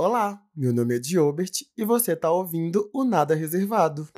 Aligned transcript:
Olá, 0.00 0.40
meu 0.54 0.72
nome 0.72 0.94
é 0.94 0.98
Diobert 1.00 1.50
e 1.76 1.84
você 1.84 2.12
está 2.12 2.30
ouvindo 2.30 2.88
o 2.94 3.02
Nada 3.02 3.34
Reservado. 3.34 4.08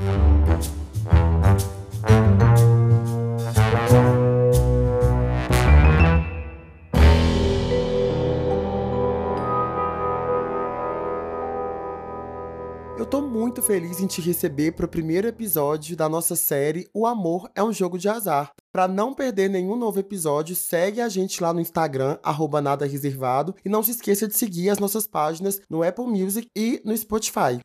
Muito 13.51 13.62
feliz 13.62 13.98
em 13.98 14.07
te 14.07 14.21
receber 14.21 14.71
para 14.71 14.87
o 14.87 14.89
primeiro 14.89 15.27
episódio 15.27 15.96
da 15.96 16.09
nossa 16.09 16.37
série 16.37 16.89
O 16.95 17.05
Amor 17.05 17.51
é 17.53 17.61
um 17.61 17.73
Jogo 17.73 17.98
de 17.98 18.09
Azar. 18.09 18.53
Para 18.73 18.87
não 18.87 19.12
perder 19.12 19.51
nenhum 19.51 19.75
novo 19.75 19.98
episódio, 19.98 20.55
segue 20.55 21.01
a 21.01 21.09
gente 21.09 21.43
lá 21.43 21.52
no 21.52 21.61
Instagram, 21.61 22.16
arroba 22.23 22.61
nada 22.61 22.87
reservado, 22.87 23.52
e 23.65 23.69
não 23.69 23.83
se 23.83 23.91
esqueça 23.91 24.29
de 24.29 24.37
seguir 24.37 24.71
as 24.71 24.79
nossas 24.79 25.05
páginas 25.05 25.61
no 25.69 25.83
Apple 25.83 26.07
Music 26.07 26.47
e 26.57 26.80
no 26.84 26.97
Spotify. 26.97 27.59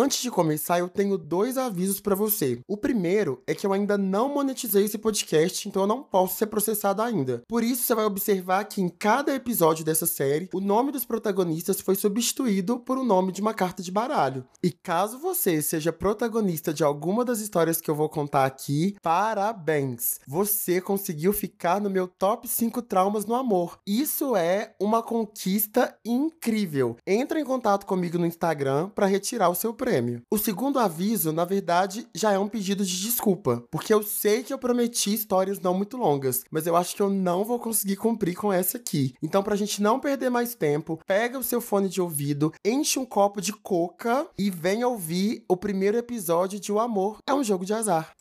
Antes 0.00 0.22
de 0.22 0.30
começar, 0.30 0.78
eu 0.78 0.88
tenho 0.88 1.18
dois 1.18 1.58
avisos 1.58 1.98
para 1.98 2.14
você. 2.14 2.60
O 2.68 2.76
primeiro 2.76 3.42
é 3.48 3.52
que 3.52 3.66
eu 3.66 3.72
ainda 3.72 3.98
não 3.98 4.32
monetizei 4.32 4.84
esse 4.84 4.96
podcast, 4.96 5.68
então 5.68 5.82
eu 5.82 5.88
não 5.88 6.04
posso 6.04 6.38
ser 6.38 6.46
processado 6.46 7.02
ainda. 7.02 7.42
Por 7.48 7.64
isso, 7.64 7.82
você 7.82 7.96
vai 7.96 8.04
observar 8.04 8.64
que 8.66 8.80
em 8.80 8.88
cada 8.88 9.34
episódio 9.34 9.84
dessa 9.84 10.06
série, 10.06 10.48
o 10.54 10.60
nome 10.60 10.92
dos 10.92 11.04
protagonistas 11.04 11.80
foi 11.80 11.96
substituído 11.96 12.78
por 12.78 12.96
o 12.96 13.02
nome 13.02 13.32
de 13.32 13.40
uma 13.40 13.52
carta 13.52 13.82
de 13.82 13.90
baralho. 13.90 14.46
E 14.62 14.70
caso 14.70 15.18
você 15.18 15.60
seja 15.60 15.92
protagonista 15.92 16.72
de 16.72 16.84
alguma 16.84 17.24
das 17.24 17.40
histórias 17.40 17.80
que 17.80 17.90
eu 17.90 17.96
vou 17.96 18.08
contar 18.08 18.44
aqui, 18.44 18.94
parabéns! 19.02 20.20
Você 20.28 20.80
conseguiu 20.80 21.32
ficar 21.32 21.80
no 21.80 21.90
meu 21.90 22.06
top 22.06 22.46
5 22.46 22.82
traumas 22.82 23.26
no 23.26 23.34
amor. 23.34 23.80
Isso 23.84 24.36
é 24.36 24.76
uma 24.80 25.02
conquista 25.02 25.92
incrível. 26.04 26.96
Entre 27.04 27.40
em 27.40 27.44
contato 27.44 27.84
comigo 27.84 28.16
no 28.16 28.26
Instagram 28.26 28.90
para 28.90 29.06
retirar 29.06 29.48
o 29.48 29.56
seu 29.56 29.74
prêmio. 29.74 29.87
O 30.30 30.38
segundo 30.38 30.78
aviso, 30.78 31.32
na 31.32 31.44
verdade, 31.44 32.06
já 32.14 32.32
é 32.32 32.38
um 32.38 32.48
pedido 32.48 32.84
de 32.84 33.00
desculpa, 33.00 33.64
porque 33.70 33.92
eu 33.92 34.02
sei 34.02 34.42
que 34.42 34.52
eu 34.52 34.58
prometi 34.58 35.12
histórias 35.12 35.60
não 35.60 35.74
muito 35.74 35.96
longas, 35.96 36.44
mas 36.50 36.66
eu 36.66 36.76
acho 36.76 36.94
que 36.94 37.02
eu 37.02 37.10
não 37.10 37.44
vou 37.44 37.58
conseguir 37.58 37.96
cumprir 37.96 38.34
com 38.34 38.52
essa 38.52 38.76
aqui. 38.76 39.14
Então, 39.22 39.42
pra 39.42 39.56
gente 39.56 39.82
não 39.82 40.00
perder 40.00 40.30
mais 40.30 40.54
tempo, 40.54 40.98
pega 41.06 41.38
o 41.38 41.42
seu 41.42 41.60
fone 41.60 41.88
de 41.88 42.00
ouvido, 42.00 42.52
enche 42.64 42.98
um 42.98 43.06
copo 43.06 43.40
de 43.40 43.52
coca 43.52 44.28
e 44.38 44.50
venha 44.50 44.88
ouvir 44.88 45.44
o 45.48 45.56
primeiro 45.56 45.96
episódio 45.96 46.60
de 46.60 46.72
O 46.72 46.78
Amor 46.78 47.18
é 47.26 47.34
um 47.34 47.44
Jogo 47.44 47.64
de 47.64 47.72
Azar. 47.72 48.17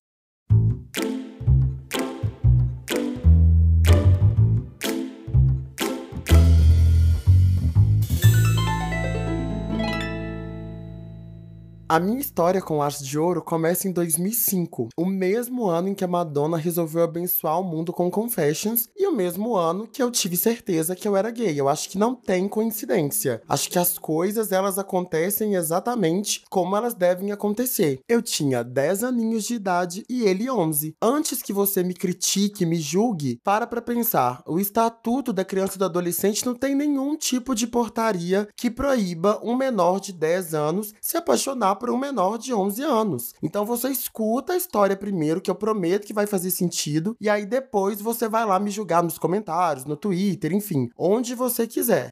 A 11.90 12.02
minha 12.02 12.20
história 12.20 12.62
com 12.62 12.82
Arte 12.82 13.02
de 13.02 13.18
Ouro 13.18 13.42
começa 13.42 13.88
em 13.88 13.94
2005, 13.94 14.90
o 14.98 15.06
mesmo 15.06 15.68
ano 15.68 15.88
em 15.88 15.96
que 15.96 16.04
a 16.04 16.08
Madonna 16.08 16.58
resolveu 16.58 17.02
abençoar 17.02 17.62
o 17.62 17.64
mundo 17.64 17.94
com 17.94 18.12
Confessions 18.12 18.90
o 19.08 19.16
mesmo 19.16 19.56
ano 19.56 19.88
que 19.88 20.02
eu 20.02 20.12
tive 20.12 20.38
certeza 20.38 20.96
que 20.96 21.08
eu 21.08 21.16
era 21.16 21.32
gay. 21.32 21.60
Eu 21.60 21.70
acho 21.70 21.90
que 21.90 21.98
não 21.98 22.14
tem 22.14 22.48
coincidência. 22.48 23.42
Acho 23.48 23.70
que 23.70 23.80
as 23.80 23.98
coisas 23.98 24.52
elas 24.52 24.78
acontecem 24.78 25.56
exatamente 25.56 26.44
como 26.50 26.76
elas 26.76 26.94
devem 26.94 27.32
acontecer. 27.32 28.00
Eu 28.08 28.22
tinha 28.22 28.64
10 28.64 29.04
aninhos 29.04 29.46
de 29.46 29.56
idade 29.56 30.06
e 30.10 30.24
ele 30.24 30.50
11. 30.50 30.96
Antes 31.02 31.42
que 31.42 31.54
você 31.54 31.84
me 31.84 31.94
critique, 31.94 32.66
me 32.66 32.78
julgue, 32.78 33.40
para 33.44 33.66
pra 33.66 33.82
pensar. 33.82 34.42
O 34.46 34.60
Estatuto 34.60 35.32
da 35.32 35.46
Criança 35.46 35.76
e 35.76 35.80
do 35.80 35.86
Adolescente 35.86 36.46
não 36.46 36.54
tem 36.54 36.76
nenhum 36.76 37.16
tipo 37.16 37.56
de 37.56 37.68
portaria 37.68 38.48
que 38.56 38.70
proíba 38.70 39.40
um 39.44 39.56
menor 39.56 40.00
de 40.00 40.12
10 40.14 40.54
anos 40.54 40.94
se 41.02 41.18
apaixonar 41.18 41.76
por 41.76 41.90
um 41.90 41.98
menor 41.98 42.38
de 42.38 42.54
11 42.54 42.84
anos. 42.84 43.34
Então 43.42 43.66
você 43.66 43.90
escuta 43.90 44.54
a 44.54 44.58
história 44.58 44.96
primeiro, 44.96 45.42
que 45.42 45.50
eu 45.50 45.56
prometo 45.56 46.06
que 46.06 46.14
vai 46.14 46.28
fazer 46.28 46.52
sentido, 46.52 47.16
e 47.20 47.30
aí 47.30 47.46
depois 47.46 48.02
você 48.02 48.28
vai 48.28 48.46
lá 48.46 48.60
me 48.60 48.70
julgar 48.70 48.97
nos 49.02 49.18
comentários, 49.18 49.86
no 49.86 49.96
Twitter, 49.98 50.54
enfim, 50.54 50.90
onde 50.98 51.36
você 51.36 51.68
quiser. 51.68 52.10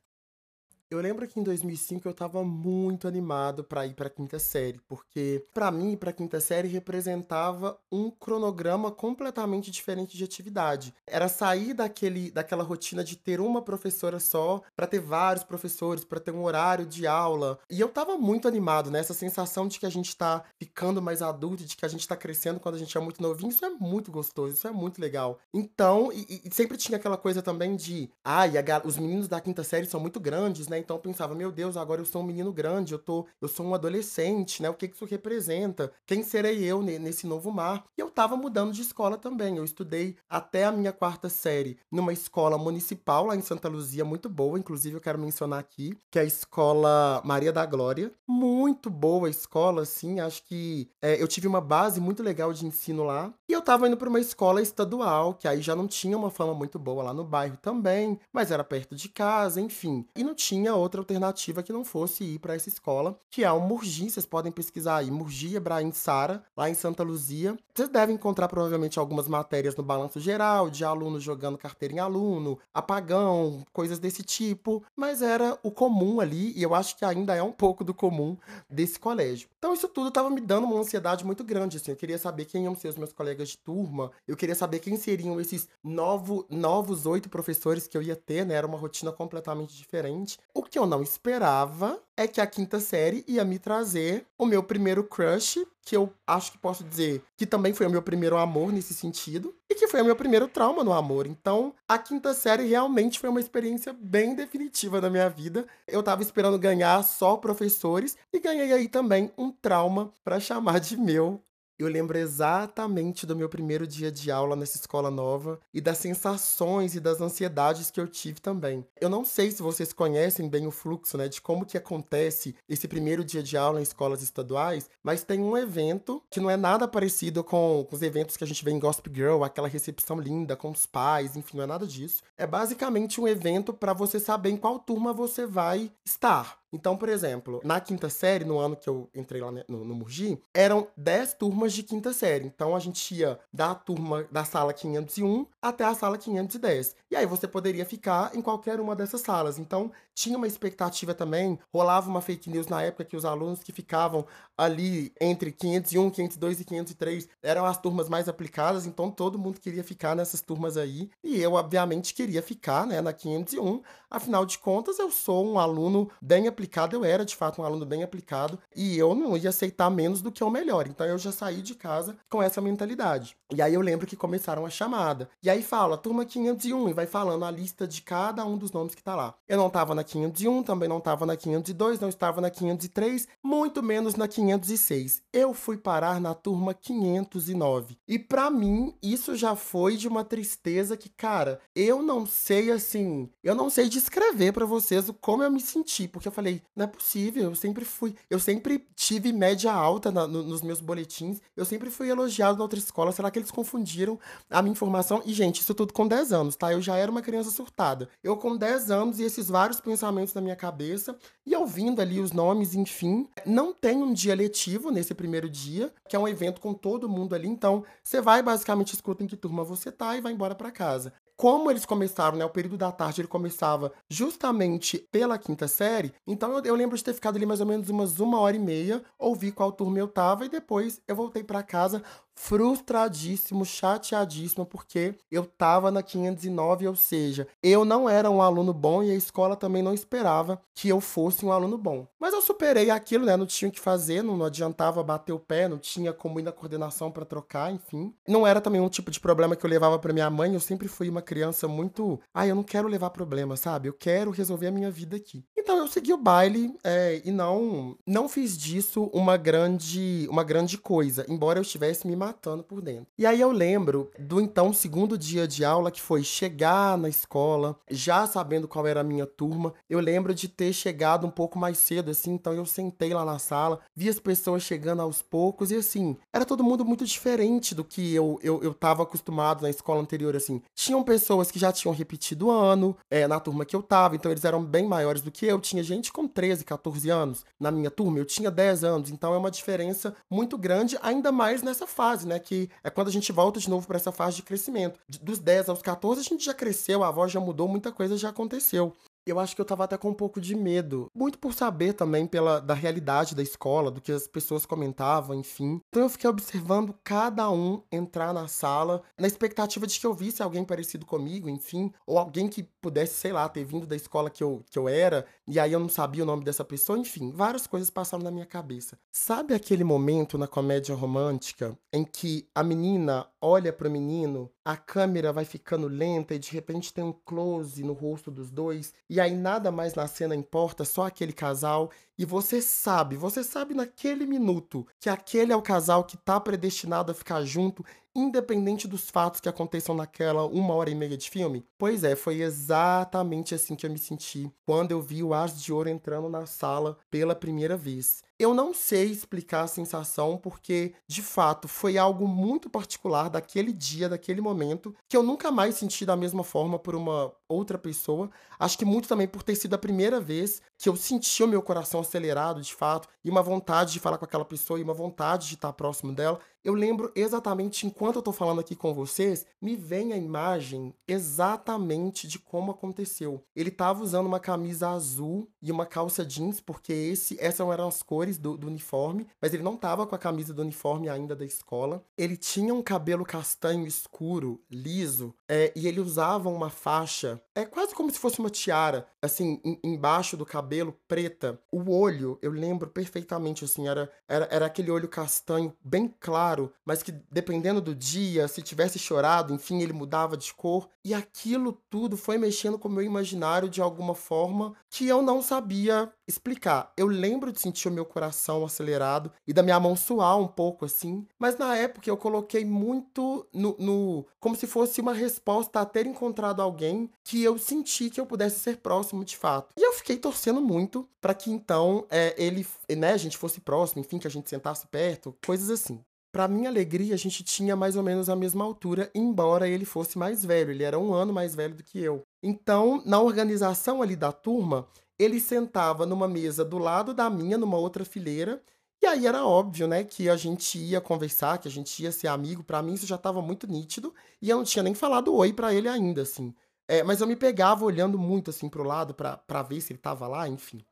Eu 0.91 1.00
lembro 1.00 1.28
que 1.28 1.40
em 1.40 1.44
2005 1.44 2.07
eu 2.07 2.13
tava 2.13 2.44
muito 2.44 3.07
animado 3.07 3.63
para 3.63 3.88
ir 3.88 3.96
para 3.96 4.07
quinta 4.07 4.38
série, 4.38 4.79
porque 4.88 5.44
para 5.51 5.72
mim, 5.72 5.97
para 5.97 6.13
quinta 6.13 6.40
série 6.40 6.68
representava 6.68 7.75
um 7.91 8.12
cronograma 8.12 8.91
completamente 8.91 9.72
diferente 9.72 10.16
de 10.16 10.24
atividade. 10.24 10.94
Era 11.07 11.28
sair 11.28 11.74
daquele 11.74 12.29
daquela 12.29 12.63
rotina 12.63 13.03
de 13.03 13.16
ter 13.16 13.41
uma 13.41 13.63
professora 13.63 14.19
só, 14.19 14.62
para 14.75 14.85
ter 14.85 15.00
vários 15.00 15.44
professores, 15.44 16.06
para 16.06 16.19
ter 16.19 16.31
um 16.31 16.44
horário 16.44 16.85
de 16.85 17.07
aula. 17.07 17.57
E 17.68 17.81
eu 17.81 17.90
tava 17.90 18.16
muito 18.16 18.47
animado, 18.47 18.91
né? 18.91 19.00
Essa 19.00 19.13
sensação 19.13 19.68
de 19.68 19.79
que 19.79 19.88
a 19.88 19.91
gente 19.91 20.16
tá 20.16 20.44
ficando 20.59 21.01
mais 21.01 21.22
adulto, 21.24 21.66
de 21.66 21.75
que 21.75 21.85
a 21.85 21.90
gente 21.90 22.07
tá 22.07 22.16
crescendo 22.16 22.59
quando 22.59 22.75
a 22.75 22.79
gente 22.79 22.95
é 22.95 23.01
muito 23.01 23.24
novinho, 23.24 23.50
isso 23.50 23.66
é 23.66 23.69
muito 23.69 24.12
gostoso, 24.12 24.53
isso 24.53 24.68
é 24.68 24.72
muito 24.72 25.01
legal. 25.01 25.40
Então, 25.51 26.12
e, 26.13 26.44
e 26.45 26.53
sempre 26.53 26.78
tinha 26.78 26.97
aquela 26.97 27.18
coisa 27.18 27.41
também 27.41 27.75
de, 27.75 28.09
ai, 28.24 28.53
ah, 28.57 28.81
os 28.85 28.97
meninos 28.97 29.28
da 29.28 29.41
quinta 29.41 29.63
série 29.63 29.88
são 29.88 30.00
muito 30.00 30.19
grandes, 30.19 30.68
né? 30.68 30.75
Né? 30.75 30.80
Então 30.80 30.97
eu 30.97 31.02
pensava, 31.02 31.34
meu 31.34 31.52
Deus, 31.52 31.78
agora 31.78 32.02
eu 32.02 32.06
sou 32.06 32.22
um 32.22 32.25
menino 32.25 32.52
grande, 32.52 32.94
eu 32.94 33.00
tô, 33.00 33.25
eu 33.41 33.47
sou 33.47 33.66
um 33.66 33.74
adolescente, 33.74 34.62
né? 34.62 34.69
O 34.69 34.74
que 34.74 34.86
isso 34.86 35.06
representa? 35.06 35.91
Quem 36.06 36.22
serei 36.22 36.63
eu 36.63 36.81
nesse 36.81 37.25
novo 37.25 37.52
mar? 37.52 37.86
E 37.97 38.02
eu 38.02 38.09
tava 38.09 38.36
mudando 38.36 38.74
de 38.74 38.81
escola 38.81 39.18
também. 39.18 39.58
Eu 39.58 39.63
estudei 39.63 40.16
até 40.30 40.66
a 40.66 40.72
minha 40.72 40.91
quarta 40.91 41.30
série 41.30 41.78
numa 41.91 42.13
escola 42.13 42.58
municipal 42.58 43.25
lá 43.28 43.36
em 43.36 43.41
Santa 43.41 43.69
Luzia, 43.69 44.03
muito 44.03 44.30
boa, 44.30 44.59
inclusive 44.59 44.96
eu 44.96 45.02
quero 45.02 45.18
mencionar 45.18 45.59
aqui, 45.59 45.97
que 46.12 46.19
é 46.19 46.22
a 46.22 46.25
escola 46.25 47.22
Maria 47.24 47.52
da 47.52 47.66
Glória. 47.66 48.12
Muito 48.28 48.90
boa 48.90 49.28
a 49.28 49.30
escola, 49.30 49.84
assim, 49.84 50.19
acho 50.19 50.44
que 50.44 50.90
é, 51.02 51.22
eu 51.22 51.28
tive 51.28 51.47
uma 51.47 51.62
base 51.62 52.02
muito 52.02 52.22
legal 52.22 52.52
de 52.52 52.66
ensino 52.66 53.03
lá. 53.03 53.34
E 53.47 53.53
eu 53.53 53.62
tava 53.62 53.88
indo 53.88 53.97
para 53.97 54.09
uma 54.09 54.19
escola 54.19 54.62
estadual, 54.62 55.34
que 55.34 55.47
aí 55.47 55.62
já 55.62 55.75
não 55.75 55.88
tinha 55.88 56.18
uma 56.18 56.30
fama 56.30 56.53
muito 56.53 56.78
boa 56.78 57.03
lá 57.03 57.13
no 57.13 57.24
bairro 57.24 57.57
também, 57.57 58.19
mas 58.34 58.52
era 58.52 58.63
perto 58.63 58.96
de 58.96 59.09
casa, 59.09 59.62
enfim. 59.62 60.06
E 60.16 60.24
não 60.24 60.36
tinha 60.36 60.65
tinha 60.66 60.76
outra 60.76 61.00
alternativa 61.00 61.62
que 61.62 61.72
não 61.72 61.86
fosse 61.86 62.24
ir 62.24 62.40
para 62.40 62.56
essa 62.56 62.70
escola, 62.70 63.20
que 63.30 63.44
é 63.44 63.52
o 63.52 63.59
Murgi. 63.59 64.09
Vocês 64.09 64.26
podem 64.26 64.52
pesquisar 64.52 64.98
aí, 64.98 65.12
Murgi 65.12 65.56
Ebrahim 65.56 65.92
Sara, 65.92 66.44
lá 66.58 66.68
em 66.68 66.74
Santa 66.74 67.03
Luzia. 67.03 67.56
Vocês 67.72 67.88
devem 67.88 68.16
encontrar 68.16 68.48
provavelmente 68.48 68.98
algumas 68.98 69.28
matérias 69.28 69.75
no 69.75 69.84
balanço 69.84 70.20
geral, 70.20 70.68
de 70.68 70.84
alunos 70.84 71.22
jogando 71.22 71.56
carteira 71.56 71.94
em 71.94 72.00
aluno, 72.00 72.58
apagão, 72.74 73.64
coisas 73.72 74.00
desse 74.00 74.24
tipo, 74.24 74.84
mas 74.96 75.22
era 75.22 75.56
o 75.62 75.70
comum 75.70 76.20
ali, 76.20 76.52
e 76.58 76.64
eu 76.64 76.74
acho 76.74 76.98
que 76.98 77.06
ainda 77.06 77.36
é 77.36 77.44
um 77.44 77.52
pouco 77.52 77.84
do 77.84 77.94
comum 77.94 78.36
desse 78.68 79.00
colégio. 79.00 79.48
Então 79.59 79.72
isso 79.72 79.88
tudo 79.88 80.08
estava 80.08 80.31
me 80.31 80.42
dando 80.42 80.66
uma 80.66 80.80
ansiedade 80.80 81.24
muito 81.24 81.44
grande, 81.44 81.78
assim. 81.78 81.92
Eu 81.92 81.98
queria 81.98 82.18
saber 82.18 82.46
quem 82.46 82.64
iam 82.64 82.75
ser 82.75 82.88
os 82.88 82.96
meus 82.96 83.14
colegas 83.14 83.50
de 83.50 83.58
turma, 83.59 84.12
eu 84.28 84.36
queria 84.36 84.56
saber 84.56 84.80
quem 84.80 84.98
seriam 84.98 85.40
esses 85.40 85.68
novo, 85.84 86.44
novos 86.50 87.06
oito 87.06 87.30
professores 87.30 87.88
que 87.88 87.96
eu 87.96 88.02
ia 88.02 88.16
ter, 88.16 88.44
né? 88.48 88.56
Era 88.56 88.66
uma 88.66 88.80
rotina 88.80 89.12
completamente 89.12 89.75
diferente. 89.75 90.40
O 90.58 90.64
que 90.64 90.80
eu 90.80 90.86
não 90.86 91.04
esperava 91.04 92.02
é 92.16 92.26
que 92.30 92.40
a 92.40 92.48
quinta 92.48 92.80
série 92.80 93.26
ia 93.28 93.44
me 93.44 93.60
trazer 93.60 94.26
o 94.38 94.46
meu 94.46 94.64
primeiro 94.64 95.04
crush, 95.04 95.68
que 95.82 95.98
eu 95.98 96.14
acho 96.26 96.54
que 96.54 96.58
posso 96.58 96.82
dizer 96.82 97.22
que 97.36 97.46
também 97.46 97.74
foi 97.74 97.86
o 97.86 97.90
meu 97.90 98.02
primeiro 98.02 98.38
amor 98.38 98.72
nesse 98.72 98.94
sentido, 98.94 99.54
e 99.70 99.76
que 99.76 99.86
foi 99.90 100.02
o 100.02 100.06
meu 100.06 100.16
primeiro 100.16 100.48
trauma 100.48 100.82
no 100.82 100.94
amor. 100.94 101.28
Então, 101.28 101.76
a 101.86 101.98
quinta 101.98 102.34
série 102.34 102.64
realmente 102.70 103.20
foi 103.20 103.30
uma 103.30 103.42
experiência 103.42 103.92
bem 103.92 104.34
definitiva 104.34 105.02
da 105.02 105.10
minha 105.10 105.30
vida. 105.30 105.68
Eu 105.86 106.02
tava 106.02 106.22
esperando 106.22 106.58
ganhar 106.58 107.04
só 107.04 107.36
professores 107.36 108.18
e 108.32 108.40
ganhei 108.40 108.72
aí 108.72 108.88
também 108.88 109.34
um 109.38 109.52
trauma 109.52 110.14
para 110.24 110.40
chamar 110.40 110.80
de 110.80 110.96
meu 110.96 111.42
eu 111.78 111.88
lembro 111.88 112.18
exatamente 112.18 113.25
do 113.25 113.36
meu 113.36 113.50
primeiro 113.50 113.86
dia 113.86 114.12
de 114.12 114.31
aula 114.31 114.56
nessa 114.56 114.78
escola 114.78 115.12
nova 115.12 115.59
e 115.74 115.81
das 115.81 115.97
sensações 115.97 116.96
e 116.96 117.00
das 117.00 117.19
ansiedades 117.19 117.91
que 117.91 118.00
eu 118.00 118.08
tive 118.08 118.40
também. 118.40 118.86
Eu 119.00 119.09
não 119.09 119.25
sei 119.25 119.52
se 119.52 119.62
vocês 119.62 119.91
conhecem 119.91 120.47
bem 120.47 120.66
o 120.66 120.72
fluxo, 120.72 121.18
né, 121.18 121.28
de 121.28 121.41
como 121.41 121.66
que 121.66 121.78
acontece 121.78 122.56
esse 122.68 122.88
primeiro 122.88 123.24
dia 123.24 123.44
de 123.44 123.57
aula 123.57 123.80
em 123.80 123.83
escolas 123.83 124.22
estaduais, 124.22 124.89
mas 125.04 125.24
tem 125.24 125.42
um 125.42 125.57
evento 125.57 126.22
que 126.30 126.39
não 126.39 126.50
é 126.50 126.57
nada 126.57 126.88
parecido 126.88 127.44
com, 127.44 127.88
os 127.92 128.01
eventos 128.01 128.38
que 128.38 128.44
a 128.44 128.48
gente 128.48 128.63
vê 128.63 128.72
em 128.72 128.80
Gossip 128.80 129.10
Girl, 129.13 129.44
aquela 129.44 129.68
recepção 129.68 130.19
linda 130.19 130.56
com 130.56 130.72
os 130.72 130.86
pais, 130.86 131.36
enfim, 131.36 131.57
não 131.57 131.63
é 131.63 131.68
nada 131.68 131.86
disso. 131.86 132.22
É 132.38 132.48
basicamente 132.48 133.19
um 133.19 133.27
evento 133.27 133.74
para 133.74 133.94
você 133.94 134.19
saber 134.19 134.50
em 134.50 134.57
qual 134.57 134.80
turma 134.80 135.13
você 135.13 135.45
vai 135.45 135.92
estar. 136.06 136.64
Então, 136.75 136.98
por 136.98 137.07
exemplo, 137.07 137.62
na 137.63 137.80
quinta 137.80 138.10
série, 138.10 138.44
no 138.44 138.60
ano 138.60 138.75
que 138.75 138.89
eu 138.89 139.10
entrei 139.16 139.42
lá 139.42 139.50
no, 139.68 139.86
no 139.86 139.95
Murgi, 139.95 140.38
eram 140.54 140.88
10 140.98 141.36
turmas 141.36 141.72
de 141.74 141.83
quinta 141.83 142.12
série. 142.12 142.45
Então, 142.45 142.75
a 142.75 142.80
gente 142.80 143.16
ia 143.16 143.39
da 143.51 143.74
turma 143.74 144.27
da 144.30 144.44
sala 144.44 144.74
501 144.74 145.48
até 145.62 145.86
a 145.86 145.95
sala 145.95 146.18
510. 146.18 146.95
E 147.10 147.16
aí 147.16 147.25
você 147.25 147.48
poderia 147.48 147.86
ficar 147.86 148.36
em 148.36 148.42
qualquer 148.42 148.80
uma 148.81 148.94
dessas 148.94 149.22
salas. 149.22 149.57
Então, 149.57 149.89
tinha 150.13 150.38
uma 150.38 150.48
expectativa 150.48 151.13
também, 151.13 151.57
rolava 151.74 152.10
uma 152.10 152.22
fake 152.22 152.50
news 152.50 152.68
na 152.68 152.81
época 152.81 153.06
que 153.06 153.18
os 153.18 153.25
alunos 153.25 153.63
que 153.63 153.72
ficavam 153.72 154.25
ali 154.57 155.13
entre 155.19 155.51
501, 155.51 156.10
502 156.10 156.62
e 156.62 156.66
503 156.66 157.30
eram 157.44 157.66
as 157.66 157.77
turmas 157.77 158.07
mais 158.07 158.30
aplicadas, 158.30 158.86
então 158.86 159.12
todo 159.12 159.38
mundo 159.38 159.60
queria 159.60 159.83
ficar 159.83 160.16
nessas 160.16 160.42
turmas 160.42 160.77
aí. 160.77 161.10
E 161.24 161.42
eu, 161.42 161.54
obviamente, 161.54 162.13
queria 162.13 162.42
ficar 162.42 162.86
né, 162.86 163.01
na 163.01 163.12
501. 163.12 163.81
Afinal 164.10 164.45
de 164.45 164.57
contas, 164.57 165.00
eu 165.00 165.12
sou 165.12 165.45
um 165.45 165.60
aluno 165.60 166.10
bem 166.22 166.48
aplicado 166.48 166.64
aplicado, 166.65 166.95
eu 166.95 167.06
era 167.06 167.23
de 167.23 167.35
fato 167.35 167.62
um 167.62 167.65
aluno 167.65 167.85
bem 167.85 168.03
aplicado 168.03 168.59
e 168.75 168.97
eu 168.97 169.13
não 169.13 169.38
ia 169.38 169.50
aceitar 169.50 169.89
menos 169.89 170.21
do 170.21 170.31
que 170.31 170.44
o 170.44 170.50
melhor. 170.50 170.88
Então 170.88 171.06
eu 171.06 171.17
já 171.17 171.31
saí 171.31 171.62
de 171.62 171.75
casa 171.75 172.17
com 172.29 172.41
essa 172.41 172.59
mentalidade. 172.59 173.38
E 173.53 173.62
aí 173.62 173.73
eu 173.73 173.81
lembro 173.81 174.07
que 174.07 174.15
começaram 174.15 174.65
a 174.65 174.69
chamada. 174.69 175.29
E 175.41 175.50
aí 175.50 175.62
fala, 175.62 175.97
turma 175.97 176.25
501, 176.25 176.89
e 176.89 176.94
vai 176.94 177.06
falando 177.06 177.45
a 177.45 177.51
lista 177.51 177.88
de 177.88 178.01
cada 178.01 178.44
um 178.45 178.57
dos 178.57 178.71
nomes 178.71 178.95
que 178.95 179.03
tá 179.03 179.15
lá. 179.15 179.35
Eu 179.47 179.57
não 179.57 179.69
tava 179.69 179.94
na 179.94 180.03
501, 180.03 180.63
também 180.63 180.89
não 180.89 181.00
tava 181.00 181.25
na 181.25 181.38
502, 181.38 182.00
não 182.00 182.09
estava 182.09 182.41
na 182.41 182.50
503, 182.50 183.27
muito 183.44 183.83
menos 183.83 184.15
na 184.15 184.27
506. 184.27 185.21
Eu 185.31 185.53
fui 185.53 185.77
parar 185.77 186.19
na 186.19 186.33
turma 186.33 186.73
509. 186.73 187.97
E 188.07 188.17
para 188.17 188.50
mim, 188.50 188.95
isso 189.01 189.35
já 189.35 189.56
foi 189.56 189.95
de 189.95 190.07
uma 190.07 190.23
tristeza 190.23 190.97
que, 190.97 191.09
cara, 191.09 191.59
eu 191.75 192.01
não 192.01 192.25
sei 192.25 192.71
assim, 192.71 193.29
eu 193.44 193.53
não 193.53 193.69
sei 193.69 193.88
descrever 193.88 194.51
para 194.51 194.65
vocês 194.65 195.06
como 195.21 195.44
eu 195.44 195.51
me 195.51 195.59
senti, 195.59 196.07
porque 196.07 196.27
eu 196.27 196.31
falei, 196.31 196.55
não 196.75 196.86
é 196.86 196.88
possível, 196.88 197.44
eu 197.44 197.56
sempre 197.56 197.86
fui, 197.86 198.16
eu 198.30 198.40
sempre 198.40 198.86
tive 198.96 199.31
média 199.31 199.72
alta 199.72 200.12
na, 200.12 200.28
no, 200.28 200.44
nos 200.44 200.62
meus 200.62 200.81
boletins, 200.81 201.42
eu 201.56 201.66
sempre 201.66 201.90
fui 201.90 202.10
elogiado 202.10 202.57
na 202.57 202.63
outra 202.63 202.80
escola, 202.80 203.12
será 203.12 203.31
que 203.31 203.40
eles 203.40 203.52
confundiram 203.52 204.19
a 204.50 204.62
minha 204.62 204.72
informação. 204.72 205.22
E, 205.25 205.34
gente, 205.34 205.62
isso 205.62 205.74
tudo 205.74 205.94
com 205.94 206.07
10 206.07 206.34
anos, 206.34 206.56
tá? 206.56 206.72
Eu 206.72 206.81
já 206.81 206.96
era 206.98 207.12
uma 207.12 207.22
criança 207.22 207.52
surtada. 207.52 208.10
Eu 208.24 208.38
com 208.38 208.56
10 208.56 208.92
anos 208.92 209.19
e 209.19 209.24
esses 209.24 209.48
vários 209.48 209.80
pensamentos 209.80 210.34
na 210.34 210.42
minha 210.42 210.56
cabeça, 210.56 211.16
e 211.46 211.56
ouvindo 211.56 212.02
ali 212.02 212.19
os 212.19 212.31
nomes, 212.31 212.75
enfim. 212.75 213.28
Não 213.46 213.74
tem 213.74 213.98
um 213.98 214.13
dia 214.13 214.36
letivo 214.36 214.92
nesse 214.92 215.13
primeiro 215.13 215.50
dia, 215.50 215.94
que 216.08 216.16
é 216.16 216.19
um 216.19 216.28
evento 216.28 216.60
com 216.60 216.74
todo 216.74 217.10
mundo 217.10 217.36
ali. 217.36 217.48
Então, 217.48 217.84
você 218.04 218.22
vai 218.22 218.42
basicamente 218.42 218.94
escuta 218.94 219.24
em 219.24 219.28
que 219.28 219.36
turma 219.36 219.63
você 219.63 219.92
tá 219.92 220.18
e 220.18 220.22
vai 220.22 220.34
embora 220.34 220.56
para 220.56 220.72
casa 220.72 221.13
como 221.38 221.70
eles 221.70 221.86
começaram, 221.86 222.38
né? 222.38 222.46
O 222.46 222.50
período 222.50 222.78
da 222.78 222.92
tarde 222.92 223.22
ele 223.22 223.28
começava 223.28 223.92
justamente 224.10 224.98
pela 225.12 225.38
quinta 225.38 225.68
série. 225.68 226.14
Então 226.26 226.54
eu, 226.54 226.64
eu, 226.64 226.76
lembro 226.76 226.98
de 226.98 227.04
ter 227.04 227.14
ficado 227.14 227.36
ali 227.36 227.46
mais 227.46 227.60
ou 227.60 227.66
menos 227.66 227.90
umas 227.90 228.20
uma 228.20 228.40
hora 228.40 228.56
e 228.56 228.60
meia, 228.60 229.04
ouvi 229.18 229.52
qual 229.52 229.72
turma 229.72 230.00
eu 230.00 230.08
tava 230.08 230.46
e 230.46 230.50
depois 230.50 231.02
eu 231.08 231.16
voltei 231.16 231.44
para 231.44 231.64
casa 231.64 232.02
frustradíssimo, 232.36 233.66
chateadíssimo, 233.66 234.66
porque 234.66 235.16
eu 235.32 235.46
tava 235.46 235.90
na 235.90 236.04
509, 236.04 236.88
ou 236.88 236.96
seja, 236.96 237.48
eu 237.64 237.84
não 237.86 238.10
era 238.10 238.30
um 238.30 238.42
aluno 238.42 238.74
bom 238.74 239.02
e 239.02 239.12
a 239.12 239.16
escola 239.16 239.56
também 239.56 239.82
não 239.82 239.94
esperava 239.94 240.62
que 240.74 240.90
eu 240.90 241.00
fosse 241.00 241.46
um 241.46 241.52
aluno 241.52 241.78
bom. 241.78 242.06
Mas 242.20 242.34
eu 242.34 242.42
superei 242.42 242.90
aquilo, 242.90 243.26
né? 243.26 243.36
Não 243.38 243.46
tinha 243.46 243.70
o 243.70 243.72
que 243.72 243.80
fazer, 243.80 244.22
não, 244.22 244.38
não 244.38 244.46
adiantava 244.46 245.04
bater 245.04 245.32
o 245.32 245.40
pé, 245.40 245.68
não 245.68 245.78
tinha 245.78 246.14
como 246.14 246.40
ir 246.40 246.44
na 246.44 246.52
coordenação 246.52 247.12
para 247.12 247.26
trocar, 247.26 247.72
enfim. 247.72 248.14
Não 248.28 248.46
era 248.46 248.62
também 248.62 248.82
um 248.82 248.90
tipo 248.90 249.10
de 249.10 249.20
problema 249.20 249.56
que 249.56 249.66
eu 249.66 249.70
levava 249.70 249.98
para 249.98 250.14
minha 250.14 250.30
mãe, 250.30 250.54
eu 250.54 250.60
sempre 250.60 250.88
fui 250.88 251.10
uma 251.10 251.22
criança 251.22 251.68
muito. 251.68 252.20
Ah, 252.34 252.46
eu 252.46 252.56
não 252.56 252.64
quero 252.64 252.88
levar 252.88 253.10
problema, 253.10 253.56
sabe? 253.56 253.88
Eu 253.88 253.94
quero 253.94 254.32
resolver 254.32 254.68
a 254.68 254.72
minha 254.72 254.92
vida 254.92 255.16
aqui. 255.16 255.44
Então 255.58 255.78
eu 255.78 255.88
segui 255.88 256.14
o 256.14 256.18
baile 256.18 256.76
é, 256.84 257.22
e 257.26 257.32
não 257.32 257.98
não 258.06 258.30
fiz 258.30 258.58
disso 258.58 259.10
uma 259.14 259.38
grande 259.38 260.28
uma 260.30 260.44
grande 260.44 260.78
coisa, 260.78 261.26
embora 261.28 261.58
eu 261.58 261.64
estivesse 261.64 262.06
me 262.06 262.16
matando 262.25 262.63
por 262.63 262.81
dentro. 262.81 263.07
E 263.18 263.25
aí 263.25 263.39
eu 263.39 263.51
lembro 263.51 264.12
do 264.18 264.42
então 264.42 264.74
segundo 264.74 265.18
dia 265.18 265.48
de 265.48 265.63
aula 265.63 265.92
que 265.92 266.01
foi 266.01 266.24
chegar 266.24 266.98
na 266.98 267.07
escola, 267.07 267.77
já 267.89 268.25
sabendo 268.25 268.68
qual 268.68 268.88
era 268.88 269.01
a 269.01 269.04
minha 269.04 269.25
turma. 269.25 269.74
Eu 269.89 270.00
lembro 270.00 270.33
de 270.33 270.48
ter 270.48 270.74
chegado 270.74 271.27
um 271.27 271.31
pouco 271.31 271.60
mais 271.60 271.77
cedo 271.77 272.12
assim, 272.12 272.31
então 272.31 272.54
eu 272.54 272.66
sentei 272.66 273.13
lá 273.13 273.24
na 273.24 273.39
sala, 273.39 273.80
vi 273.95 274.10
as 274.10 274.19
pessoas 274.19 274.63
chegando 274.63 275.01
aos 275.01 275.22
poucos 275.22 275.72
e 275.72 275.75
assim, 275.75 276.18
era 276.33 276.45
todo 276.45 276.63
mundo 276.63 276.83
muito 276.83 277.06
diferente 277.06 277.75
do 277.75 277.83
que 277.83 278.13
eu 278.13 278.39
eu, 278.42 278.62
eu 278.63 278.74
tava 278.74 279.04
acostumado 279.04 279.62
na 279.62 279.69
escola 279.69 280.01
anterior 280.01 280.36
assim. 280.36 280.62
Tinham 280.74 281.04
pessoas 281.04 281.51
que 281.51 281.60
já 281.60 281.72
tinham 281.72 281.94
repetido 281.94 282.50
ano, 282.50 282.95
é, 283.10 283.27
na 283.27 283.39
turma 283.39 283.66
que 283.66 283.75
eu 283.75 283.83
tava, 283.83 284.16
então 284.16 284.31
eles 284.31 284.45
eram 284.45 284.63
bem 284.63 284.88
maiores 284.88 285.22
do 285.22 285.31
que 285.31 285.45
eu 285.45 285.60
tinha 285.60 285.83
gente 285.83 286.12
com 286.12 286.27
13, 286.27 286.63
14 286.63 287.10
anos. 287.10 287.45
Na 287.60 287.72
minha 287.72 287.92
turma, 287.92 288.19
eu 288.19 288.25
tinha 288.25 288.51
10 288.51 288.83
anos. 288.83 289.10
Então 289.10 289.33
é 289.33 289.38
uma 289.38 289.51
diferença 289.51 290.16
muito 290.30 290.57
grande, 290.57 290.98
ainda 291.01 291.31
mais 291.31 291.62
nessa 291.62 291.88
fase, 291.88 292.14
né? 292.23 292.39
Que 292.39 292.69
é 292.83 292.89
quando 292.89 293.07
a 293.07 293.12
gente 293.12 293.31
volta 293.31 293.59
de 293.59 293.69
novo 293.69 293.88
para 293.88 293.97
essa 293.97 294.12
fase 294.12 294.38
de 294.38 294.44
crescimento. 294.44 295.00
Dos 295.21 295.39
10 295.39 295.69
aos 295.69 295.81
14, 295.81 296.21
a 296.21 296.23
gente 296.23 296.45
já 296.45 296.53
cresceu, 296.53 297.03
a 297.03 297.07
avó 297.07 297.27
já 297.27 297.39
mudou, 297.39 297.67
muita 297.67 297.91
coisa 297.91 298.15
já 298.15 298.29
aconteceu 298.29 298.94
eu 299.25 299.39
acho 299.39 299.56
que 299.56 299.62
eu 299.62 299.66
tava 299.66 299.83
até 299.83 299.98
com 299.98 300.10
um 300.10 300.13
pouco 300.13 300.39
de 300.39 300.56
medo. 300.56 301.10
Muito 301.13 301.39
por 301.39 301.54
saber 301.54 301.94
também 301.94 302.27
pela 302.27 302.60
da 302.60 302.74
realidade 302.74 303.36
da 303.36 303.42
escola, 303.42 303.89
do 303.89 304.01
que 304.01 304.12
as 304.12 304.27
pessoas 304.27 304.66
comentavam, 304.66 305.36
enfim. 305.36 305.81
Então 305.89 306.04
eu 306.04 306.10
fiquei 306.10 306.30
observando 306.30 306.95
cada 307.04 307.50
um 307.50 307.81
entrar 307.92 308.33
na 308.33 308.48
sala, 308.48 309.01
na 309.18 309.27
expectativa 309.27 309.88
de 309.88 310.00
que 310.00 310.06
eu 310.06 310.13
visse 310.13 310.44
alguém 310.44 310.63
parecido 310.63 311.06
comigo, 311.06 311.50
enfim, 311.50 311.92
ou 312.06 312.18
alguém 312.18 312.48
que 312.48 312.63
pudesse, 312.63 313.16
sei 313.16 313.31
lá, 313.31 313.48
ter 313.50 313.63
vindo 313.63 313.88
da 313.88 313.95
escola 313.95 314.30
que 314.30 314.44
eu, 314.44 314.63
que 314.69 314.77
eu 314.77 314.88
era, 314.88 315.25
e 315.48 315.60
aí 315.60 315.72
eu 315.72 315.80
não 315.80 315.89
sabia 315.89 316.24
o 316.24 316.25
nome 316.25 316.44
dessa 316.44 316.63
pessoa, 316.63 316.98
enfim, 316.98 317.31
várias 317.31 317.68
coisas 317.68 317.89
passaram 317.89 318.24
na 318.24 318.31
minha 318.31 318.45
cabeça. 318.45 318.98
Sabe 319.12 319.54
aquele 319.54 319.83
momento 319.83 320.38
na 320.38 320.48
comédia 320.48 320.95
romântica 320.95 321.77
em 321.92 322.04
que 322.04 322.48
a 322.54 322.63
menina 322.63 323.27
olha 323.42 323.72
para 323.72 323.88
o 323.88 323.92
menino, 323.92 324.51
a 324.63 324.75
câmera 324.75 325.31
vai 325.31 325.45
ficando 325.45 325.88
lenta 325.88 326.33
e 326.33 326.39
de 326.39 326.51
repente 326.51 326.92
tem 326.92 327.04
um 327.04 327.13
close 327.13 327.83
no 327.83 327.94
rosto 327.94 328.31
dos 328.31 328.50
dois 328.50 328.94
e 329.15 329.19
aí 329.21 329.33
nada 329.33 329.71
mais 329.71 329.95
na 329.95 330.07
cena 330.07 330.35
importa, 330.35 330.83
só 330.83 331.06
aquele 331.06 331.31
casal 331.31 331.89
e 332.17 332.23
você 332.23 332.62
sabe, 332.62 333.15
você 333.15 333.44
sabe 333.44 333.73
naquele 333.73 334.25
minuto 334.25 334.88
que 335.00 335.09
aquele 335.09 335.51
é 335.51 335.56
o 335.56 335.62
casal 335.62 336.03
que 336.03 336.15
tá 336.15 336.39
predestinado 336.39 337.12
a 337.12 337.15
ficar 337.15 337.44
junto, 337.44 337.83
independente 338.15 338.88
dos 338.88 339.09
fatos 339.09 339.41
que 339.41 339.50
aconteçam 339.50 339.94
naquela 339.94 340.45
uma 340.45 340.73
hora 340.73 340.89
e 340.89 340.95
meia 340.95 341.17
de 341.17 341.29
filme? 341.29 341.65
Pois 341.77 342.03
é, 342.03 342.15
foi 342.15 342.41
exatamente 342.41 343.53
assim 343.53 343.75
que 343.75 343.85
eu 343.85 343.89
me 343.89 344.00
senti 344.00 344.50
quando 344.65 344.91
eu 344.91 345.01
vi 345.01 345.21
o 345.21 345.33
As 345.33 345.62
de 345.62 345.73
Ouro 345.73 345.89
entrando 345.89 346.29
na 346.29 346.45
sala 346.45 346.97
pela 347.12 347.35
primeira 347.35 347.75
vez. 347.75 348.23
Eu 348.38 348.53
não 348.53 348.73
sei 348.73 349.06
explicar 349.06 349.62
a 349.62 349.67
sensação 349.67 350.38
porque, 350.38 350.94
de 351.07 351.21
fato, 351.21 351.69
foi 351.69 351.97
algo 351.97 352.27
muito 352.27 352.69
particular 352.69 353.29
daquele 353.29 353.71
dia, 353.71 354.09
daquele 354.09 354.41
momento, 354.41 354.94
que 355.07 355.15
eu 355.15 355.23
nunca 355.23 355.51
mais 355.51 355.75
senti 355.75 356.06
da 356.06 356.17
mesma 356.17 356.44
forma 356.44 356.77
por 356.77 356.95
uma 356.95 357.31
outra 357.47 357.77
pessoa. 357.77 358.29
Acho 358.59 358.77
que 358.77 358.83
muito 358.83 359.07
também 359.07 359.25
por 359.25 359.41
ter 359.41 359.56
sido 359.56 359.73
a 359.73 359.77
primeira 359.77 360.19
vez 360.19 360.62
que 360.77 360.89
eu 360.89 360.95
senti 360.95 361.44
o 361.44 361.48
meu 361.48 361.62
coração 361.62 362.01
acelerado, 362.01 362.62
de 362.62 362.74
fato, 362.74 363.07
e 363.24 363.30
uma 363.30 363.42
vontade 363.42 363.94
de 363.94 364.00
falar 364.00 364.18
com 364.18 364.25
aquela 364.25 364.45
pessoa 364.45 364.80
e 364.80 364.83
uma 364.83 364.94
vontade 364.94 365.48
de 365.48 365.56
estar 365.56 365.74
próximo 365.74 366.13
dela. 366.13 366.39
Eu 366.66 366.74
lembro 366.74 367.12
exatamente 367.16 367.86
enquanto 367.86 368.16
eu 368.16 368.24
tô 368.24 368.31
falando 368.31 368.60
aqui 368.60 368.75
com 368.75 368.92
vocês, 368.92 369.45
me 369.62 369.75
vem 369.75 370.13
a 370.13 370.18
imagem 370.18 370.95
exatamente 371.07 372.27
de 372.27 372.39
como 372.39 372.72
aconteceu. 372.72 373.44
Ele 373.56 373.69
tava 373.69 374.01
usando 374.01 374.25
uma 374.25 374.39
camisa 374.39 374.89
azul 374.89 375.48
e 375.62 375.72
uma 375.72 375.86
calça 375.86 376.25
jeans, 376.25 376.60
porque 376.60 376.92
esse, 376.92 377.38
essas 377.39 377.68
eram 377.69 377.88
as 377.88 378.01
cores 378.01 378.39
do, 378.39 378.57
do 378.57 378.66
uniforme, 378.66 379.27
mas 379.39 379.53
ele 379.53 379.62
não 379.62 379.77
tava 379.77 380.08
com 380.08 380.15
a 380.15 380.20
camisa 380.20 380.55
do 380.55 380.63
uniforme 380.63 381.08
ainda 381.08 381.36
da 381.36 381.46
escola. 381.46 382.03
Ele 382.17 382.36
tinha 382.36 382.74
um 382.74 382.82
cabelo 382.82 383.24
castanho 383.24 383.86
escuro, 383.86 384.60
liso, 384.70 385.36
é, 385.48 385.72
e 385.75 385.88
ele 385.88 386.00
usava 386.00 386.50
uma 386.50 386.72
faixa, 386.72 387.39
é 387.53 387.63
quase 387.63 387.94
como 387.94 388.10
se 388.10 388.17
fosse 388.17 388.39
uma 388.39 388.50
tiara, 388.50 389.08
assim, 389.22 389.62
em, 389.63 389.79
embaixo 389.84 390.36
do 390.36 390.46
cabelo, 390.46 390.64
preta. 391.07 391.60
O 391.72 391.91
olho, 391.91 392.38
eu 392.41 392.51
lembro 392.51 392.89
perfeitamente, 392.89 393.65
assim, 393.65 393.88
era, 393.88 394.10
era, 394.27 394.48
era 394.51 394.65
aquele 394.65 394.91
olho 394.91 395.07
castanho 395.07 395.74
bem 395.84 396.13
claro 396.19 396.36
claro, 396.36 396.72
mas 396.86 397.01
que 397.01 397.12
dependendo 397.31 397.81
do 397.81 397.95
dia, 397.95 398.48
se 398.48 398.62
tivesse 398.62 399.00
chorado, 399.00 399.53
enfim, 399.53 399.81
ele 399.81 399.93
mudava 399.93 400.36
de 400.36 400.53
cor. 400.53 400.89
E 401.03 401.13
aquilo 401.13 401.72
tudo 401.89 402.17
foi 402.17 402.38
mexendo 402.38 402.77
com 402.77 402.88
o 402.88 402.91
meu 402.91 403.03
imaginário 403.03 403.69
de 403.69 403.81
alguma 403.81 404.15
forma 404.15 404.75
que 404.89 405.07
eu 405.07 405.22
não 405.22 405.41
sabia 405.41 406.12
explicar. 406.27 406.91
Eu 406.98 407.07
lembro 407.07 407.51
de 407.51 407.62
sentir 407.62 407.88
o 407.88 407.91
meu 407.91 408.05
coração 408.05 408.65
acelerado 408.65 409.31
e 409.48 409.53
da 409.53 409.62
minha 409.62 409.79
mão 409.79 409.95
suar 409.95 410.38
um 410.39 410.48
pouco 410.48 410.86
assim, 410.86 411.27
mas 411.38 411.57
na 411.57 411.75
época 411.77 412.10
eu 412.10 412.17
coloquei 412.17 412.65
muito 412.65 413.45
no, 413.53 413.75
no 413.77 414.25
como 414.39 414.55
se 414.55 414.65
fosse 414.65 415.00
uma 415.01 415.13
resposta 415.13 415.79
a 415.79 415.86
ter 415.86 416.07
encontrado 416.07 416.62
alguém 416.62 417.10
que 417.24 417.43
eu 417.43 417.57
senti 417.57 418.10
que 418.10 418.19
eu 418.19 418.25
pudesse 418.25 418.60
ser 418.60 418.77
próximo 418.77 419.24
de 419.24 419.38
fato. 419.38 419.74
E 419.77 419.86
eu 419.86 419.93
fiquei 419.93 420.17
torcendo 420.17 420.54
muito 420.62 421.07
para 421.21 421.33
que 421.33 421.51
então 421.51 422.05
é, 422.09 422.33
ele, 422.38 422.65
né, 422.97 423.13
a 423.13 423.17
gente 423.17 423.38
fosse 423.38 423.59
próximo, 423.62 424.01
enfim, 424.01 424.19
que 424.19 424.27
a 424.27 424.31
gente 424.31 424.50
sentasse 424.50 424.88
perto, 424.88 425.35
coisas 425.45 425.69
assim. 425.69 426.03
Para 426.31 426.50
minha 426.50 426.69
alegria, 426.69 427.13
a 427.13 427.17
gente 427.17 427.43
tinha 427.43 427.77
mais 427.77 427.95
ou 427.95 428.03
menos 428.03 428.29
a 428.29 428.35
mesma 428.35 428.65
altura, 428.65 429.09
embora 429.15 429.69
ele 429.69 429.85
fosse 429.85 430.17
mais 430.17 430.43
velho. 430.43 430.71
Ele 430.71 430.83
era 430.83 431.00
um 431.00 431.13
ano 431.13 431.31
mais 431.31 431.55
velho 431.55 431.75
do 431.75 431.83
que 431.83 431.97
eu. 431.97 432.24
Então, 432.43 433.01
na 433.05 433.21
organização 433.21 434.01
ali 434.01 434.17
da 434.17 434.33
turma, 434.33 434.85
ele 435.17 435.39
sentava 435.39 436.05
numa 436.05 436.27
mesa 436.27 436.65
do 436.65 436.77
lado 436.77 437.13
da 437.13 437.29
minha, 437.29 437.57
numa 437.57 437.77
outra 437.77 438.03
fileira. 438.03 438.62
E 439.01 439.05
aí 439.05 439.27
era 439.27 439.45
óbvio, 439.45 439.88
né, 439.88 440.03
que 440.03 440.29
a 440.29 440.35
gente 440.35 440.77
ia 440.77 441.00
conversar, 441.00 441.57
que 441.57 441.67
a 441.67 441.71
gente 441.71 442.03
ia 442.03 442.12
ser 442.12 442.27
amigo. 442.27 442.63
Para 442.63 442.81
mim 442.81 442.93
isso 442.93 443.05
já 443.05 443.15
estava 443.15 443.41
muito 443.41 443.65
nítido 443.65 444.13
e 444.41 444.50
eu 444.50 444.57
não 444.57 444.63
tinha 444.63 444.83
nem 444.83 444.93
falado 444.93 445.33
oi 445.33 445.53
para 445.53 445.74
ele 445.74 445.88
ainda, 445.88 446.24
assim. 446.24 446.53
É, 446.88 447.04
mas 447.04 447.22
eu 447.22 447.27
me 447.27 447.36
pegava 447.36 447.84
olhando 447.84 448.18
muito 448.18 448.50
assim 448.51 448.70
pro 448.70 448.84
lado 448.84 449.13
para 449.13 449.63
ver 449.63 449.82
se 449.82 449.94
ele 449.94 450.00
tava 450.00 450.27
lá, 450.27 450.48
enfim. 450.48 450.86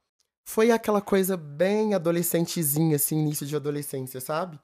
Foi 0.46 0.72
aquela 0.72 1.02
coisa 1.02 1.38
bem 1.38 1.94
adolescentezinha, 1.94 2.96
assim, 2.96 3.20
início 3.20 3.46
de 3.46 3.56
adolescência, 3.56 4.20
sabe? 4.20 4.60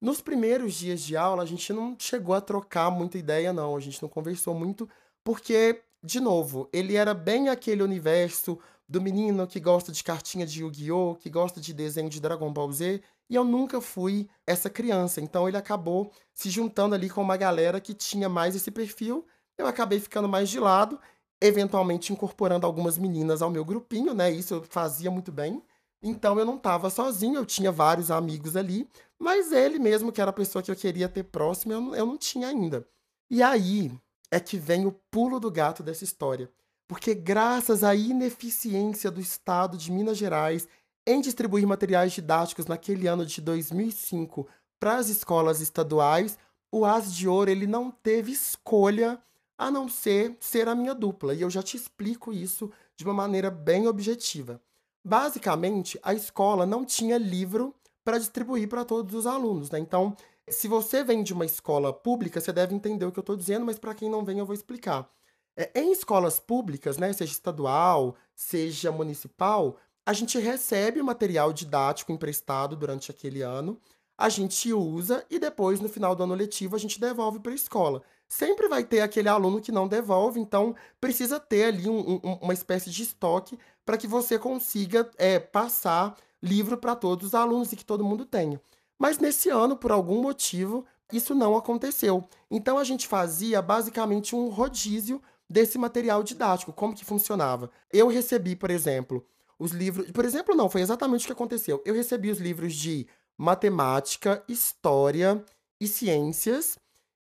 Nos 0.00 0.20
primeiros 0.20 0.74
dias 0.74 1.00
de 1.00 1.16
aula, 1.16 1.42
a 1.42 1.46
gente 1.46 1.72
não 1.72 1.96
chegou 1.98 2.34
a 2.34 2.40
trocar 2.40 2.90
muita 2.90 3.18
ideia, 3.18 3.52
não. 3.52 3.76
A 3.76 3.80
gente 3.80 4.00
não 4.00 4.08
conversou 4.08 4.54
muito, 4.54 4.88
porque, 5.24 5.82
de 6.02 6.20
novo, 6.20 6.68
ele 6.72 6.94
era 6.94 7.12
bem 7.12 7.48
aquele 7.48 7.82
universo 7.82 8.58
do 8.88 9.02
menino 9.02 9.46
que 9.46 9.60
gosta 9.60 9.92
de 9.92 10.02
cartinha 10.02 10.46
de 10.46 10.62
Yu-Gi-Oh!, 10.62 11.16
que 11.16 11.28
gosta 11.28 11.60
de 11.60 11.74
desenho 11.74 12.08
de 12.08 12.20
Dragon 12.20 12.50
Ball 12.50 12.72
Z, 12.72 13.02
e 13.28 13.34
eu 13.34 13.44
nunca 13.44 13.80
fui 13.80 14.28
essa 14.46 14.70
criança. 14.70 15.20
Então 15.20 15.46
ele 15.46 15.58
acabou 15.58 16.10
se 16.32 16.48
juntando 16.48 16.94
ali 16.94 17.10
com 17.10 17.20
uma 17.20 17.36
galera 17.36 17.80
que 17.80 17.92
tinha 17.92 18.28
mais 18.28 18.56
esse 18.56 18.70
perfil. 18.70 19.26
Eu 19.58 19.66
acabei 19.66 19.98
ficando 19.98 20.28
mais 20.28 20.48
de 20.48 20.60
lado, 20.60 20.98
eventualmente 21.40 22.12
incorporando 22.12 22.64
algumas 22.64 22.96
meninas 22.96 23.42
ao 23.42 23.50
meu 23.50 23.64
grupinho, 23.64 24.14
né? 24.14 24.30
Isso 24.30 24.54
eu 24.54 24.62
fazia 24.62 25.10
muito 25.10 25.32
bem. 25.32 25.62
Então 26.02 26.38
eu 26.38 26.44
não 26.46 26.56
estava 26.56 26.88
sozinho, 26.88 27.36
eu 27.36 27.44
tinha 27.44 27.72
vários 27.72 28.10
amigos 28.10 28.56
ali, 28.56 28.88
mas 29.18 29.50
ele 29.50 29.80
mesmo, 29.80 30.12
que 30.12 30.20
era 30.20 30.30
a 30.30 30.34
pessoa 30.34 30.62
que 30.62 30.70
eu 30.70 30.76
queria 30.76 31.08
ter 31.08 31.24
próximo, 31.24 31.72
eu, 31.72 31.94
eu 31.96 32.06
não 32.06 32.16
tinha 32.16 32.46
ainda. 32.46 32.86
E 33.28 33.42
aí 33.42 33.92
é 34.30 34.38
que 34.38 34.56
vem 34.56 34.86
o 34.86 34.92
pulo 35.10 35.40
do 35.40 35.50
gato 35.50 35.82
dessa 35.82 36.04
história. 36.04 36.50
Porque 36.86 37.14
graças 37.14 37.84
à 37.84 37.94
ineficiência 37.94 39.10
do 39.10 39.20
Estado 39.20 39.76
de 39.76 39.90
Minas 39.90 40.16
Gerais 40.16 40.68
em 41.06 41.20
distribuir 41.20 41.66
materiais 41.66 42.12
didáticos 42.12 42.66
naquele 42.66 43.06
ano 43.06 43.26
de 43.26 43.40
2005 43.40 44.46
para 44.78 44.96
as 44.96 45.08
escolas 45.08 45.60
estaduais, 45.60 46.38
o 46.70 46.84
As 46.84 47.12
de 47.12 47.26
Ouro 47.26 47.50
ele 47.50 47.66
não 47.66 47.90
teve 47.90 48.30
escolha 48.30 49.20
a 49.58 49.70
não 49.70 49.88
ser 49.88 50.36
ser 50.38 50.68
a 50.68 50.74
minha 50.74 50.94
dupla. 50.94 51.34
E 51.34 51.42
eu 51.42 51.50
já 51.50 51.62
te 51.62 51.76
explico 51.76 52.32
isso 52.32 52.70
de 52.96 53.04
uma 53.04 53.12
maneira 53.12 53.50
bem 53.50 53.88
objetiva. 53.88 54.62
Basicamente, 55.04 55.98
a 56.02 56.14
escola 56.14 56.64
não 56.64 56.84
tinha 56.84 57.18
livro 57.18 57.74
para 58.04 58.18
distribuir 58.18 58.68
para 58.68 58.84
todos 58.84 59.14
os 59.14 59.26
alunos. 59.26 59.70
Né? 59.70 59.78
Então, 59.78 60.16
se 60.48 60.68
você 60.68 61.02
vem 61.02 61.22
de 61.22 61.32
uma 61.32 61.44
escola 61.44 61.92
pública, 61.92 62.40
você 62.40 62.52
deve 62.52 62.74
entender 62.74 63.04
o 63.04 63.12
que 63.12 63.18
eu 63.18 63.22
estou 63.22 63.36
dizendo, 63.36 63.66
mas 63.66 63.78
para 63.78 63.94
quem 63.94 64.08
não 64.08 64.24
vem, 64.24 64.38
eu 64.38 64.46
vou 64.46 64.54
explicar. 64.54 65.10
É, 65.56 65.70
em 65.74 65.92
escolas 65.92 66.38
públicas, 66.38 66.96
né, 66.96 67.12
seja 67.12 67.32
estadual, 67.32 68.14
seja 68.34 68.92
municipal, 68.92 69.76
a 70.06 70.12
gente 70.12 70.38
recebe 70.38 71.00
o 71.00 71.04
material 71.04 71.52
didático 71.52 72.12
emprestado 72.12 72.76
durante 72.76 73.10
aquele 73.10 73.42
ano, 73.42 73.78
a 74.16 74.28
gente 74.28 74.72
usa 74.72 75.24
e 75.28 75.38
depois, 75.38 75.80
no 75.80 75.88
final 75.88 76.14
do 76.14 76.22
ano 76.22 76.34
letivo, 76.34 76.76
a 76.76 76.78
gente 76.78 76.98
devolve 76.98 77.40
para 77.40 77.52
a 77.52 77.54
escola. 77.54 78.02
Sempre 78.28 78.68
vai 78.68 78.84
ter 78.84 79.00
aquele 79.00 79.28
aluno 79.28 79.60
que 79.60 79.72
não 79.72 79.88
devolve, 79.88 80.38
então 80.38 80.74
precisa 81.00 81.40
ter 81.40 81.64
ali 81.64 81.88
um, 81.88 82.20
um, 82.22 82.32
uma 82.42 82.52
espécie 82.52 82.90
de 82.90 83.02
estoque 83.02 83.58
para 83.86 83.96
que 83.96 84.06
você 84.06 84.38
consiga 84.38 85.10
é, 85.16 85.38
passar 85.38 86.14
livro 86.42 86.76
para 86.76 86.94
todos 86.94 87.28
os 87.28 87.34
alunos 87.34 87.72
e 87.72 87.76
que 87.76 87.84
todo 87.84 88.04
mundo 88.04 88.26
tenha. 88.26 88.60
Mas 88.98 89.18
nesse 89.18 89.48
ano, 89.48 89.76
por 89.76 89.90
algum 89.90 90.20
motivo, 90.20 90.84
isso 91.12 91.34
não 91.34 91.56
aconteceu. 91.56 92.28
Então 92.50 92.78
a 92.78 92.84
gente 92.84 93.08
fazia 93.08 93.62
basicamente 93.62 94.36
um 94.36 94.48
rodízio 94.48 95.22
desse 95.48 95.78
material 95.78 96.22
didático. 96.22 96.72
Como 96.72 96.94
que 96.94 97.04
funcionava? 97.04 97.70
Eu 97.90 98.08
recebi, 98.08 98.54
por 98.54 98.70
exemplo, 98.70 99.24
os 99.58 99.72
livros. 99.72 100.10
Por 100.10 100.24
exemplo, 100.24 100.54
não, 100.54 100.68
foi 100.68 100.82
exatamente 100.82 101.22
o 101.22 101.26
que 101.26 101.32
aconteceu. 101.32 101.82
Eu 101.84 101.94
recebi 101.94 102.30
os 102.30 102.38
livros 102.38 102.74
de 102.74 103.06
matemática, 103.36 104.42
história 104.48 105.42
e 105.80 105.86
ciências. 105.86 106.78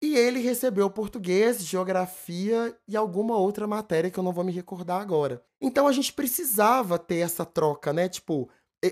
E 0.06 0.16
ele 0.16 0.40
recebeu 0.40 0.88
português, 0.88 1.66
geografia 1.66 2.78
e 2.88 2.96
alguma 2.96 3.36
outra 3.38 3.66
matéria 3.66 4.12
que 4.12 4.20
eu 4.20 4.24
não 4.24 4.32
vou 4.32 4.44
me 4.44 4.52
recordar 4.52 5.02
agora. 5.02 5.44
Então 5.60 5.88
a 5.88 5.92
gente 5.92 6.14
precisava 6.14 7.00
ter 7.00 7.18
essa 7.18 7.44
troca, 7.44 7.92
né? 7.92 8.08
Tipo, 8.08 8.48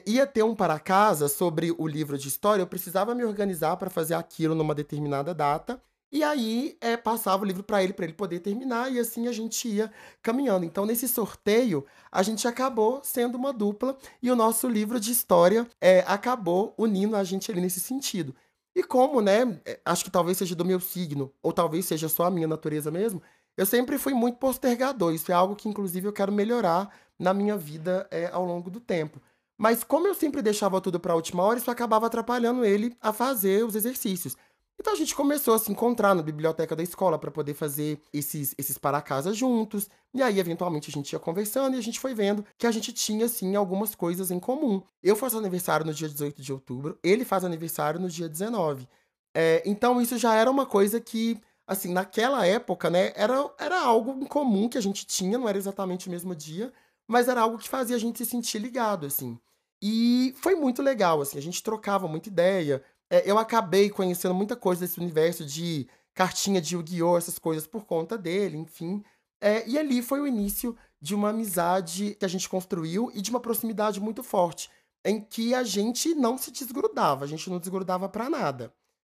ia 0.07 0.25
ter 0.25 0.41
um 0.41 0.55
para 0.55 0.79
casa 0.79 1.27
sobre 1.27 1.71
o 1.77 1.85
livro 1.85 2.17
de 2.17 2.27
história, 2.27 2.63
eu 2.63 2.67
precisava 2.67 3.13
me 3.13 3.23
organizar 3.23 3.77
para 3.77 3.91
fazer 3.91 4.15
aquilo 4.15 4.55
numa 4.55 4.73
determinada 4.73 5.35
data. 5.35 5.79
E 6.11 6.23
aí 6.23 6.75
é, 6.81 6.97
passava 6.97 7.43
o 7.43 7.45
livro 7.45 7.61
para 7.61 7.83
ele, 7.83 7.93
para 7.93 8.05
ele 8.05 8.13
poder 8.13 8.39
terminar, 8.39 8.91
e 8.91 8.97
assim 8.97 9.27
a 9.27 9.31
gente 9.31 9.67
ia 9.67 9.91
caminhando. 10.19 10.65
Então, 10.65 10.83
nesse 10.83 11.07
sorteio, 11.07 11.85
a 12.11 12.23
gente 12.23 12.47
acabou 12.47 13.01
sendo 13.03 13.35
uma 13.35 13.53
dupla, 13.53 13.95
e 14.19 14.31
o 14.31 14.35
nosso 14.35 14.67
livro 14.67 14.99
de 14.99 15.11
história 15.11 15.67
é, 15.79 16.03
acabou 16.07 16.73
unindo 16.75 17.15
a 17.15 17.23
gente 17.23 17.51
ali 17.51 17.61
nesse 17.61 17.79
sentido. 17.79 18.35
E 18.75 18.83
como, 18.83 19.21
né, 19.21 19.59
é, 19.65 19.79
acho 19.85 20.03
que 20.03 20.11
talvez 20.11 20.37
seja 20.37 20.55
do 20.55 20.65
meu 20.65 20.79
signo, 20.79 21.31
ou 21.41 21.53
talvez 21.53 21.85
seja 21.85 22.09
só 22.09 22.25
a 22.25 22.31
minha 22.31 22.47
natureza 22.47 22.89
mesmo, 22.89 23.21
eu 23.55 23.65
sempre 23.65 23.97
fui 23.97 24.13
muito 24.13 24.37
postergador. 24.37 25.13
Isso 25.13 25.31
é 25.31 25.35
algo 25.35 25.55
que, 25.55 25.69
inclusive, 25.69 26.07
eu 26.07 26.13
quero 26.13 26.31
melhorar 26.31 26.89
na 27.19 27.33
minha 27.33 27.55
vida 27.55 28.07
é, 28.09 28.27
ao 28.27 28.43
longo 28.43 28.69
do 28.69 28.79
tempo. 28.79 29.21
Mas 29.57 29.83
como 29.83 30.07
eu 30.07 30.15
sempre 30.15 30.41
deixava 30.41 30.81
tudo 30.81 30.99
para 30.99 31.13
a 31.13 31.15
última 31.15 31.43
hora, 31.43 31.59
isso 31.59 31.69
acabava 31.69 32.07
atrapalhando 32.07 32.65
ele 32.65 32.97
a 32.99 33.13
fazer 33.13 33.63
os 33.63 33.75
exercícios. 33.75 34.35
Então 34.79 34.93
a 34.93 34.95
gente 34.95 35.15
começou 35.15 35.53
a 35.53 35.59
se 35.59 35.71
encontrar 35.71 36.15
na 36.15 36.21
biblioteca 36.21 36.75
da 36.75 36.83
escola 36.83 37.17
para 37.17 37.31
poder 37.31 37.53
fazer 37.53 38.01
esses, 38.11 38.53
esses 38.57 38.77
para 38.77 39.01
casa 39.01 39.33
juntos. 39.33 39.89
E 40.13 40.21
aí, 40.21 40.39
eventualmente, 40.39 40.89
a 40.89 40.93
gente 40.93 41.13
ia 41.13 41.19
conversando 41.19 41.75
e 41.75 41.79
a 41.79 41.81
gente 41.81 41.99
foi 41.99 42.13
vendo 42.13 42.45
que 42.57 42.67
a 42.67 42.71
gente 42.71 42.91
tinha, 42.91 43.25
assim, 43.25 43.55
algumas 43.55 43.95
coisas 43.95 44.31
em 44.31 44.39
comum. 44.39 44.81
Eu 45.01 45.15
faço 45.15 45.37
aniversário 45.37 45.85
no 45.85 45.93
dia 45.93 46.09
18 46.09 46.41
de 46.41 46.51
outubro, 46.51 46.97
ele 47.03 47.23
faz 47.23 47.43
aniversário 47.43 47.99
no 47.99 48.09
dia 48.09 48.27
19. 48.27 48.87
É, 49.35 49.63
então, 49.65 50.01
isso 50.01 50.17
já 50.17 50.35
era 50.35 50.49
uma 50.49 50.65
coisa 50.65 50.99
que, 50.99 51.39
assim, 51.67 51.91
naquela 51.93 52.45
época, 52.45 52.89
né, 52.89 53.13
era, 53.15 53.49
era 53.57 53.81
algo 53.81 54.11
em 54.21 54.25
comum 54.25 54.69
que 54.69 54.77
a 54.77 54.81
gente 54.81 55.05
tinha, 55.05 55.37
não 55.37 55.49
era 55.49 55.57
exatamente 55.57 56.07
o 56.07 56.11
mesmo 56.11 56.35
dia, 56.35 56.71
mas 57.07 57.27
era 57.27 57.41
algo 57.41 57.57
que 57.57 57.69
fazia 57.69 57.95
a 57.95 57.99
gente 57.99 58.17
se 58.17 58.25
sentir 58.25 58.59
ligado, 58.59 59.05
assim. 59.05 59.39
E 59.81 60.33
foi 60.37 60.55
muito 60.55 60.81
legal, 60.81 61.21
assim, 61.21 61.37
a 61.37 61.41
gente 61.41 61.61
trocava 61.61 62.07
muita 62.07 62.29
ideia. 62.29 62.81
É, 63.13 63.29
eu 63.29 63.37
acabei 63.37 63.91
conhecendo 63.91 64.33
muita 64.33 64.55
coisa 64.55 64.81
desse 64.81 64.99
universo 64.99 65.45
de 65.45 65.87
cartinha 66.15 66.59
de 66.59 66.73
Yu-Gi-Oh!, 66.73 67.15
essas 67.15 67.37
coisas 67.37 67.67
por 67.67 67.85
conta 67.85 68.17
dele, 68.17 68.57
enfim. 68.57 69.03
É, 69.39 69.69
e 69.69 69.77
ali 69.77 70.01
foi 70.01 70.19
o 70.19 70.25
início 70.25 70.75
de 70.99 71.13
uma 71.13 71.29
amizade 71.29 72.15
que 72.15 72.25
a 72.25 72.27
gente 72.27 72.49
construiu 72.49 73.11
e 73.13 73.21
de 73.21 73.29
uma 73.29 73.39
proximidade 73.39 74.01
muito 74.01 74.23
forte, 74.23 74.67
em 75.05 75.21
que 75.21 75.53
a 75.53 75.63
gente 75.63 76.15
não 76.15 76.39
se 76.39 76.49
desgrudava, 76.49 77.23
a 77.23 77.27
gente 77.27 77.47
não 77.51 77.59
desgrudava 77.59 78.09
para 78.09 78.31
nada. 78.31 78.73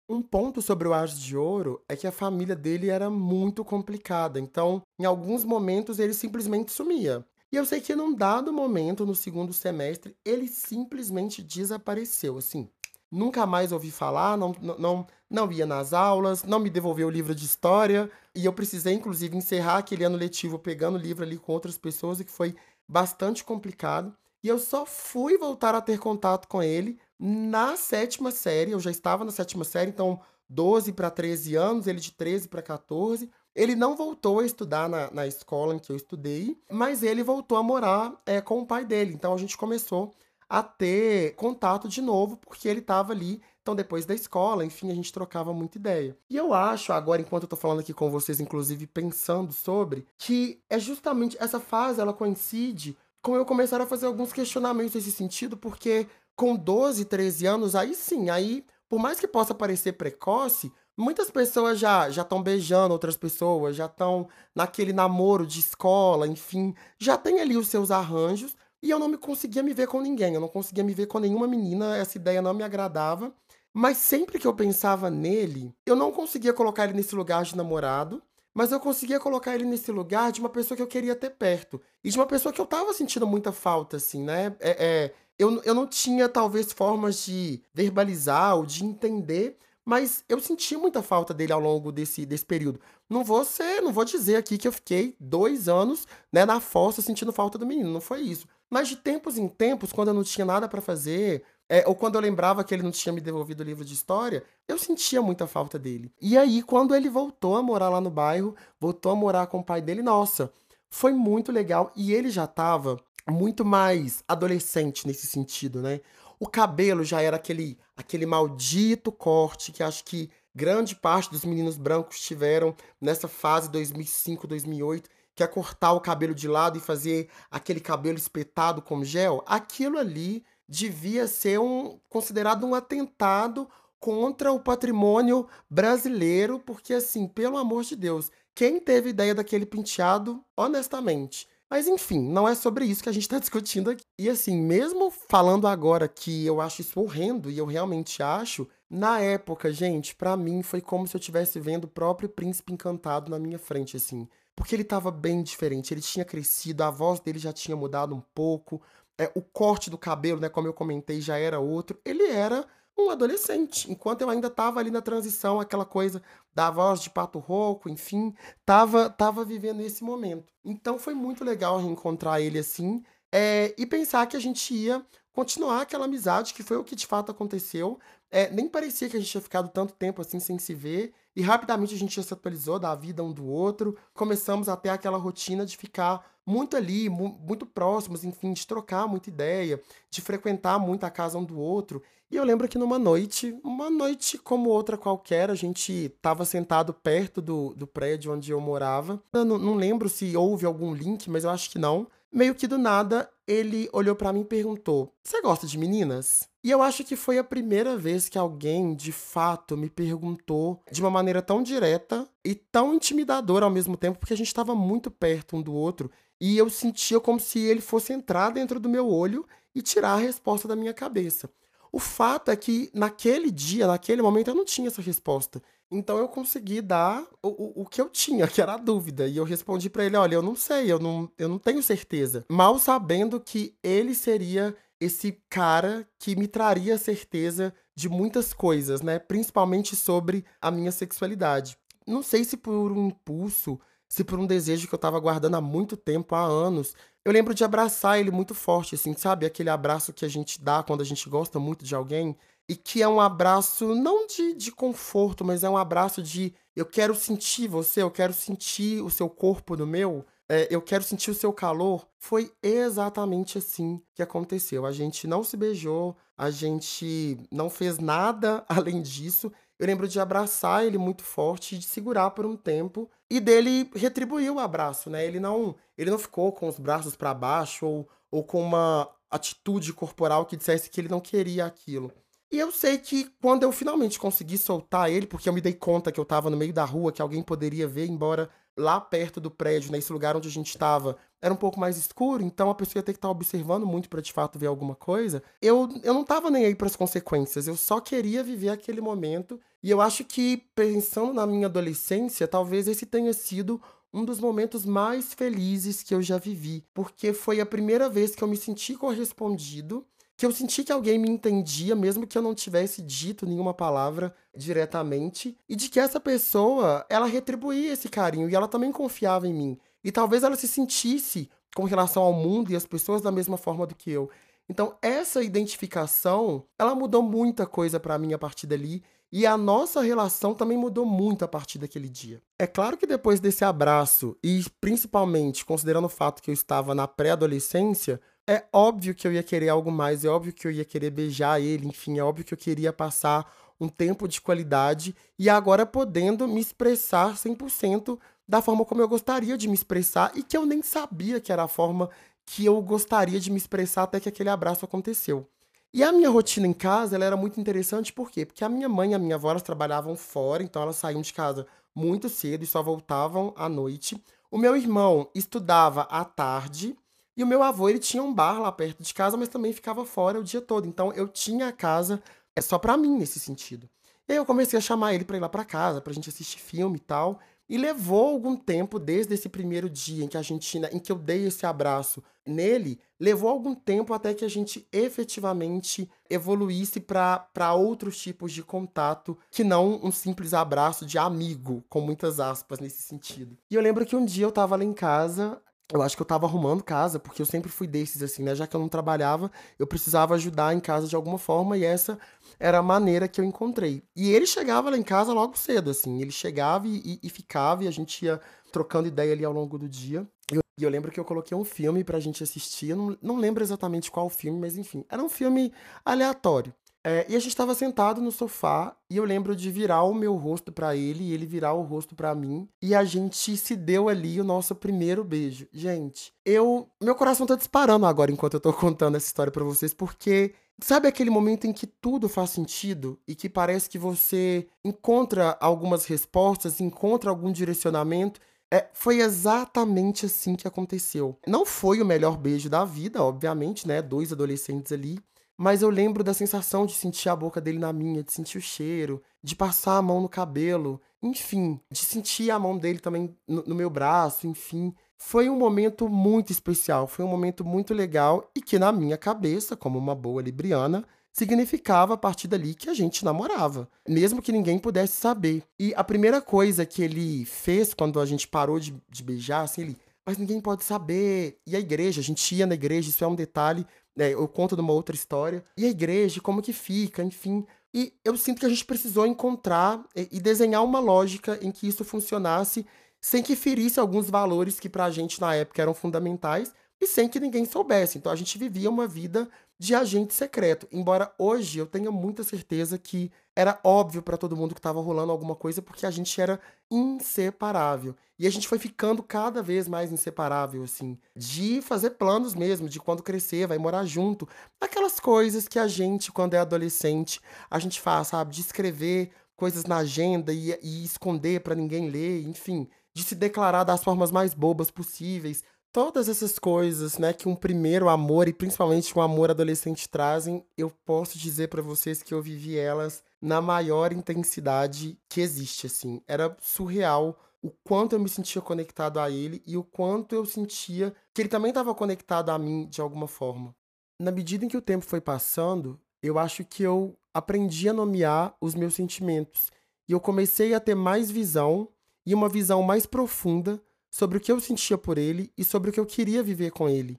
Um 0.07 0.21
ponto 0.21 0.61
sobre 0.61 0.87
o 0.87 0.93
As 0.93 1.19
de 1.19 1.35
Ouro 1.35 1.83
é 1.89 1.97
que 1.97 2.07
a 2.07 2.13
família 2.13 2.55
dele 2.55 2.91
era 2.91 3.09
muito 3.09 3.65
complicada, 3.65 4.39
então, 4.39 4.83
em 5.01 5.07
alguns 5.07 5.43
momentos, 5.43 5.99
ele 5.99 6.13
simplesmente 6.13 6.71
sumia. 6.71 7.25
E 7.51 7.57
eu 7.57 7.65
sei 7.65 7.81
que 7.81 7.97
num 7.97 8.15
dado 8.15 8.53
momento, 8.53 9.07
no 9.07 9.15
segundo 9.15 9.55
semestre, 9.55 10.15
ele 10.23 10.49
simplesmente 10.49 11.43
desapareceu, 11.43 12.37
assim. 12.37 12.69
Nunca 13.11 13.47
mais 13.47 13.73
ouvi 13.73 13.91
falar, 13.91 14.37
não, 14.37 14.55
não, 14.79 15.07
não 15.31 15.53
ia 15.53 15.65
nas 15.65 15.93
aulas, 15.93 16.43
não 16.43 16.59
me 16.59 16.69
devolveu 16.69 17.09
o 17.09 17.11
livro 17.11 17.35
de 17.35 17.45
história. 17.45 18.11
E 18.35 18.45
eu 18.45 18.53
precisei, 18.53 18.95
inclusive, 18.95 19.37
encerrar 19.37 19.79
aquele 19.79 20.05
ano 20.05 20.17
letivo 20.17 20.59
pegando 20.59 20.97
o 20.97 21.01
livro 21.01 21.25
ali 21.25 21.39
com 21.39 21.53
outras 21.53 21.79
pessoas, 21.79 22.21
o 22.21 22.25
que 22.25 22.33
foi 22.33 22.55
bastante 22.89 23.45
complicado. 23.45 24.15
E 24.43 24.49
eu 24.49 24.59
só 24.59 24.85
fui 24.85 25.39
voltar 25.39 25.75
a 25.75 25.81
ter 25.81 25.99
contato 25.99 26.47
com 26.47 26.63
ele 26.63 26.99
na 27.19 27.77
sétima 27.77 28.31
série. 28.31 28.73
Eu 28.73 28.81
já 28.81 28.91
estava 28.91 29.25
na 29.25 29.31
sétima 29.31 29.65
série, 29.65 29.91
então 29.91 30.21
12 30.49 30.93
para 30.93 31.11
13 31.11 31.57
anos, 31.57 31.87
ele 31.87 32.01
de 32.01 32.13
13 32.13 32.49
para 32.49 32.63
14. 32.63 33.31
Ele 33.55 33.75
não 33.75 33.97
voltou 33.97 34.41
a 34.41 34.47
estudar 34.47 34.89
na, 34.89 35.11
na 35.11 35.27
escola 35.27 35.75
em 35.75 35.79
que 35.79 35.91
eu 35.91 35.97
estudei, 35.97 36.61
mas 36.71 37.03
ele 37.03 37.23
voltou 37.23 37.57
a 37.57 37.63
morar 37.63 38.13
é, 38.27 38.41
com 38.41 38.61
o 38.61 38.67
pai 38.67 38.85
dele. 38.85 39.15
Então 39.15 39.33
a 39.33 39.39
gente 39.39 39.57
começou 39.57 40.13
a 40.49 40.63
ter 40.63 41.35
contato 41.35 41.89
de 41.89 42.01
novo, 42.01 42.37
porque 42.37 42.69
ele 42.69 42.81
estava 42.81 43.13
ali. 43.13 43.43
Então, 43.63 43.75
depois 43.75 44.07
da 44.07 44.15
escola, 44.15 44.65
enfim, 44.65 44.91
a 44.91 44.95
gente 44.95 45.13
trocava 45.13 45.53
muita 45.53 45.79
ideia. 45.79 46.17
E 46.31 46.37
eu 46.37 46.55
acho, 46.55 46.93
agora, 46.93 47.21
enquanto 47.21 47.45
eu 47.45 47.49
tô 47.49 47.57
falando 47.57 47.81
aqui 47.81 47.93
com 47.93 48.11
vocês, 48.11 48.39
inclusive 48.39 48.87
pensando 48.87 49.53
sobre, 49.53 50.07
que 50.17 50.61
é 50.71 50.79
justamente 50.79 51.37
essa 51.41 51.59
fase, 51.59 52.01
ela 52.01 52.13
coincide 52.13 52.97
com 53.21 53.35
eu 53.35 53.45
começar 53.45 53.81
a 53.81 53.87
fazer 53.87 54.07
alguns 54.07 54.33
questionamentos 54.33 54.95
nesse 54.95 55.11
sentido, 55.11 55.57
porque 55.57 56.07
com 56.37 56.55
12, 56.55 57.07
13 57.07 57.47
anos, 57.47 57.75
aí 57.75 57.93
sim, 57.93 58.31
aí, 58.31 58.65
por 58.89 59.01
mais 59.01 59.19
que 59.19 59.27
possa 59.27 59.53
parecer 59.53 59.95
precoce, 59.95 60.73
Muitas 60.99 61.31
pessoas 61.31 61.79
já 61.79 62.09
já 62.09 62.23
estão 62.23 62.43
beijando 62.43 62.93
outras 62.93 63.19
pessoas, 63.19 63.77
já 63.77 63.85
estão 63.85 64.29
naquele 64.55 64.95
namoro 64.95 65.47
de 65.47 65.61
escola, 65.61 66.27
enfim, 66.27 66.75
já 66.99 67.19
tem 67.19 67.39
ali 67.39 67.55
os 67.55 67.69
seus 67.69 67.91
arranjos. 67.91 68.57
E 68.87 68.91
eu 68.91 69.01
não 69.01 69.09
me 69.09 69.19
conseguia 69.19 69.65
me 69.65 69.75
ver 69.75 69.89
com 69.89 70.01
ninguém, 70.01 70.35
eu 70.35 70.41
não 70.41 70.47
conseguia 70.47 70.85
me 70.85 70.95
ver 70.95 71.07
com 71.07 71.19
nenhuma 71.19 71.49
menina, 71.49 71.97
essa 71.97 72.17
ideia 72.17 72.41
não 72.41 72.55
me 72.55 72.63
agradava. 72.63 73.35
Mas 73.75 73.97
sempre 73.97 74.39
que 74.39 74.47
eu 74.47 74.55
pensava 74.55 75.11
nele, 75.11 75.75
eu 75.85 75.97
não 75.97 76.13
conseguia 76.13 76.53
colocar 76.53 76.85
ele 76.85 76.93
nesse 76.93 77.13
lugar 77.13 77.43
de 77.43 77.57
namorado, 77.57 78.23
mas 78.55 78.71
eu 78.71 78.79
conseguia 78.79 79.19
colocar 79.19 79.57
ele 79.57 79.65
nesse 79.65 79.91
lugar 79.91 80.31
de 80.31 80.39
uma 80.39 80.49
pessoa 80.49 80.77
que 80.77 80.83
eu 80.83 80.87
queria 80.87 81.17
ter 81.17 81.31
perto. 81.31 81.81
E 82.05 82.11
de 82.11 82.17
uma 82.17 82.27
pessoa 82.27 82.53
que 82.53 82.61
eu 82.61 82.65
tava 82.65 82.93
sentindo 82.93 83.27
muita 83.27 83.51
falta, 83.51 83.97
assim, 83.97 84.23
né? 84.23 84.55
É, 84.61 84.71
é, 84.79 85.15
eu, 85.37 85.61
eu 85.65 85.75
não 85.75 85.85
tinha, 85.85 86.29
talvez, 86.29 86.71
formas 86.71 87.25
de 87.25 87.61
verbalizar 87.75 88.57
ou 88.57 88.65
de 88.65 88.85
entender 88.85 89.59
mas 89.89 90.25
eu 90.29 90.41
senti 90.41 90.77
muita 90.77 91.01
falta 91.01 91.33
dele 91.33 91.53
ao 91.53 91.61
longo 91.61 91.93
desse, 91.93 92.27
desse 92.27 92.45
período. 92.45 92.81
Não 93.09 93.23
vou 93.23 93.45
ser, 93.45 93.81
não 93.81 93.93
vou 93.93 94.05
dizer 94.05 94.35
aqui 94.35 94.59
que 94.59 94.67
eu 94.67 94.73
fiquei 94.73 95.15
dois 95.21 95.69
anos 95.69 96.09
né, 96.33 96.45
na 96.45 96.59
fossa 96.59 97.01
sentindo 97.01 97.33
falta 97.33 97.57
do 97.57 97.65
menino, 97.65 97.93
não 97.93 98.01
foi 98.01 98.23
isso. 98.23 98.49
Mas 98.71 98.89
de 98.89 98.97
tempos 98.97 99.39
em 99.39 99.49
tempos, 99.49 99.93
quando 99.93 100.09
eu 100.09 100.15
não 100.15 100.25
tinha 100.25 100.45
nada 100.45 100.69
para 100.69 100.81
fazer, 100.81 101.45
é, 101.69 101.85
ou 101.87 101.95
quando 101.95 102.15
eu 102.15 102.21
lembrava 102.21 102.63
que 102.63 102.75
ele 102.75 102.83
não 102.83 102.91
tinha 102.91 103.13
me 103.13 103.21
devolvido 103.21 103.63
o 103.63 103.67
livro 103.67 103.85
de 103.85 103.95
história, 103.95 104.45
eu 104.69 104.79
sentia 104.79 105.21
muita 105.21 105.47
falta 105.47 105.79
dele. 105.79 106.13
E 106.21 106.37
aí, 106.37 106.63
quando 106.63 106.95
ele 106.95 107.09
voltou 107.09 107.57
a 107.57 107.63
morar 107.63 107.89
lá 107.89 108.01
no 108.01 108.11
bairro, 108.11 108.55
voltou 108.81 109.13
a 109.13 109.17
morar 109.17 109.47
com 109.47 109.59
o 109.59 109.65
pai 109.65 109.81
dele, 109.81 110.03
nossa, 110.03 110.53
foi 110.89 111.13
muito 111.13 111.51
legal. 111.51 111.93
E 111.97 112.13
ele 112.13 112.31
já 112.31 112.45
estava 112.45 112.99
muito 113.29 113.65
mais 113.65 114.23
adolescente 114.29 115.07
nesse 115.07 115.27
sentido, 115.27 115.83
né? 115.83 116.01
O 116.39 116.47
cabelo 116.47 117.03
já 117.03 117.21
era 117.21 117.37
aquele, 117.37 117.79
aquele 117.97 118.27
maldito 118.27 119.11
corte 119.11 119.73
que 119.73 119.83
acho 119.83 120.05
que 120.05 120.31
grande 120.55 120.95
parte 120.95 121.31
dos 121.31 121.45
meninos 121.45 121.77
brancos 121.77 122.21
tiveram 122.21 122.75
nessa 123.01 123.27
fase 123.27 123.71
2005, 123.71 124.47
2008, 124.47 125.11
que 125.37 125.43
é 125.43 125.47
cortar 125.47 125.93
o 125.93 126.01
cabelo 126.01 126.35
de 126.35 126.49
lado 126.49 126.79
e 126.79 126.81
fazer 126.81 127.29
aquele 127.51 127.79
cabelo 127.79 128.17
espetado 128.17 128.81
com 128.81 129.05
gel. 129.05 129.45
Aquilo 129.47 129.99
ali 129.99 130.43
devia 130.67 131.29
ser 131.29 131.61
um 131.61 132.01
considerado 132.09 132.67
um 132.67 132.75
atentado 132.75 133.69
contra 134.01 134.51
o 134.51 134.59
patrimônio 134.59 135.47
brasileiro, 135.69 136.59
porque 136.59 136.95
assim, 136.95 137.29
pelo 137.29 137.59
amor 137.59 137.85
de 137.85 137.95
Deus, 137.95 138.33
quem 138.55 138.81
teve 138.81 139.11
ideia 139.11 139.35
daquele 139.35 139.67
penteado, 139.67 140.43
honestamente, 140.57 141.47
mas 141.69 141.87
enfim, 141.87 142.21
não 142.21 142.49
é 142.49 142.55
sobre 142.55 142.85
isso 142.87 143.03
que 143.03 143.09
a 143.09 143.13
gente 143.13 143.25
está 143.25 143.39
discutindo 143.41 143.91
aqui. 143.91 144.05
E 144.19 144.31
assim, 144.31 144.57
mesmo 144.57 145.11
falando 145.11 145.67
agora 145.67 146.09
que 146.09 146.47
eu 146.47 146.61
acho 146.61 146.81
isso 146.81 146.99
horrendo, 146.99 147.51
e 147.51 147.59
eu 147.59 147.67
realmente 147.67 148.23
acho, 148.23 148.67
na 148.89 149.21
época, 149.21 149.73
gente, 149.73 150.15
para 150.15 150.37
mim 150.37 150.63
foi 150.63 150.81
como 150.81 151.07
se 151.07 151.17
eu 151.17 151.19
estivesse 151.19 151.59
vendo 151.59 151.85
o 151.85 151.89
próprio 151.89 152.29
príncipe 152.29 152.73
encantado 152.73 153.31
na 153.31 153.39
minha 153.39 153.59
frente, 153.59 153.97
assim. 153.97 154.29
Porque 154.57 154.75
ele 154.75 154.85
tava 154.85 155.11
bem 155.11 155.43
diferente, 155.43 155.93
ele 155.93 156.01
tinha 156.01 156.25
crescido, 156.25 156.83
a 156.83 156.91
voz 156.91 157.21
dele 157.21 157.39
já 157.39 157.53
tinha 157.53 157.77
mudado 157.77 158.15
um 158.15 158.23
pouco, 158.35 158.83
é, 159.19 159.31
o 159.35 159.43
corte 159.43 159.91
do 159.91 159.99
cabelo, 159.99 160.41
né, 160.41 160.49
como 160.49 160.67
eu 160.67 160.73
comentei, 160.73 161.21
já 161.21 161.39
era 161.39 161.61
outro. 161.61 162.01
Ele 162.05 162.25
era 162.25 162.67
um 162.99 163.11
adolescente, 163.11 163.91
enquanto 163.93 164.23
eu 164.23 164.31
ainda 164.31 164.49
estava 164.49 164.81
ali 164.81 164.91
na 164.91 165.03
transição, 165.03 165.61
aquela 165.61 165.85
coisa 165.85 166.23
da 166.55 166.71
voz 166.71 167.01
de 167.01 167.11
pato 167.11 167.39
rouco, 167.39 167.89
enfim, 167.89 168.35
tava, 168.65 169.11
tava 169.11 169.45
vivendo 169.45 169.83
esse 169.83 170.03
momento. 170.03 170.51
Então 170.65 170.99
foi 170.99 171.13
muito 171.15 171.45
legal 171.45 171.79
reencontrar 171.79 172.41
ele 172.41 172.59
assim 172.59 173.05
é, 173.31 173.75
e 173.77 173.85
pensar 173.85 174.27
que 174.27 174.37
a 174.37 174.41
gente 174.41 174.75
ia 174.75 175.05
continuar 175.33 175.83
aquela 175.83 176.07
amizade, 176.07 176.55
que 176.55 176.63
foi 176.63 176.79
o 176.79 176.85
que 176.85 176.97
de 176.97 177.07
fato 177.07 177.31
aconteceu. 177.31 177.99
É, 178.31 178.51
nem 178.51 178.69
parecia 178.69 179.09
que 179.09 179.17
a 179.17 179.21
gente 179.21 179.31
tinha 179.31 179.41
ficado 179.41 179.69
tanto 179.69 179.95
tempo 179.95 180.21
assim 180.21 180.41
sem 180.41 180.59
se 180.59 180.75
ver. 180.75 181.13
E 181.35 181.43
rapidamente 181.43 181.95
a 181.95 181.99
gente 181.99 182.17
já 182.17 182.23
se 182.23 182.33
atualizou 182.33 182.79
da 182.79 182.95
vida 182.95 183.23
um 183.23 183.33
do 183.33 183.47
outro. 183.47 183.97
Começamos 184.15 184.69
a 184.69 184.77
ter 184.77 184.89
aquela 184.89 185.19
rotina 185.19 185.67
de 185.67 185.77
ficar 185.77 186.25
muito 186.47 186.77
ali, 186.77 187.09
muito 187.09 187.67
próximos, 187.67 188.25
enfim, 188.25 188.53
de 188.53 188.67
trocar 188.67 189.09
muita 189.09 189.29
ideia, 189.29 189.81
de 190.09 190.21
frequentar 190.23 190.79
muito 190.79 191.05
a 191.05 191.11
casa 191.11 191.37
um 191.37 191.45
do 191.45 191.59
outro. 191.59 192.03
E 192.31 192.37
eu 192.37 192.45
lembro 192.45 192.67
que 192.69 192.79
numa 192.79 192.99
noite, 192.99 193.57
uma 193.63 193.89
noite 193.91 194.39
como 194.39 194.71
outra 194.71 194.97
qualquer, 194.97 195.51
a 195.51 195.55
gente 195.55 195.93
estava 195.93 196.45
sentado 196.45 196.93
perto 196.93 197.41
do, 197.41 197.75
do 197.75 197.87
prédio 197.87 198.33
onde 198.33 198.51
eu 198.51 198.61
morava. 198.61 199.23
Eu 199.33 199.45
não, 199.45 199.59
não 199.59 199.75
lembro 199.75 200.09
se 200.09 200.37
houve 200.37 200.67
algum 200.67 200.93
link, 200.93 201.29
mas 201.31 201.45
eu 201.45 201.51
acho 201.51 201.71
que 201.71 201.79
não. 201.79 202.07
Meio 202.37 202.55
que 202.55 202.67
do 202.67 202.77
nada, 202.77 203.31
ele 203.49 203.89
olhou 203.95 204.15
para 204.15 204.31
mim 204.31 204.43
e 204.43 204.45
perguntou: 204.45 205.11
Você 205.25 205.41
gosta 205.41 205.67
de 205.67 205.79
meninas? 205.79 206.47
E 206.63 206.71
eu 206.71 206.83
acho 206.83 207.03
que 207.03 207.17
foi 207.17 207.39
a 207.39 207.45
primeira 207.45 207.97
vez 207.97 208.29
que 208.29 208.37
alguém, 208.37 208.95
de 208.95 209.11
fato, 209.11 209.75
me 209.75 209.89
perguntou 209.89 210.83
de 210.93 211.01
uma 211.01 211.11
maneira 211.11 211.41
tão 211.41 211.63
direta 211.63 212.29
e 212.45 212.55
tão 212.55 212.95
intimidadora 212.95 213.65
ao 213.65 213.71
mesmo 213.71 213.97
tempo, 213.97 214.19
porque 214.19 214.35
a 214.35 214.37
gente 214.37 214.49
estava 214.49 214.75
muito 214.75 215.11
perto 215.11 215.57
um 215.57 215.63
do 215.63 215.73
outro. 215.73 216.11
E 216.39 216.59
eu 216.59 216.69
sentia 216.69 217.19
como 217.19 217.41
se 217.41 217.59
ele 217.59 217.81
fosse 217.81 218.13
entrar 218.13 218.51
dentro 218.51 218.79
do 218.79 218.87
meu 218.87 219.09
olho 219.09 219.47
e 219.75 219.81
tirar 219.81 220.13
a 220.13 220.19
resposta 220.19 220.69
da 220.69 220.77
minha 220.77 220.93
cabeça. 220.93 221.49
O 221.93 221.99
fato 221.99 222.51
é 222.51 222.57
que 222.57 222.91
naquele 222.93 223.51
dia, 223.51 223.87
naquele 223.87 224.23
momento, 224.23 224.49
eu 224.49 224.55
não 224.55 224.65
tinha 224.65 224.89
essa 224.89 225.03
resposta. 225.03 225.63
Então 225.91 226.19
eu 226.19 226.29
consegui 226.29 226.81
dar 226.81 227.25
o, 227.43 227.49
o, 227.49 227.83
o 227.83 227.87
que 227.87 228.01
eu 228.01 228.09
tinha, 228.09 228.47
que 228.49 228.61
era 228.61 228.75
a 228.75 228.79
dúvida. 228.79 229.27
E 229.27 229.37
eu 229.37 229.45
respondi 229.45 229.89
para 229.89 230.05
ele: 230.05 230.17
olha, 230.17 230.35
eu 230.35 230.43
não 230.43 230.57
sei, 230.57 230.91
eu 230.91 230.99
não, 230.99 231.31
eu 231.39 231.49
não 231.49 231.59
tenho 231.59 231.83
certeza. 231.83 232.45
Mal 232.51 232.79
sabendo 232.79 233.41
que 233.41 233.75
ele 233.83 234.15
seria 234.15 234.77
esse 235.01 235.41
cara 235.49 236.09
que 236.19 236.35
me 236.35 236.49
traria 236.49 236.99
certeza 236.99 237.73
de 237.95 238.09
muitas 238.09 238.53
coisas, 238.53 239.03
né? 239.03 239.19
Principalmente 239.19 239.95
sobre 239.95 240.45
a 240.61 240.71
minha 240.71 240.91
sexualidade. 240.91 241.79
Não 242.07 242.23
sei 242.23 242.45
se 242.45 242.57
por 242.57 242.93
um 242.93 243.09
impulso, 243.09 243.79
se 244.09 244.25
por 244.25 244.39
um 244.39 244.47
desejo 244.47 244.89
que 244.89 244.95
eu 244.95 244.99
tava 244.99 245.19
guardando 245.19 245.57
há 245.57 245.61
muito 245.61 245.97
tempo, 245.97 246.35
há 246.35 246.45
anos, 246.45 246.95
eu 247.25 247.33
lembro 247.33 247.55
de 247.55 247.65
abraçar 247.65 248.21
ele 248.21 248.31
muito 248.31 248.55
forte, 248.55 248.95
assim, 248.95 249.15
sabe? 249.15 249.47
Aquele 249.47 249.69
abraço 249.69 250.13
que 250.13 250.25
a 250.25 250.29
gente 250.29 250.63
dá 250.63 250.83
quando 250.83 251.01
a 251.01 251.05
gente 251.05 251.29
gosta 251.29 251.59
muito 251.59 251.85
de 251.85 251.95
alguém. 251.95 252.37
E 252.69 252.75
que 252.77 253.03
é 253.03 253.09
um 253.09 253.21
abraço 253.21 253.95
não 253.95 254.27
de, 254.27 254.55
de 254.55 254.73
conforto, 254.73 255.45
mas 255.45 255.63
é 255.63 255.71
um 255.71 255.77
abraço 255.77 256.23
de 256.23 256.53
eu 256.75 256.85
quero 256.85 257.15
sentir 257.15 257.69
você, 257.69 258.03
eu 258.03 258.11
quero 258.11 258.33
sentir 258.33 259.03
o 259.03 259.11
seu 259.11 259.29
corpo 259.29 259.77
no 259.77 259.87
meu, 259.87 260.25
é, 260.49 260.69
eu 260.71 260.81
quero 260.81 261.03
sentir 261.03 261.31
o 261.31 261.35
seu 261.35 261.53
calor. 261.53 262.07
Foi 262.19 262.53
exatamente 262.63 263.59
assim 263.59 264.01
que 264.15 264.23
aconteceu. 264.23 264.87
A 264.87 264.93
gente 264.93 265.27
não 265.27 265.43
se 265.43 265.57
beijou, 265.57 266.17
a 266.37 266.51
gente 266.51 267.39
não 267.51 267.69
fez 267.71 267.99
nada 267.99 268.65
além 268.69 269.03
disso. 269.03 269.53
Eu 269.79 269.87
lembro 269.87 270.09
de 270.09 270.19
abraçar 270.19 270.85
ele 270.85 270.97
muito 270.97 271.23
forte, 271.23 271.79
de 271.79 271.85
segurar 271.85 272.31
por 272.31 272.47
um 272.47 272.57
tempo 272.57 273.11
e 273.31 273.39
dele 273.41 273.91
retribuir 273.95 274.51
o 274.51 274.59
abraço, 274.59 275.11
né? 275.11 275.27
Ele 275.27 275.39
não, 275.39 275.75
ele 275.99 276.11
não 276.11 276.19
ficou 276.19 276.51
com 276.53 276.67
os 276.67 276.79
braços 276.79 277.15
para 277.15 277.35
baixo 277.35 277.87
ou, 277.87 278.09
ou 278.31 278.43
com 278.43 278.63
uma 278.63 279.11
atitude 279.31 279.93
corporal 279.93 280.47
que 280.47 280.57
dissesse 280.57 280.89
que 280.89 281.01
ele 281.01 281.09
não 281.09 281.21
queria 281.21 281.67
aquilo. 281.67 282.11
E 282.51 282.59
eu 282.59 282.71
sei 282.71 282.97
que 282.97 283.25
quando 283.43 283.65
eu 283.65 283.73
finalmente 283.73 284.19
consegui 284.19 284.57
soltar 284.57 285.11
ele, 285.11 285.27
porque 285.27 285.49
eu 285.49 285.53
me 285.53 285.61
dei 285.61 285.75
conta 285.75 286.13
que 286.13 286.21
eu 286.21 286.25
tava 286.25 286.49
no 286.49 286.57
meio 286.57 286.73
da 286.73 286.85
rua, 286.85 287.13
que 287.13 287.21
alguém 287.21 287.43
poderia 287.43 287.89
ver, 287.89 288.07
embora 288.07 288.49
lá 288.77 289.01
perto 289.01 289.41
do 289.41 289.51
prédio, 289.51 289.91
nesse 289.91 290.13
lugar 290.13 290.37
onde 290.37 290.49
a 290.49 290.51
gente 290.51 290.69
estava, 290.69 291.17
era 291.41 291.53
um 291.53 291.57
pouco 291.57 291.81
mais 291.81 291.97
escuro, 291.97 292.43
então 292.43 292.69
a 292.69 292.75
pessoa 292.75 293.01
ia 293.01 293.03
ter 293.03 293.13
que 293.13 293.19
estar 293.19 293.29
tá 293.29 293.33
observando 293.33 293.87
muito 293.87 294.09
para 294.09 294.21
de 294.21 294.33
fato 294.33 294.59
ver 294.59 294.67
alguma 294.67 294.95
coisa. 294.95 295.43
Eu, 295.63 295.89
eu 296.03 296.13
não 296.13 296.25
tava 296.25 296.51
nem 296.51 296.67
aí 296.67 296.75
para 296.75 296.87
as 296.87 296.97
consequências, 296.97 297.67
eu 297.67 297.77
só 297.77 298.01
queria 298.01 298.43
viver 298.43 298.69
aquele 298.69 299.01
momento. 299.01 299.59
E 299.83 299.91
eu 299.91 300.01
acho 300.01 300.25
que, 300.25 300.59
pensando 300.75 301.33
na 301.33 301.47
minha 301.47 301.67
adolescência, 301.67 302.49
talvez 302.49 302.89
esse 302.89 303.07
tenha 303.07 303.33
sido 303.33 303.81
um 304.13 304.25
dos 304.25 304.41
momentos 304.41 304.85
mais 304.85 305.35
felizes 305.35 306.03
que 306.03 306.15
eu 306.15 306.23
já 306.23 306.39
vivi, 306.39 306.85
porque 306.95 307.33
foi 307.33 307.61
a 307.61 307.67
primeira 307.67 308.09
vez 308.09 308.35
que 308.35 308.43
eu 308.43 308.49
me 308.49 308.57
senti 308.57 308.95
correspondido 308.95 310.07
que 310.37 310.45
eu 310.45 310.53
senti 310.53 310.85
que 310.85 310.93
alguém 310.93 311.19
me 311.19 311.31
entendia, 311.31 311.97
mesmo 311.97 312.27
que 312.27 312.37
eu 312.37 312.43
não 312.43 312.55
tivesse 312.55 313.01
dito 313.01 313.47
nenhuma 313.47 313.73
palavra 313.73 314.35
diretamente, 314.55 315.57
e 315.69 315.75
de 315.75 315.89
que 315.89 315.99
essa 315.99 316.21
pessoa, 316.21 317.07
ela 317.09 317.27
retribuía 317.27 317.93
esse 317.93 318.09
carinho 318.09 318.49
e 318.51 318.55
ela 318.55 318.69
também 318.69 318.93
confiava 318.93 319.49
em 319.49 319.55
mim. 319.55 319.79
E 320.05 320.13
talvez 320.13 320.43
ela 320.43 320.57
se 320.57 320.69
sentisse 320.69 321.49
com 321.75 321.85
relação 321.85 322.23
ao 322.23 322.33
mundo 322.33 322.71
e 322.71 322.77
às 322.77 322.87
pessoas 322.87 323.23
da 323.23 323.33
mesma 323.33 323.57
forma 323.57 323.87
do 323.87 323.95
que 323.95 324.11
eu. 324.11 324.31
Então, 324.69 324.97
essa 325.01 325.43
identificação, 325.43 326.65
ela 326.79 326.95
mudou 326.95 327.23
muita 327.23 327.67
coisa 327.67 327.99
para 327.99 328.19
mim 328.19 328.33
a 328.33 328.39
partir 328.39 328.67
dali, 328.67 329.03
e 329.33 329.45
a 329.47 329.57
nossa 329.57 330.01
relação 330.01 330.55
também 330.55 330.79
mudou 330.79 331.05
muito 331.05 331.45
a 331.45 331.49
partir 331.49 331.79
daquele 331.79 332.09
dia. 332.09 332.41
É 332.59 332.67
claro 332.67 332.97
que 332.97 333.07
depois 333.07 333.41
desse 333.41 333.65
abraço, 333.65 334.37
e 334.43 334.65
principalmente 334.81 335.65
considerando 335.65 336.07
o 336.07 336.11
fato 336.11 336.43
que 336.43 336.51
eu 336.51 336.55
estava 336.55 336.95
na 336.95 337.09
pré-adolescência, 337.09 338.21
é 338.47 338.65
óbvio 338.73 339.15
que 339.15 339.27
eu 339.27 339.33
ia 339.33 339.43
querer 339.43 339.69
algo 339.69 339.91
mais, 339.91 340.25
é 340.25 340.29
óbvio 340.29 340.53
que 340.53 340.67
eu 340.67 340.71
ia 340.71 340.85
querer 340.85 341.11
beijar 341.11 341.61
ele, 341.61 341.89
enfim, 341.89 342.19
é 342.19 342.23
óbvio 342.23 342.45
que 342.45 342.55
eu 342.55 342.59
queria 342.59 342.93
passar 342.93 343.51
um 343.81 343.89
tempo 343.89 344.27
de 344.27 344.41
qualidade 344.41 345.15
e 345.39 345.51
agora 345.51 345.85
podendo 345.85 346.47
me 346.47 346.61
expressar 346.61 347.35
100% 347.35 348.19
da 348.49 348.63
forma 348.63 348.85
como 348.85 349.03
eu 349.03 349.09
gostaria 349.09 349.57
de 349.59 349.69
me 349.69 349.75
expressar 349.75 350.33
e 350.35 350.43
que 350.43 350.57
eu 350.57 350.65
nem 350.65 350.81
sabia 350.83 351.41
que 351.41 351.53
era 351.53 351.65
a 351.65 351.69
forma 351.69 352.09
que 352.47 352.65
eu 352.65 352.81
gostaria 352.81 353.41
de 353.41 353.51
me 353.51 353.57
expressar 353.57 354.05
até 354.05 354.21
que 354.21 354.29
aquele 354.29 354.49
abraço 354.49 354.85
aconteceu. 354.85 355.49
E 355.93 356.05
a 356.05 356.13
minha 356.13 356.31
rotina 356.31 356.67
em 356.67 356.73
casa, 356.73 357.17
ela 357.17 357.25
era 357.25 357.37
muito 357.37 357.61
interessante, 357.61 358.13
por 358.13 358.31
quê? 358.31 358.45
Porque 358.45 358.63
a 358.63 358.69
minha 358.69 358.89
mãe 358.89 359.13
e 359.13 359.15
a 359.15 359.19
minha 359.19 359.35
avó, 359.35 359.51
elas 359.51 359.63
trabalhavam 359.63 360.15
fora, 360.15 360.63
então 360.63 360.83
elas 360.83 360.97
saíam 360.97 361.23
de 361.23 361.33
casa 361.33 361.67
muito 361.95 362.29
cedo 362.29 362.63
e 362.63 362.67
só 362.67 362.83
voltavam 362.83 363.53
à 363.57 363.69
noite. 363.69 364.23
O 364.51 364.59
meu 364.59 364.77
irmão 364.77 365.29
estudava 365.35 366.03
à 366.03 366.25
tarde 366.25 366.97
e 367.37 367.43
o 367.43 367.47
meu 367.47 367.63
avô, 367.63 367.89
ele 367.89 367.99
tinha 367.99 368.23
um 368.23 368.33
bar 368.33 368.61
lá 368.61 368.73
perto 368.73 369.03
de 369.03 369.13
casa, 369.13 369.37
mas 369.37 369.49
também 369.49 369.73
ficava 369.73 370.05
fora 370.07 370.41
o 370.41 370.45
dia 370.45 370.61
todo. 370.61 370.87
Então 370.89 371.13
eu 371.13 371.29
tinha 371.29 371.69
a 371.69 371.73
casa 371.73 372.23
é 372.57 372.61
só 372.63 372.79
para 372.79 372.97
mim 372.97 373.19
nesse 373.19 373.39
sentido. 373.39 373.89
E 374.29 374.33
aí 374.33 374.39
eu 374.39 374.47
comecei 374.47 374.79
a 374.79 374.83
chamar 374.83 375.15
ele 375.15 375.25
para 375.25 375.37
ir 375.37 375.41
lá 375.41 375.49
para 375.49 375.65
casa, 375.65 376.01
pra 376.01 376.13
gente 376.13 376.31
assistir 376.31 376.59
filme 376.59 376.97
e 376.97 377.01
tal. 377.01 377.39
E 377.69 377.77
levou 377.77 378.29
algum 378.29 378.57
tempo 378.57 378.99
desde 378.99 379.35
esse 379.35 379.49
primeiro 379.49 379.91
dia 379.91 380.25
em 380.25 380.29
que 380.29 380.39
a 380.39 380.43
gente, 380.43 380.79
em 380.79 380.99
que 380.99 381.11
eu 381.11 381.17
dei 381.17 381.47
esse 381.47 381.67
abraço 381.67 382.23
nele, 382.47 383.01
levou 383.19 383.51
algum 383.51 383.75
tempo 383.75 384.15
até 384.15 384.33
que 384.33 384.45
a 384.45 384.49
gente 384.49 384.87
efetivamente 384.93 386.09
evoluísse 386.31 387.01
para 387.01 387.75
outros 387.75 388.19
tipos 388.19 388.53
de 388.53 388.63
contato 388.63 389.37
que 389.51 389.65
não 389.65 390.01
um 390.03 390.13
simples 390.13 390.55
abraço 390.55 391.05
de 391.05 391.19
amigo, 391.19 391.85
com 391.89 392.01
muitas 392.01 392.39
aspas 392.39 392.79
nesse 392.79 393.03
sentido. 393.03 393.59
E 393.69 393.75
eu 393.75 393.83
lembro 393.83 394.07
que 394.07 394.15
um 394.15 394.25
dia 394.25 394.45
eu 394.45 394.53
tava 394.53 394.77
lá 394.77 394.85
em 394.85 394.93
casa, 394.93 395.61
eu 395.93 396.03
acho 396.03 396.17
que 396.17 396.23
eu 396.23 396.27
tava 396.27 396.47
arrumando 396.47 396.83
casa, 396.83 397.19
porque 397.19 397.41
eu 397.41 397.47
sempre 397.47 397.71
fui 397.71 397.87
desses, 397.87 398.23
assim, 398.23 398.43
né? 398.43 398.55
Já 398.55 398.67
que 398.67 398.75
eu 398.75 398.81
não 398.81 398.89
trabalhava, 398.89 399.51
eu 399.79 399.87
precisava 399.87 400.35
ajudar 400.35 400.75
em 400.75 400.81
casa 400.81 401.07
de 401.07 401.15
alguma 401.15 401.39
forma, 401.39 401.77
e 401.77 401.85
essa 401.85 402.19
era 402.59 402.79
a 402.79 402.83
maneira 402.83 403.29
que 403.29 403.41
eu 403.41 403.45
encontrei. 403.45 404.03
E 404.15 404.31
ele 404.31 404.47
chegava 404.47 404.91
lá 404.91 404.97
em 404.99 405.03
casa 405.03 405.33
logo 405.33 405.57
cedo, 405.57 405.91
assim. 405.91 406.21
Ele 406.21 406.31
chegava 406.33 406.89
e, 406.89 406.97
e, 407.05 407.21
e 407.23 407.31
ficava, 407.31 407.85
e 407.85 407.89
a 407.89 407.91
gente 407.91 408.25
ia 408.25 408.41
trocando 408.73 409.09
ideia 409.09 409.33
ali 409.33 409.45
ao 409.45 409.53
longo 409.53 409.79
do 409.79 409.89
dia. 409.89 410.27
Eu 410.51 410.61
E 410.79 410.83
eu 410.85 410.91
lembro 410.91 411.11
que 411.11 411.21
eu 411.21 411.25
coloquei 411.25 411.57
um 411.57 411.65
filme 411.65 412.05
pra 412.05 412.21
gente 412.21 412.43
assistir. 412.43 412.91
Eu 412.91 412.97
não, 412.97 413.19
não 413.23 413.37
lembro 413.37 413.63
exatamente 413.63 414.11
qual 414.11 414.29
filme, 414.29 414.59
mas 414.59 414.77
enfim. 414.77 415.05
Era 415.09 415.23
um 415.23 415.29
filme 415.29 415.73
aleatório. 416.05 416.75
É, 417.09 417.25
e 417.29 417.37
a 417.37 417.39
gente 417.39 417.51
estava 417.51 417.73
sentado 417.73 418.21
no 418.21 418.33
sofá 418.33 418.97
e 419.09 419.17
eu 419.17 419.25
lembro 419.25 419.55
de 419.55 419.71
virar 419.71 420.03
o 420.03 420.13
meu 420.13 420.35
rosto 420.35 420.73
para 420.73 420.97
ele 420.97 421.23
e 421.23 421.33
ele 421.33 421.47
virar 421.47 421.73
o 421.73 421.83
rosto 421.83 422.17
para 422.17 422.35
mim 422.35 422.69
e 422.83 422.97
a 422.97 423.05
gente 423.05 423.57
se 423.57 423.77
deu 423.77 424.09
ali 424.09 424.41
o 424.41 424.45
nosso 424.45 424.75
primeiro 424.75 425.23
beijo. 425.23 425.69
Gente, 425.73 426.33
eu 426.45 426.89
meu 427.01 427.15
coração 427.15 427.47
tá 427.47 427.55
disparando 427.55 428.07
agora 428.07 428.33
enquanto 428.33 428.55
eu 428.55 428.61
tô 428.61 428.73
contando 428.75 429.17
essa 429.17 429.27
história 429.27 429.53
para 429.53 429.63
vocês 429.63 429.95
porque 429.95 430.53
sabe 430.83 431.07
aquele 431.07 431.31
momento 431.31 431.65
em 431.69 431.73
que 431.73 431.87
tudo 431.87 432.29
faz 432.29 432.51
sentido 432.51 433.17
e 433.25 433.37
que 433.37 433.49
parece 433.49 433.89
que 433.89 434.01
você 434.01 434.67
encontra 434.85 435.57
algumas 435.61 436.07
respostas, 436.07 436.81
encontra 436.81 437.31
algum 437.31 437.53
direcionamento 437.53 438.41
é, 438.69 438.89
foi 438.93 439.21
exatamente 439.21 440.27
assim 440.27 440.57
que 440.57 440.67
aconteceu. 440.67 441.39
Não 441.47 441.65
foi 441.65 442.03
o 442.03 442.05
melhor 442.05 442.37
beijo 442.37 442.69
da 442.69 442.85
vida, 442.85 443.23
obviamente, 443.23 443.87
né? 443.87 444.03
Dois 444.03 444.33
adolescentes 444.33 444.91
ali. 444.91 445.21
Mas 445.59 445.81
eu 445.81 445.89
lembro 445.89 446.23
da 446.23 446.35
sensação 446.35 446.85
de 446.85 446.93
sentir 446.93 447.29
a 447.29 447.37
boca 447.37 447.61
dele 447.61 447.79
na 447.79 447.93
minha, 447.93 448.23
de 448.23 448.33
sentir 448.33 448.59
o 448.59 448.61
cheiro, 448.61 449.23
de 449.43 449.57
passar 449.57 449.97
a 449.97 450.03
mão 450.03 450.21
no 450.21 450.29
cabelo, 450.29 451.01
enfim, 451.23 451.81
de 451.91 452.01
sentir 452.01 452.51
a 452.51 452.59
mão 452.59 452.77
dele 452.77 452.99
também 452.99 453.35
no, 453.49 453.63
no 453.65 453.75
meu 453.75 453.89
braço, 453.89 454.47
enfim. 454.47 454.95
Foi 455.17 455.49
um 455.49 455.57
momento 455.57 456.09
muito 456.09 456.53
especial, 456.53 457.07
foi 457.07 457.25
um 457.25 457.29
momento 457.29 457.65
muito 457.65 457.95
legal 457.95 458.51
e 458.55 458.61
que, 458.61 458.79
na 458.79 458.93
minha 458.93 459.17
cabeça, 459.17 459.75
como 459.75 459.99
uma 459.99 460.15
boa 460.15 460.43
libriana, 460.43 461.07
significava 461.33 462.15
a 462.15 462.17
partir 462.17 462.49
dali 462.49 462.75
que 462.75 462.89
a 462.89 462.95
gente 462.95 463.25
namorava, 463.25 463.89
mesmo 464.07 464.43
que 464.43 464.53
ninguém 464.53 464.79
pudesse 464.79 465.17
saber. 465.17 465.63
E 465.79 465.95
a 465.95 466.05
primeira 466.05 466.41
coisa 466.41 466.87
que 466.87 467.03
ele 467.03 467.45
fez 467.45 467.95
quando 467.95 468.21
a 468.21 468.27
gente 468.27 468.47
parou 468.49 468.79
de, 468.79 468.95
de 469.09 469.23
beijar, 469.23 469.63
assim, 469.63 469.83
ele. 469.83 469.97
Mas 470.27 470.39
ninguém 470.39 470.61
pode 470.61 470.83
saber. 470.83 471.59
E 471.67 471.77
a 471.77 471.79
igreja, 471.79 472.21
a 472.21 472.25
gente 472.25 472.55
ia 472.55 472.67
na 472.67 472.75
igreja, 472.75 473.11
isso 473.11 473.23
é 473.23 473.27
um 473.27 473.35
detalhe 473.35 473.87
é, 474.19 474.33
eu 474.33 474.49
conto 474.49 474.75
de 474.75 474.83
uma 474.83 474.93
outra 474.93 475.15
história. 475.15 475.65
E 475.77 475.85
a 475.85 475.89
igreja, 475.89 476.41
como 476.41 476.63
que 476.63 476.73
fica, 476.73 477.23
enfim. 477.23 477.67
E 477.93 478.13
eu 478.25 478.37
sinto 478.37 478.61
que 478.61 478.67
a 478.67 478.69
gente 478.69 478.85
precisou 478.85 479.27
encontrar 479.27 480.05
e 480.15 480.41
desenhar 480.41 480.85
uma 480.85 481.01
lógica 481.01 481.59
em 481.63 481.71
que 481.71 481.87
isso 481.89 482.05
funcionasse 482.05 482.87
sem 483.21 483.43
que 483.43 483.57
ferisse 483.57 483.99
alguns 483.99 484.31
valores 484.31 484.79
que 484.79 484.89
pra 484.89 485.11
gente 485.11 485.41
na 485.41 485.55
época 485.55 485.83
eram 485.83 485.95
fundamentais 485.95 486.73
e 487.01 487.07
sem 487.07 487.29
que 487.29 487.41
ninguém 487.41 487.65
soubesse. 487.65 488.19
Então 488.19 488.31
a 488.31 488.37
gente 488.37 488.57
vivia 488.59 488.91
uma 488.91 489.07
vida 489.07 489.49
de 489.79 489.95
agente 489.95 490.35
secreto. 490.35 490.87
Embora 490.93 491.33
hoje 491.39 491.79
eu 491.79 491.87
tenha 491.87 492.11
muita 492.11 492.45
certeza 492.45 492.99
que 492.99 493.31
era 493.57 493.81
óbvio 493.83 494.23
para 494.23 494.37
todo 494.37 494.55
mundo 494.55 494.75
que 494.75 494.79
estava 494.79 495.01
rolando 495.01 495.33
alguma 495.33 495.57
coisa, 495.57 495.81
porque 495.81 496.05
a 496.05 496.11
gente 496.11 496.39
era 496.39 496.61
inseparável. 496.91 498.15
E 498.39 498.47
a 498.47 498.51
gente 498.51 498.69
foi 498.69 498.79
ficando 498.79 499.23
cada 499.23 499.63
vez 499.63 499.89
mais 499.89 500.13
inseparável, 500.13 500.83
assim, 500.83 501.19
de 501.35 501.81
fazer 501.81 502.11
planos 502.11 502.55
mesmo, 502.55 502.87
de 502.87 503.01
quando 503.01 503.23
crescer, 503.23 503.67
vai 503.67 503.79
morar 503.79 504.05
junto. 504.05 504.47
Aquelas 504.79 505.19
coisas 505.19 505.67
que 505.67 505.79
a 505.79 505.89
gente, 505.89 506.31
quando 506.31 506.53
é 506.53 506.59
adolescente, 506.59 507.41
a 507.71 507.79
gente 507.79 507.99
faz, 507.99 508.29
sabe? 508.29 508.53
De 508.53 508.61
escrever 508.61 509.31
coisas 509.57 509.87
na 509.87 509.97
agenda 509.97 510.53
e, 510.53 510.79
e 510.83 511.03
esconder 511.03 511.63
para 511.63 511.75
ninguém 511.75 512.11
ler, 512.11 512.43
enfim, 512.47 512.87
de 513.15 513.25
se 513.25 513.35
declarar 513.35 513.85
das 513.85 514.05
formas 514.05 514.31
mais 514.31 514.53
bobas 514.53 514.91
possíveis 514.91 515.65
todas 515.97 516.29
essas 516.29 516.59
coisas, 516.59 517.17
né, 517.17 517.33
que 517.33 517.49
um 517.49 517.57
primeiro 517.57 518.11
amor 518.11 518.49
e 518.49 518.53
principalmente 518.53 519.19
um 519.19 519.23
amor 519.23 519.51
adolescente 519.51 520.07
trazem, 520.07 520.63
eu 520.77 520.93
posso 521.07 521.39
dizer 521.39 521.69
para 521.69 521.81
vocês 521.81 522.23
que 522.23 522.35
eu 522.35 522.43
vivi 522.43 522.77
elas 522.77 523.25
na 523.47 523.61
maior 523.61 524.13
intensidade 524.13 525.17
que 525.29 525.41
existe, 525.41 525.87
assim. 525.87 526.21
Era 526.27 526.57
surreal 526.61 527.39
o 527.63 527.71
quanto 527.71 528.15
eu 528.15 528.19
me 528.19 528.29
sentia 528.29 528.61
conectado 528.61 529.21
a 529.21 529.31
ele 529.31 529.63
e 529.65 529.77
o 529.77 529.85
quanto 529.85 530.35
eu 530.35 530.45
sentia 530.45 531.15
que 531.33 531.43
ele 531.43 531.49
também 531.49 531.69
estava 531.69 531.95
conectado 531.95 532.51
a 532.51 532.59
mim 532.59 532.89
de 532.91 533.01
alguma 533.01 533.29
forma. 533.29 533.73
Na 534.21 534.33
medida 534.33 534.65
em 534.65 534.69
que 534.69 534.77
o 534.77 534.83
tempo 534.83 535.05
foi 535.05 535.21
passando, 535.21 535.97
eu 536.21 536.41
acho 536.41 536.65
que 536.65 536.83
eu 536.83 537.17
aprendi 537.33 537.89
a 537.89 537.93
nomear 537.93 538.53
os 538.61 538.75
meus 538.75 538.95
sentimentos 538.95 539.71
e 540.09 540.13
eu 540.13 540.19
comecei 540.19 540.75
a 540.75 540.81
ter 540.81 540.97
mais 540.97 541.31
visão 541.31 541.89
e 542.27 542.35
uma 542.35 542.49
visão 542.49 542.83
mais 542.83 543.07
profunda 543.07 543.81
sobre 544.11 544.39
o 544.39 544.41
que 544.41 544.51
eu 544.51 544.59
sentia 544.59 544.99
por 544.99 545.19
ele 545.19 545.53
e 545.57 545.63
sobre 545.63 545.91
o 545.91 545.93
que 545.93 546.01
eu 546.01 546.07
queria 546.07 546.43
viver 546.43 546.73
com 546.73 546.89
ele. 546.89 547.17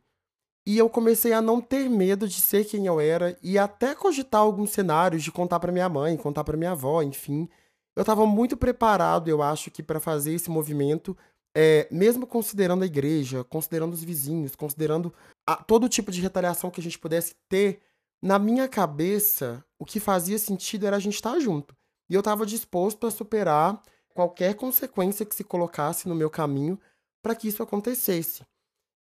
E 0.68 0.78
eu 0.78 0.90
comecei 0.90 1.32
a 1.32 1.42
não 1.42 1.62
ter 1.62 1.90
medo 1.90 2.28
de 2.28 2.42
ser 2.42 2.66
quem 2.66 2.88
eu 2.88 3.00
era 3.00 3.38
e 3.42 3.58
até 3.58 3.96
cogitar 3.96 4.42
alguns 4.42 4.72
cenários 4.72 5.24
de 5.24 5.32
contar 5.32 5.62
para 5.62 5.72
minha 5.72 5.88
mãe, 5.88 6.18
contar 6.18 6.44
para 6.44 6.58
minha 6.58 6.72
avó, 6.72 7.02
enfim. 7.02 7.48
Eu 7.96 8.02
estava 8.02 8.26
muito 8.26 8.58
preparado, 8.58 9.30
eu 9.30 9.42
acho 9.42 9.72
que 9.72 9.82
para 9.82 10.02
fazer 10.02 10.34
esse 10.34 10.50
movimento, 10.50 11.16
é, 11.56 11.88
mesmo 11.90 12.28
considerando 12.28 12.84
a 12.84 12.86
igreja, 12.86 13.46
considerando 13.46 13.94
os 13.94 14.04
vizinhos, 14.04 14.58
considerando 14.58 15.14
a, 15.48 15.56
todo 15.56 15.88
tipo 15.88 16.12
de 16.12 16.20
retaliação 16.20 16.70
que 16.70 16.82
a 16.82 16.84
gente 16.84 17.00
pudesse 17.00 17.34
ter, 17.48 17.80
na 18.22 18.38
minha 18.38 18.68
cabeça, 18.68 19.64
o 19.80 19.86
que 19.86 20.02
fazia 20.02 20.38
sentido 20.38 20.86
era 20.86 20.98
a 20.98 21.00
gente 21.00 21.16
estar 21.16 21.36
tá 21.36 21.40
junto. 21.40 21.74
E 22.10 22.14
eu 22.14 22.20
estava 22.20 22.46
disposto 22.46 23.08
a 23.08 23.12
superar 23.12 23.82
qualquer 24.14 24.54
consequência 24.54 25.26
que 25.26 25.34
se 25.34 25.46
colocasse 25.46 26.10
no 26.10 26.16
meu 26.16 26.30
caminho 26.30 26.78
para 27.24 27.34
que 27.34 27.48
isso 27.48 27.64
acontecesse. 27.64 28.44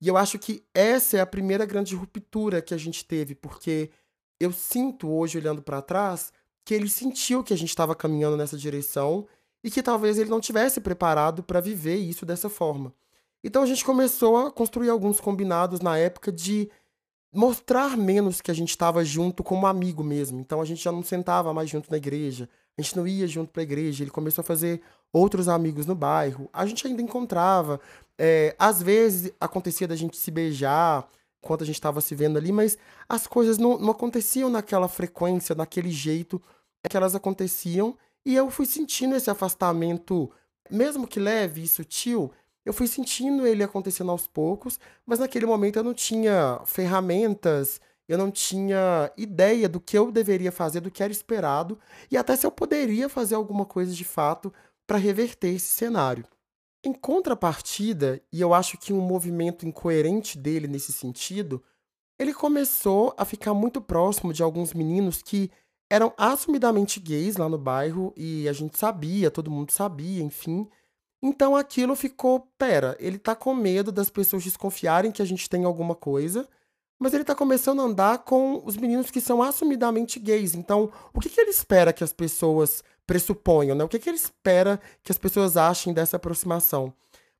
E 0.01 0.09
eu 0.09 0.17
acho 0.17 0.39
que 0.39 0.63
essa 0.75 1.17
é 1.17 1.21
a 1.21 1.27
primeira 1.27 1.65
grande 1.65 1.95
ruptura 1.95 2.61
que 2.61 2.75
a 2.75 2.77
gente 2.77 3.05
teve, 3.05 3.35
porque 3.35 3.91
eu 4.39 4.53
sinto 4.53 5.11
hoje, 5.11 5.39
olhando 5.39 5.63
para 5.63 5.81
trás, 5.81 6.33
que 6.65 6.75
ele 6.75 6.89
sentiu 6.89 7.43
que 7.43 7.55
a 7.55 7.57
gente 7.57 7.71
estava 7.71 7.95
caminhando 7.95 8.37
nessa 8.37 8.57
direção 8.57 9.27
e 9.65 9.71
que 9.71 9.83
talvez 9.83 10.19
ele 10.19 10.31
não 10.31 10.41
tivesse 10.41 10.81
preparado 10.81 11.43
para 11.43 11.61
viver 11.61 11.97
isso 11.97 12.27
dessa 12.27 12.49
forma. 12.49 12.93
Então 13.43 13.63
a 13.63 13.67
gente 13.67 13.85
começou 13.85 14.37
a 14.37 14.51
construir 14.51 14.91
alguns 14.91 15.21
combinados 15.21 15.81
na 15.81 15.97
época 15.97 16.33
de 16.33 16.69
mostrar 17.33 17.97
menos 17.97 18.41
que 18.41 18.51
a 18.51 18.55
gente 18.55 18.71
estava 18.71 19.05
junto 19.05 19.45
como 19.45 19.67
amigo 19.67 20.03
mesmo. 20.03 20.41
Então 20.41 20.61
a 20.61 20.65
gente 20.65 20.83
já 20.83 20.91
não 20.91 21.03
sentava 21.03 21.55
mais 21.55 21.71
junto 21.71 21.91
na 21.91 21.97
igreja, 21.97 22.49
a 22.77 22.83
gente 22.83 22.97
não 22.97 23.07
ia 23.07 23.27
junto 23.27 23.53
para 23.53 23.63
a 23.63 23.65
igreja. 23.65 24.03
Ele 24.03 24.11
começou 24.11 24.43
a 24.43 24.45
fazer 24.45 24.83
outros 25.13 25.49
amigos 25.49 25.87
no 25.87 25.95
bairro. 25.95 26.49
A 26.53 26.67
gente 26.67 26.87
ainda 26.87 27.01
encontrava. 27.01 27.81
É, 28.19 28.55
às 28.59 28.83
vezes 28.83 29.33
acontecia 29.39 29.87
da 29.87 29.97
gente 29.97 30.17
se 30.17 30.31
beijar 30.31 31.09
enquanto 31.43 31.63
a 31.63 31.67
gente 31.67 31.77
estava 31.77 32.01
se 32.01 32.15
vendo 32.15 32.39
ali, 32.39 32.51
mas 32.51 32.77
as 33.09 33.27
coisas 33.27 33.57
não, 33.57 33.79
não 33.79 33.91
aconteciam 33.91 34.51
naquela 34.51 34.89
frequência, 34.89 35.55
naquele 35.55 35.91
jeito 35.91 36.43
que 36.89 36.97
elas 36.97 37.15
aconteciam. 37.15 37.97
E 38.25 38.35
eu 38.35 38.51
fui 38.51 38.67
sentindo 38.67 39.15
esse 39.15 39.31
afastamento, 39.31 40.31
mesmo 40.71 41.07
que 41.07 41.21
leve 41.21 41.63
e 41.63 41.69
sutil, 41.69 42.33
eu 42.65 42.73
fui 42.73 42.89
sentindo 42.89 43.47
ele 43.47 43.63
acontecendo 43.63 44.11
aos 44.11 44.27
poucos, 44.27 44.81
mas 45.07 45.21
naquele 45.21 45.47
momento 45.47 45.77
eu 45.77 45.85
não 45.85 45.95
tinha 45.95 46.61
ferramentas, 46.67 47.81
eu 48.09 48.19
não 48.19 48.29
tinha 48.29 49.11
ideia 49.17 49.69
do 49.69 49.81
que 49.81 49.97
eu 49.97 50.11
deveria 50.11 50.51
fazer, 50.51 50.81
do 50.81 50.91
que 50.91 51.03
era 51.03 51.13
esperado, 51.13 51.79
e 52.11 52.17
até 52.17 52.35
se 52.35 52.45
eu 52.45 52.51
poderia 52.51 53.09
fazer 53.09 53.37
alguma 53.37 53.65
coisa 53.65 53.93
de 53.93 54.05
fato 54.05 54.53
para 54.85 54.99
reverter 54.99 55.55
esse 55.55 55.69
cenário. 55.69 56.25
Em 56.87 56.93
contrapartida, 56.93 58.23
e 58.33 58.41
eu 58.41 58.55
acho 58.55 58.79
que 58.79 58.93
um 58.93 59.01
movimento 59.01 59.67
incoerente 59.67 60.39
dele 60.39 60.69
nesse 60.69 60.93
sentido, 60.93 61.61
ele 62.17 62.33
começou 62.33 63.13
a 63.19 63.25
ficar 63.25 63.53
muito 63.53 63.81
próximo 63.81 64.33
de 64.33 64.41
alguns 64.41 64.73
meninos 64.73 65.21
que 65.21 65.51
eram 65.91 66.15
assumidamente 66.17 67.01
gays 67.01 67.39
lá 67.39 67.49
no 67.49 67.59
bairro 67.59 68.15
e 68.17 68.49
a 68.49 68.53
gente 68.53 68.79
sabia, 68.79 69.33
todo 69.33 69.51
mundo 69.51 69.73
sabia, 69.73 70.23
enfim. 70.23 70.69
Então 71.21 71.57
aquilo 71.57 71.97
ficou, 71.97 72.49
pera, 72.57 72.97
ele 73.01 73.19
tá 73.19 73.35
com 73.35 73.53
medo 73.53 73.91
das 73.91 74.09
pessoas 74.09 74.45
desconfiarem 74.45 75.11
que 75.11 75.21
a 75.21 75.27
gente 75.27 75.51
tem 75.51 75.65
alguma 75.65 75.97
coisa, 75.97 76.49
mas 77.01 77.13
ele 77.13 77.25
tá 77.25 77.35
começando 77.35 77.81
a 77.81 77.85
andar 77.85 78.19
com 78.19 78.63
os 78.65 78.77
meninos 78.77 79.11
que 79.11 79.21
são 79.21 79.43
assumidamente 79.43 80.21
gays. 80.21 80.55
Então, 80.55 80.93
o 81.13 81.19
que, 81.19 81.29
que 81.29 81.41
ele 81.41 81.51
espera 81.51 81.93
que 81.93 82.05
as 82.05 82.13
pessoas 82.13 82.85
pressuponham, 83.07 83.77
né? 83.77 83.85
O 83.85 83.89
que, 83.89 83.99
que 83.99 84.11
ele 84.11 84.17
espera 84.17 84.81
que 85.03 85.13
as 85.13 85.19
pessoas 85.19 85.57
achem 85.57 85.93
dessa 85.93 86.17
aproximação? 86.17 86.93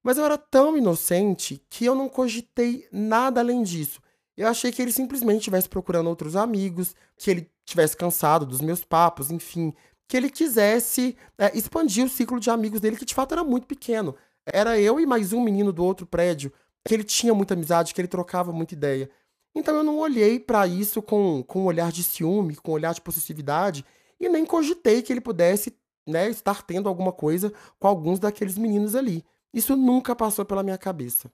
Mas 0.03 0.19
eu 0.19 0.25
era 0.25 0.39
tão 0.39 0.77
inocente 0.77 1.61
que 1.69 1.85
eu 1.85 1.95
não 1.95 2.09
cogitei 2.09 2.87
nada 2.93 3.41
além 3.41 3.63
disso. 3.63 4.01
Eu 4.37 4.47
achei 4.47 4.71
que 4.71 4.81
ele 4.81 4.93
simplesmente 4.93 5.39
estivesse 5.39 5.69
procurando 5.69 6.09
outros 6.09 6.37
amigos, 6.37 6.95
que 7.17 7.31
ele 7.31 7.51
tivesse 7.65 7.97
cansado 7.97 8.47
dos 8.47 8.61
meus 8.61 8.85
papos, 8.85 9.31
enfim, 9.31 9.75
que 10.07 10.17
ele 10.17 10.31
quisesse 10.31 11.17
é, 11.37 11.57
expandir 11.57 12.05
o 12.05 12.09
ciclo 12.09 12.39
de 12.39 12.51
amigos 12.51 12.81
dele, 12.81 12.97
que 12.97 13.05
de 13.05 13.15
fato 13.15 13.33
era 13.33 13.43
muito 13.43 13.67
pequeno. 13.67 14.15
Era 14.47 14.79
eu 14.79 15.01
e 15.01 15.07
mais 15.07 15.33
um 15.33 15.41
menino 15.41 15.73
do 15.73 15.85
outro 15.85 16.07
prédio, 16.07 16.53
que 16.87 16.95
ele 16.95 17.03
tinha 17.03 17.35
muita 17.35 17.55
amizade, 17.55 17.93
que 17.93 18.01
ele 18.01 18.07
trocava 18.07 18.53
muita 18.53 18.75
ideia. 18.75 19.11
Então 19.55 19.75
eu 19.75 19.83
não 19.83 19.99
olhei 19.99 20.39
para 20.39 20.67
isso 20.67 21.03
com, 21.03 21.43
com 21.43 21.63
um 21.63 21.65
olhar 21.65 21.91
de 21.91 22.05
ciúme, 22.05 22.55
com 22.55 22.71
um 22.71 22.75
olhar 22.75 22.95
de 22.95 23.01
possessividade, 23.01 23.85
e 24.21 24.29
nem 24.29 24.45
cogitei 24.45 25.03
que 25.03 25.13
ele 25.13 25.21
pudesse 25.21 25.77
né, 26.07 26.29
estar 26.31 26.63
tendo 26.63 26.89
alguma 26.89 27.13
coisa 27.13 27.53
com 27.79 27.89
alguns 27.89 28.19
daqueles 28.19 28.57
meninos 28.57 28.95
ali. 28.95 29.25
Isso 29.53 29.75
nunca 29.75 30.15
passou 30.15 30.45
pela 30.45 30.63
minha 30.63 30.79
cabeça. 30.79 31.31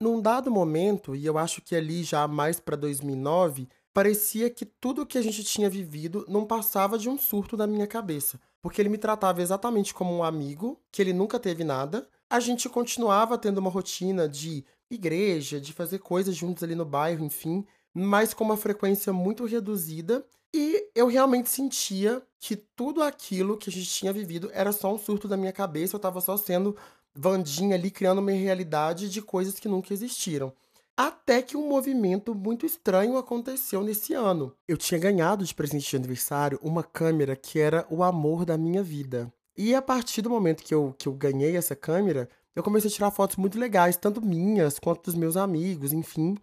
Num 0.00 0.20
dado 0.20 0.50
momento, 0.50 1.14
e 1.14 1.24
eu 1.24 1.38
acho 1.38 1.62
que 1.62 1.74
ali 1.74 2.02
já 2.02 2.26
mais 2.26 2.58
para 2.60 2.76
2009, 2.76 3.68
parecia 3.92 4.50
que 4.50 4.66
tudo 4.66 5.06
que 5.06 5.16
a 5.16 5.22
gente 5.22 5.44
tinha 5.44 5.70
vivido 5.70 6.24
não 6.28 6.44
passava 6.44 6.98
de 6.98 7.08
um 7.08 7.16
surto 7.16 7.56
da 7.56 7.66
minha 7.66 7.86
cabeça. 7.86 8.40
Porque 8.60 8.82
ele 8.82 8.88
me 8.88 8.98
tratava 8.98 9.40
exatamente 9.40 9.94
como 9.94 10.12
um 10.12 10.24
amigo, 10.24 10.80
que 10.90 11.00
ele 11.00 11.12
nunca 11.12 11.38
teve 11.38 11.62
nada. 11.62 12.08
A 12.28 12.40
gente 12.40 12.68
continuava 12.68 13.38
tendo 13.38 13.58
uma 13.58 13.70
rotina 13.70 14.28
de 14.28 14.64
igreja, 14.90 15.60
de 15.60 15.72
fazer 15.72 16.00
coisas 16.00 16.34
juntos 16.34 16.62
ali 16.62 16.74
no 16.74 16.84
bairro, 16.84 17.24
enfim, 17.24 17.64
mas 17.94 18.34
com 18.34 18.44
uma 18.44 18.56
frequência 18.56 19.12
muito 19.12 19.44
reduzida. 19.46 20.26
E 20.52 20.88
eu 20.94 21.06
realmente 21.06 21.48
sentia 21.48 22.22
que 22.38 22.56
tudo 22.56 23.02
aquilo 23.02 23.56
que 23.56 23.70
a 23.70 23.72
gente 23.72 23.88
tinha 23.88 24.12
vivido 24.12 24.50
era 24.52 24.72
só 24.72 24.92
um 24.92 24.98
surto 24.98 25.26
da 25.26 25.36
minha 25.36 25.52
cabeça, 25.52 25.96
eu 25.96 26.00
tava 26.00 26.20
só 26.20 26.36
sendo 26.36 26.76
Vandinha 27.16 27.76
ali 27.76 27.90
criando 27.90 28.18
uma 28.18 28.32
realidade 28.32 29.08
de 29.08 29.22
coisas 29.22 29.58
que 29.58 29.68
nunca 29.68 29.94
existiram. 29.94 30.52
Até 30.96 31.42
que 31.42 31.56
um 31.56 31.68
movimento 31.68 32.34
muito 32.34 32.66
estranho 32.66 33.16
aconteceu 33.16 33.82
nesse 33.82 34.14
ano. 34.14 34.52
Eu 34.66 34.76
tinha 34.76 34.98
ganhado 34.98 35.44
de 35.44 35.54
presente 35.54 35.88
de 35.88 35.96
aniversário 35.96 36.58
uma 36.62 36.82
câmera 36.82 37.34
que 37.34 37.58
era 37.58 37.86
o 37.88 38.02
amor 38.02 38.44
da 38.44 38.58
minha 38.58 38.82
vida. 38.82 39.32
E 39.56 39.74
a 39.74 39.82
partir 39.82 40.22
do 40.22 40.30
momento 40.30 40.62
que 40.62 40.74
eu, 40.74 40.94
que 40.98 41.08
eu 41.08 41.12
ganhei 41.12 41.56
essa 41.56 41.76
câmera, 41.76 42.28
eu 42.54 42.62
comecei 42.62 42.88
a 42.90 42.92
tirar 42.92 43.10
fotos 43.10 43.36
muito 43.36 43.58
legais, 43.58 43.96
tanto 43.96 44.24
minhas 44.24 44.78
quanto 44.78 45.04
dos 45.04 45.14
meus 45.14 45.36
amigos, 45.36 45.92
enfim. 45.92 46.36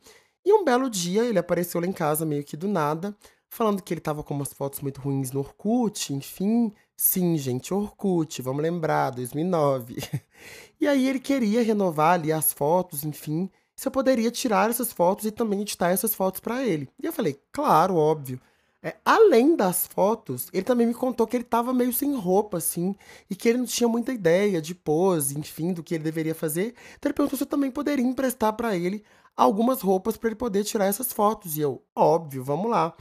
E 0.45 0.53
um 0.53 0.63
belo 0.63 0.89
dia 0.89 1.23
ele 1.23 1.39
apareceu 1.39 1.79
lá 1.81 1.87
em 1.87 1.91
casa 1.91 2.25
meio 2.25 2.43
que 2.43 2.57
do 2.57 2.67
nada, 2.67 3.15
falando 3.49 3.81
que 3.81 3.93
ele 3.93 4.01
tava 4.01 4.23
com 4.23 4.33
umas 4.33 4.53
fotos 4.53 4.79
muito 4.81 5.01
ruins 5.01 5.31
no 5.31 5.39
Orkut, 5.39 6.13
enfim. 6.13 6.73
Sim, 6.95 7.37
gente, 7.37 7.73
Orkut, 7.73 8.41
vamos 8.41 8.61
lembrar, 8.61 9.11
2009. 9.11 9.97
e 10.79 10.87
aí 10.87 11.07
ele 11.07 11.19
queria 11.19 11.63
renovar 11.63 12.13
ali 12.13 12.31
as 12.31 12.53
fotos, 12.53 13.03
enfim 13.03 13.49
se 13.81 13.87
eu 13.87 13.91
poderia 13.91 14.29
tirar 14.29 14.69
essas 14.69 14.93
fotos 14.93 15.25
e 15.25 15.31
também 15.31 15.61
editar 15.61 15.89
essas 15.89 16.13
fotos 16.13 16.39
para 16.39 16.63
ele. 16.63 16.87
E 17.01 17.07
eu 17.07 17.11
falei, 17.11 17.41
claro, 17.51 17.95
óbvio. 17.95 18.39
É, 18.83 18.95
além 19.05 19.55
das 19.55 19.85
fotos, 19.85 20.49
ele 20.51 20.63
também 20.63 20.87
me 20.87 20.93
contou 20.93 21.27
que 21.27 21.37
ele 21.37 21.43
estava 21.43 21.71
meio 21.71 21.93
sem 21.93 22.15
roupa, 22.15 22.57
assim, 22.57 22.95
e 23.29 23.35
que 23.35 23.47
ele 23.47 23.59
não 23.59 23.65
tinha 23.65 23.87
muita 23.87 24.11
ideia 24.11 24.59
de 24.59 24.73
pose, 24.73 25.37
enfim, 25.37 25.71
do 25.71 25.83
que 25.83 25.93
ele 25.95 26.03
deveria 26.03 26.33
fazer. 26.33 26.73
Então 26.97 27.09
ele 27.09 27.13
perguntou 27.13 27.37
se 27.37 27.43
eu 27.43 27.47
também 27.47 27.69
poderia 27.69 28.03
emprestar 28.03 28.53
para 28.53 28.75
ele 28.75 29.03
algumas 29.35 29.81
roupas 29.81 30.17
para 30.17 30.29
ele 30.29 30.35
poder 30.35 30.63
tirar 30.63 30.85
essas 30.85 31.13
fotos. 31.13 31.57
E 31.57 31.61
eu, 31.61 31.83
óbvio, 31.95 32.43
vamos 32.43 32.71
lá. 32.71 32.95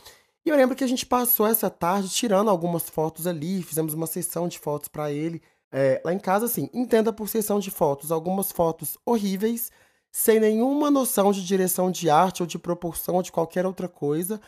E 0.45 0.49
eu 0.49 0.57
lembro 0.57 0.77
que 0.77 0.85
a 0.85 0.87
gente 0.87 1.07
passou 1.07 1.47
essa 1.47 1.71
tarde 1.71 2.09
tirando 2.09 2.51
algumas 2.51 2.89
fotos 2.89 3.27
ali, 3.27 3.63
fizemos 3.63 3.95
uma 3.95 4.07
sessão 4.07 4.49
de 4.49 4.59
fotos 4.59 4.89
para 4.89 5.11
ele. 5.13 5.43
É, 5.73 6.01
lá 6.05 6.13
em 6.13 6.19
casa, 6.19 6.47
assim, 6.47 6.69
entenda 6.75 7.13
por 7.13 7.29
sessão 7.29 7.61
de 7.61 7.71
fotos, 7.71 8.11
algumas 8.11 8.51
fotos 8.51 8.99
horríveis, 9.05 9.71
sem 10.11 10.41
nenhuma 10.41 10.91
noção 10.91 11.31
de 11.31 11.45
direção 11.45 11.91
de 11.91 12.11
arte 12.11 12.43
ou 12.43 12.47
de 12.47 12.59
proporção 12.59 13.17
ou 13.17 13.23
de 13.23 13.31
qualquer 13.31 13.65
outra 13.65 13.89
coisa, 13.89 14.41